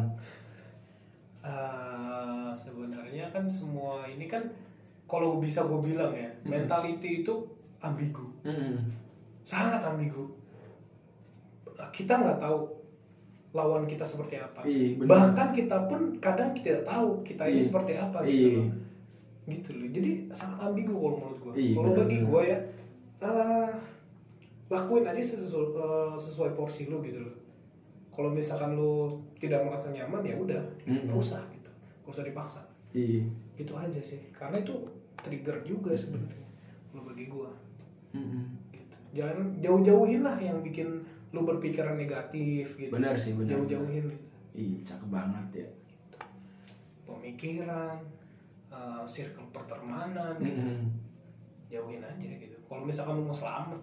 Eh, 1.41 2.51
sebenarnya 2.53 3.31
kan 3.31 3.47
semua 3.47 4.03
ini 4.05 4.27
kan 4.27 4.43
kalau 5.07 5.39
bisa 5.39 5.63
gue 5.63 5.79
bilang 5.81 6.11
ya 6.11 6.27
Hmm. 6.43 6.51
mentality 6.51 7.23
itu 7.23 7.35
ambigu 7.79 8.27
Mm-mm. 8.43 8.83
sangat 9.45 9.79
ambigu 9.79 10.27
kita 11.95 12.19
nggak 12.19 12.43
tahu 12.43 12.67
lawan 13.53 13.87
kita 13.87 14.03
seperti 14.03 14.37
apa 14.37 14.67
benar. 14.67 15.07
bahkan 15.07 15.55
kita 15.55 15.87
pun 15.87 16.19
kadang 16.19 16.51
tidak 16.53 16.83
tahu 16.83 17.23
kita 17.23 17.47
ini 17.47 17.63
Iya. 17.63 17.65
seperti 17.65 17.93
apa 17.95 18.19
Iya. 18.21 18.27
gitu 18.27 18.49
loh 18.59 18.67
gitu 19.47 19.71
loh 19.73 19.89
jadi 19.89 20.11
sangat 20.29 20.59
ambigu 20.61 20.91
kalau 20.93 21.17
menurut 21.17 21.39
gue 21.41 21.53
Iya, 21.57 21.75
kalau 21.75 21.91
bagi 21.95 22.19
gue 22.21 22.43
ya 22.45 22.59
eh, 23.19 23.69
lakuin 24.67 25.05
aja 25.05 25.23
sesuai, 25.23 25.67
eh, 25.73 26.13
sesuai 26.17 26.51
porsi 26.53 26.87
lu 26.87 26.99
gitu 27.01 27.23
loh 27.23 27.35
kalau 28.11 28.29
misalkan 28.29 28.75
lu 28.75 29.07
tidak 29.37 29.63
merasa 29.63 29.89
nyaman 29.89 30.21
ya 30.21 30.35
udah 30.35 30.63
Mm-mm. 30.83 31.07
nggak 31.07 31.17
usah 31.17 31.39
gitu 31.51 31.71
nggak 32.03 32.13
usah 32.13 32.25
dipaksa 32.25 32.63
Iya. 32.91 33.23
itu 33.55 33.73
aja 33.73 34.01
sih 34.01 34.21
karena 34.33 34.59
itu 34.59 34.73
trigger 35.17 35.61
juga 35.63 35.93
sebenarnya 35.93 36.49
kalau 36.89 37.05
bagi 37.05 37.27
gue 37.27 37.51
Mm-mm. 38.15 38.43
gitu. 38.73 38.97
jangan 39.13 39.55
jauh-jauhin 39.59 40.21
lah 40.21 40.37
yang 40.37 40.59
bikin 40.61 41.05
lu 41.31 41.45
berpikiran 41.45 41.95
negatif 41.95 42.75
gitu 42.75 42.89
Benar 42.91 43.13
sih, 43.15 43.35
benar. 43.35 43.55
jauh-jauhin 43.55 44.09
gitu. 44.09 44.25
Ih, 44.57 44.81
cakep 44.81 45.07
banget 45.07 45.47
ya. 45.55 45.69
pemikiran 47.05 48.01
eh, 48.69 49.05
circle 49.05 49.47
pertemanan 49.51 50.35
gitu. 50.39 50.59
Mm-mm. 50.59 50.83
jauhin 51.67 51.99
aja 51.99 52.29
gitu 52.31 52.55
kalau 52.65 52.83
misalkan 52.83 53.19
lu 53.19 53.25
mau 53.25 53.35
selamat 53.35 53.79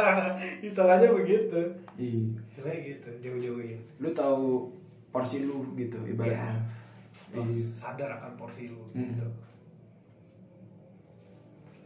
istilahnya 0.66 1.10
begitu 1.12 1.58
Iya. 1.94 2.34
istilahnya 2.46 2.80
gitu 2.88 3.08
jauh-jauhin 3.20 3.78
Lu 3.96 4.10
tahu 4.10 4.66
porsi 5.08 5.44
lu 5.44 5.62
gitu 5.74 6.00
ibaratnya. 6.02 6.56
Lu 7.30 7.44
Iya. 7.44 7.68
sadar 7.72 8.10
akan 8.12 8.34
porsi 8.34 8.66
lu 8.66 8.82
Mm-mm. 8.88 9.12
gitu 9.12 9.26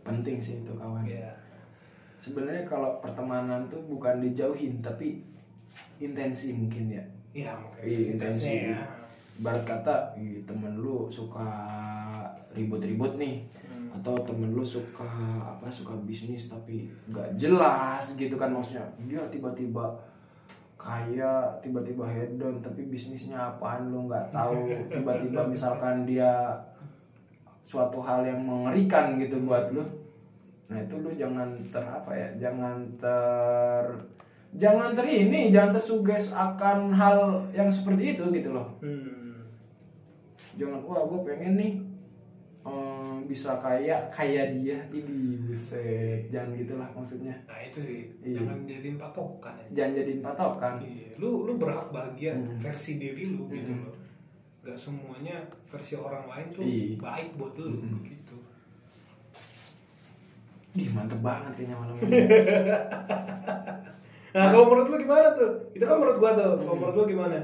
Penting 0.03 0.39
sih 0.39 0.63
itu 0.63 0.73
kawan. 0.73 1.03
ya 1.03 1.35
Sebenarnya 2.17 2.63
kalau 2.63 2.99
pertemanan 2.99 3.67
tuh 3.67 3.83
bukan 3.85 4.19
dijauhin, 4.19 4.79
tapi 4.81 5.23
intensi 5.99 6.51
mungkin 6.53 6.91
ya. 6.91 7.05
iya 7.33 7.53
mungkin 7.55 7.83
Iya, 7.83 7.99
intensi. 8.15 8.73
ya 8.73 8.81
Barat 9.37 9.63
kata, 9.63 10.17
temen 10.43 10.81
lu 10.81 11.07
suka 11.07 11.45
ribut-ribut 12.57 13.15
nih. 13.17 13.45
Hmm. 13.63 13.93
atau 13.93 14.17
temen 14.25 14.51
lu 14.51 14.61
suka 14.61 15.05
apa 15.39 15.69
suka 15.69 15.93
bisnis 16.03 16.49
tapi 16.49 16.89
nggak 17.07 17.33
jelas 17.33 18.13
gitu 18.15 18.35
kan 18.35 18.49
maksudnya 18.49 18.85
dia 19.05 19.21
tiba-tiba 19.29 19.89
kaya 20.77 21.49
tiba-tiba 21.59 22.05
hedon 22.05 22.61
tapi 22.61 22.87
bisnisnya 22.87 23.57
apaan 23.57 23.89
lu 23.89 24.05
nggak 24.05 24.29
tahu 24.31 24.69
tiba-tiba 24.93 25.45
misalkan 25.45 26.05
dia 26.05 26.53
suatu 27.59 27.99
hal 27.99 28.23
yang 28.23 28.39
mengerikan 28.39 29.17
gitu 29.17 29.41
buat 29.43 29.73
lu 29.73 29.83
nah 30.67 30.77
itu 30.77 30.95
lu 30.99 31.11
jangan 31.11 31.51
ter 31.67 31.81
apa 31.81 32.11
ya 32.11 32.29
jangan 32.39 32.77
ter 33.01 33.83
jangan 34.53 34.93
ter 34.93 35.07
ini 35.07 35.49
jangan 35.49 35.73
tersuges 35.73 36.31
akan 36.31 36.93
hal 36.93 37.43
yang 37.51 37.67
seperti 37.67 38.13
itu 38.13 38.25
gitu 38.31 38.53
loh 38.53 38.69
Hmm. 38.79 39.41
jangan 40.55 40.85
wah 40.85 41.03
gue 41.07 41.21
pengen 41.25 41.55
nih 41.57 41.73
em, 42.67 43.23
bisa 43.25 43.55
kaya 43.57 43.97
kaya 44.09 44.51
dia 44.53 44.79
ini 44.89 45.39
buset 45.41 46.27
jangan 46.27 46.51
gitulah 46.53 46.89
maksudnya 46.91 47.35
nah 47.45 47.59
itu 47.59 47.79
sih 47.79 48.01
Iya. 48.21 48.43
jangan 48.43 48.59
jadiin 48.63 48.97
patokan 48.97 49.55
aja 49.57 49.71
jangan 49.73 49.93
jadiin 49.95 50.21
patokan 50.21 50.75
Iya, 50.81 51.09
lu 51.17 51.31
lu 51.45 51.53
berhak 51.57 51.89
bahagia 51.89 52.35
Hmm. 52.35 52.59
versi 52.59 52.99
diri 52.99 53.25
lu 53.29 53.47
gitu 53.49 53.71
Hmm. 53.71 53.87
loh. 53.87 53.95
Gak 54.63 54.75
semuanya 54.77 55.39
versi 55.65 55.95
orang 55.95 56.27
lain 56.27 56.47
tuh 56.49 56.63
Iya. 56.63 56.99
baik 56.99 57.29
buat 57.35 57.55
lu 57.55 57.71
Hmm. 57.71 58.03
gitu. 58.03 58.37
Ih 60.77 60.91
mantep 60.91 61.21
banget 61.21 61.53
kayaknya 61.55 61.77
malam 61.77 61.95
ini 61.97 62.11
Nah, 64.37 64.53
kalau 64.53 64.69
menurut 64.69 64.85
lu 64.87 64.97
gimana 65.01 65.33
tuh? 65.33 65.49
Itu 65.73 65.81
kan 65.83 65.97
menurut 65.97 66.21
gua 66.21 66.37
tuh. 66.37 66.61
Kalau 66.61 66.69
Hmm. 66.69 66.81
menurut 66.85 66.97
lu 66.99 67.05
gimana? 67.09 67.39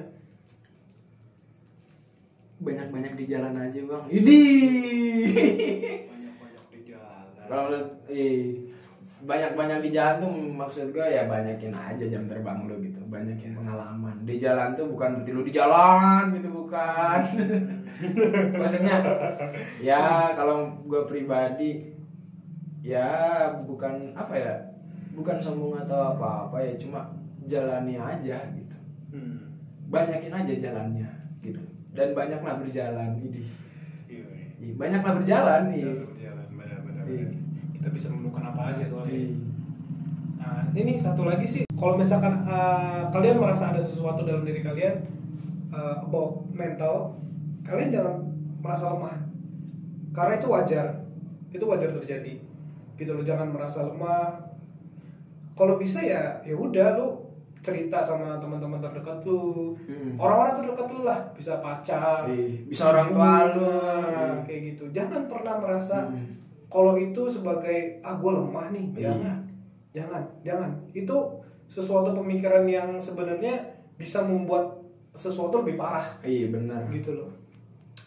Banyak-banyak 2.62 3.12
di 3.18 3.24
jalan 3.26 3.54
aja 3.58 3.80
bang. 3.82 4.04
Idi 4.08 4.42
Banyak-banyak 6.08 6.64
di 6.70 6.80
jalan. 6.86 7.70
ih, 8.08 8.42
banyak-banyak 9.22 9.78
di 9.82 9.90
jalan 9.90 10.14
tuh 10.22 10.30
maksud 10.32 10.86
gue 10.90 11.06
ya 11.06 11.26
banyakin 11.26 11.74
aja 11.74 12.04
jam 12.06 12.24
terbang 12.26 12.66
lu 12.70 12.78
gitu. 12.82 13.02
Banyakin 13.10 13.58
pengalaman. 13.58 14.22
Di 14.22 14.38
jalan 14.38 14.78
tuh 14.78 14.86
bukan 14.90 15.20
berarti 15.20 15.30
lu 15.34 15.42
di 15.42 15.52
jalan 15.52 16.30
gitu 16.38 16.48
bukan. 16.50 17.20
Maksudnya 18.62 18.96
ya 19.78 20.34
kalau 20.34 20.74
gue 20.86 21.02
pribadi 21.06 21.92
ya 22.82 23.46
bukan 23.62 24.10
apa 24.18 24.34
ya 24.34 24.54
bukan 25.14 25.38
sombong 25.38 25.78
atau 25.86 26.18
apa-apa 26.18 26.58
ya 26.58 26.74
cuma 26.74 27.14
jalani 27.46 27.94
aja 27.94 28.42
gitu. 28.54 28.76
Hmm. 29.12 29.54
banyakin 29.92 30.32
aja 30.32 30.54
jalannya 30.56 31.04
gitu 31.44 31.60
dan 31.92 32.16
banyaklah 32.16 32.60
berjalan 32.60 33.20
ini 33.20 33.52
Iya. 34.62 34.78
banyaklah 34.78 35.12
berjalan 35.18 35.62
Iya, 35.74 35.90
iya 35.90 36.04
berjalan 36.06 36.46
benar-benar. 36.54 37.04
Iya. 37.10 37.28
Kita 37.74 37.88
bisa 37.90 38.06
menemukan 38.14 38.54
apa 38.54 38.62
aja 38.70 38.84
soalnya. 38.86 39.10
Iya. 39.10 39.34
Nah, 40.38 40.62
ini 40.70 40.94
satu 40.94 41.26
lagi 41.26 41.46
sih. 41.50 41.62
Kalau 41.74 41.98
misalkan 41.98 42.46
uh, 42.46 43.10
kalian 43.10 43.42
merasa 43.42 43.74
ada 43.74 43.82
sesuatu 43.82 44.22
dalam 44.22 44.46
diri 44.46 44.62
kalian 44.62 45.02
uh, 45.74 46.06
about 46.06 46.46
mental, 46.54 47.18
kalian 47.66 47.90
jangan 47.90 48.22
merasa 48.62 48.94
lemah. 48.94 49.18
Karena 50.14 50.38
itu 50.38 50.46
wajar. 50.46 50.86
Itu 51.50 51.64
wajar 51.66 51.90
terjadi. 51.98 52.38
Gitu 52.94 53.10
loh, 53.10 53.26
jangan 53.26 53.50
merasa 53.50 53.82
lemah. 53.82 54.46
Kalau 55.58 55.74
bisa 55.74 55.98
ya 56.06 56.38
ya 56.46 56.54
udah 56.54 57.02
lu 57.02 57.31
cerita 57.62 58.02
sama 58.02 58.36
teman-teman 58.36 58.78
terdekat 58.78 59.22
lu. 59.22 59.72
Mm. 59.82 60.18
Orang-orang 60.18 60.58
terdekat 60.58 60.86
lu 60.88 61.00
lah, 61.02 61.18
bisa 61.30 61.56
pacar, 61.58 62.26
Iya, 62.26 62.66
bisa 62.66 62.90
orang 62.90 63.08
tua 63.08 63.32
lu. 63.48 63.70
Nah, 64.02 64.42
kayak 64.42 64.60
gitu. 64.68 64.84
Jangan 64.90 65.30
pernah 65.30 65.54
merasa 65.56 66.04
Mm. 66.04 66.34
kalau 66.66 66.94
itu 66.94 67.22
sebagai 67.24 68.00
ah 68.00 68.14
gue 68.14 68.30
lemah 68.30 68.66
nih 68.68 68.86
Iya. 68.92 69.02
jangan 69.06 69.36
jangan 69.92 70.22
jangan 70.40 70.70
itu 70.90 71.16
sesuatu 71.66 72.10
pemikiran 72.12 72.64
yang 72.64 72.96
sebenarnya 72.96 73.60
bisa 73.94 74.20
membuat 74.22 74.80
sesuatu 75.12 75.60
lebih 75.60 75.76
parah 75.76 76.16
Iya 76.20 76.48
benar. 76.48 76.88
gitu 76.88 77.12
loh 77.14 77.28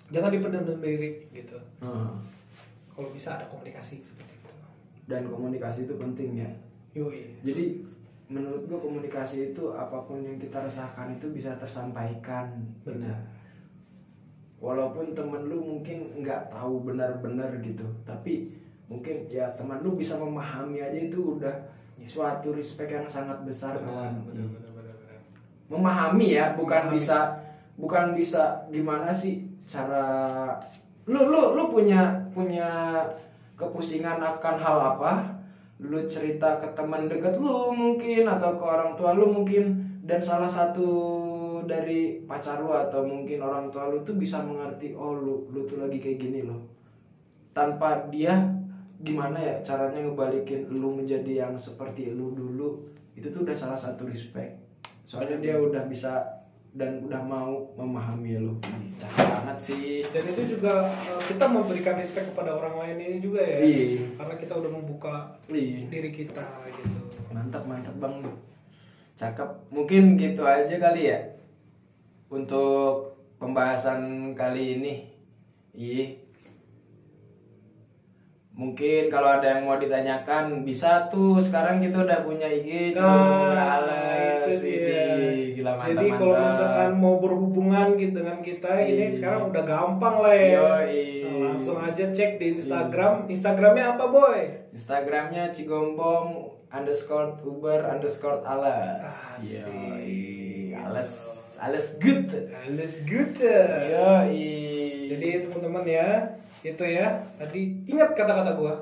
jangan 0.07 0.33
dipendam 0.33 0.65
sendiri 0.65 1.29
gitu 1.29 1.53
Heeh. 1.77 2.09
kalau 2.89 3.09
bisa 3.09 3.37
ada 3.37 3.45
komunikasi 3.45 4.01
seperti 4.01 4.33
itu 4.33 4.49
Dan 5.05 5.29
komunikasi 5.29 5.85
itu 5.85 5.93
penting 5.95 6.33
ya. 6.35 6.49
yoi 6.91 7.37
Jadi 7.45 7.85
menurut 8.25 8.65
gua 8.65 8.79
komunikasi 8.81 9.53
itu 9.53 9.73
apa 9.73 10.01
pun 10.05 10.21
yang 10.25 10.37
kita 10.41 10.61
rasakan 10.61 11.15
itu 11.17 11.29
bisa 11.29 11.53
tersampaikan. 11.61 12.49
benar 12.81 13.21
Walaupun 14.57 15.13
temen 15.13 15.45
lu 15.45 15.61
mungkin 15.61 16.25
nggak 16.25 16.49
tahu 16.49 16.81
benar-benar 16.89 17.53
gitu, 17.61 17.85
tapi 18.01 18.49
mungkin 18.89 19.29
ya 19.29 19.45
teman 19.53 19.81
lu 19.85 19.93
bisa 19.93 20.17
memahami 20.17 20.81
aja 20.81 20.97
itu 20.97 21.37
udah 21.37 21.53
suatu 22.05 22.53
respect 22.53 22.91
yang 22.93 23.05
sangat 23.09 23.41
besar 23.45 23.77
benar 23.81 24.13
kawan. 24.13 24.13
benar 24.29 24.47
benar 24.51 24.71
benar 24.77 24.95
benar. 24.99 25.17
memahami 25.71 26.27
ya 26.37 26.45
bukan 26.53 26.89
Memahami. 26.89 26.95
bisa 26.97 27.17
bukan 27.75 28.05
bisa 28.13 28.43
gimana 28.69 29.09
sih 29.09 29.41
cara 29.65 30.05
lu 31.09 31.29
lu 31.33 31.57
lu 31.57 31.63
punya 31.73 32.13
punya 32.33 33.01
kepusingan 33.57 34.21
akan 34.21 34.55
hal 34.59 34.77
apa 34.97 35.34
lu 35.83 35.99
cerita 36.07 36.55
ke 36.55 36.67
teman 36.71 37.11
dekat 37.11 37.35
lu 37.35 37.71
mungkin 37.75 38.23
atau 38.23 38.55
ke 38.55 38.63
orang 38.63 38.95
tua 38.95 39.11
lu 39.15 39.27
mungkin. 39.31 39.83
Dan 40.05 40.21
salah 40.21 40.45
satu 40.45 40.85
dari 41.65 42.21
pacar 42.29 42.61
lu 42.61 42.69
atau 42.69 43.01
mungkin 43.01 43.41
orang 43.41 43.73
tua 43.73 43.89
lu 43.89 44.05
tuh 44.05 44.15
bisa 44.15 44.45
mengerti 44.45 44.93
oh 44.93 45.17
lu 45.17 45.49
lu 45.49 45.65
tuh 45.65 45.81
lagi 45.81 45.97
kayak 45.97 46.21
gini 46.21 46.45
loh. 46.45 46.61
Tanpa 47.55 48.05
dia 48.13 48.37
gimana 49.01 49.37
ya 49.41 49.55
caranya 49.65 50.05
ngebalikin 50.05 50.69
lu 50.71 50.95
menjadi 50.95 51.47
yang 51.47 51.53
seperti 51.57 52.13
lu 52.13 52.31
dulu 52.31 52.79
itu 53.17 53.27
tuh 53.31 53.43
udah 53.43 53.55
salah 53.57 53.79
satu 53.79 54.05
respect. 54.05 54.55
Soalnya 55.09 55.37
dia 55.41 55.55
udah 55.57 55.87
bisa 55.89 56.34
dan 56.75 56.99
udah 56.99 57.21
mau 57.23 57.71
memahami 57.79 58.35
lu. 58.35 58.53
Cakep 58.99 59.27
banget 59.31 59.57
sih. 59.63 60.03
Dan 60.11 60.27
itu 60.27 60.59
juga 60.59 60.83
uh, 60.83 61.21
kita 61.23 61.47
memberikan 61.47 61.95
respect 61.95 62.35
kepada 62.35 62.51
orang 62.51 62.75
lain 62.83 62.97
ini 62.99 63.17
juga 63.23 63.39
ya. 63.39 63.63
Iya. 63.63 64.11
karena 64.19 64.35
kita 64.35 64.53
udah 64.59 64.71
membuka 64.75 65.15
Ih, 65.47 65.87
diri 65.87 66.11
kita 66.11 66.43
gitu. 66.67 66.99
Mantap 67.31 67.63
mantap 67.63 67.95
bang 67.95 68.27
cakep. 69.15 69.49
Mungkin 69.71 70.19
gitu 70.19 70.43
aja 70.43 70.75
kali 70.75 71.15
ya. 71.15 71.19
Untuk 72.27 73.15
pembahasan 73.39 74.35
kali 74.35 74.83
ini. 74.83 74.93
Ih 75.71 76.25
mungkin 78.55 79.11
kalau 79.11 79.35
ada 79.35 79.59
yang 79.59 79.67
mau 79.67 79.75
ditanyakan 79.75 80.63
bisa 80.63 81.11
tuh. 81.11 81.39
Sekarang 81.43 81.83
kita 81.83 82.07
udah 82.07 82.23
punya 82.23 82.47
IG 82.47 82.95
cuma 82.95 83.51
berales 83.51 84.47
itu 84.47 84.71
ini 84.71 85.04
gila 85.65 85.71
mantap 85.73 85.89
jadi 85.89 86.07
kalau 86.13 86.35
misalkan 86.37 86.91
mau 86.95 87.15
berhubungan 87.17 87.87
gitu 87.95 88.13
dengan 88.15 88.37
kita 88.39 88.71
ini 88.79 88.93
Iya. 89.03 89.11
sekarang 89.11 89.41
udah 89.49 89.63
gampang 89.65 90.15
lah 90.21 90.29
ya 90.31 90.49
Yoi. 90.53 91.01
Nah, 91.25 91.35
langsung 91.49 91.77
aja 91.79 92.05
cek 92.07 92.37
di 92.37 92.45
Instagram 92.53 93.25
Instagramnya 93.25 93.97
apa 93.97 94.05
boy 94.05 94.39
Instagramnya 94.69 95.49
cigombong 95.49 96.27
underscore 96.67 97.41
uber 97.41 97.81
underscore 97.83 98.45
alas. 98.45 99.41
Yoi. 99.41 100.75
alas 100.75 101.09
alas 101.57 101.97
good 101.97 102.29
Alles 102.51 103.01
good 103.03 103.33
Yoi. 103.41 104.53
Jadi 105.07 105.27
teman-teman 105.41 105.85
ya, 105.85 106.09
itu 106.61 106.83
ya. 106.83 107.07
Tadi 107.35 107.61
ingat 107.85 108.11
kata-kata 108.11 108.53
gua. 108.53 108.73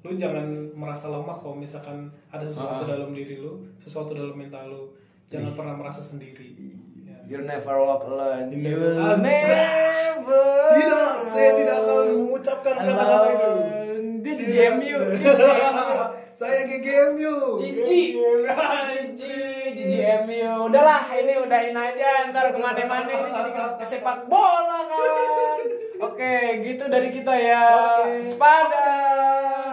Lu 0.00 0.12
jangan 0.14 0.44
merasa 0.72 1.08
lemah 1.08 1.34
kalau 1.34 1.56
misalkan 1.56 2.08
ada 2.28 2.44
sesuatu 2.44 2.84
Ah. 2.84 2.88
dalam 2.88 3.10
diri 3.10 3.36
lu, 3.36 3.60
sesuatu 3.76 4.12
dalam 4.12 4.32
mental 4.32 4.68
lu. 4.68 4.84
Jangan 5.30 5.54
pernah 5.54 5.74
merasa 5.78 6.02
sendiri. 6.02 6.58
Ya. 7.06 7.22
You 7.22 7.46
never 7.46 7.78
walk 7.78 8.02
alone. 8.02 8.50
You 8.50 8.58
You 8.58 8.74
never- 8.74 9.14
never. 9.22 10.46
Tidak, 10.74 11.12
saya 11.22 11.50
tidak 11.54 11.76
akan 11.78 11.98
mengucapkan 12.18 12.74
kata-kata 12.74 13.28
itu. 13.30 13.50
Dia 14.20 14.34
di 14.34 14.46
JMU. 14.50 14.98
JMU. 15.14 15.98
saya 16.34 16.66
GGMU. 16.66 17.54
Cici. 17.56 18.18
Cici. 18.90 19.38
JMU. 20.02 20.66
Udahlah, 20.66 21.14
ini 21.14 21.38
udahin 21.38 21.78
aja. 21.78 22.26
Ntar 22.34 22.50
ke 22.50 22.58
mana-mana 22.58 23.06
ini 23.06 23.30
jadi 23.30 23.50
ke 23.54 23.84
sepak 23.86 24.26
bola 24.26 24.82
kan. 24.90 25.62
Oke, 26.00 26.34
gitu 26.66 26.84
dari 26.90 27.14
kita 27.14 27.34
ya. 27.38 27.64
Oke. 28.02 28.26
Sepadan. 28.26 29.69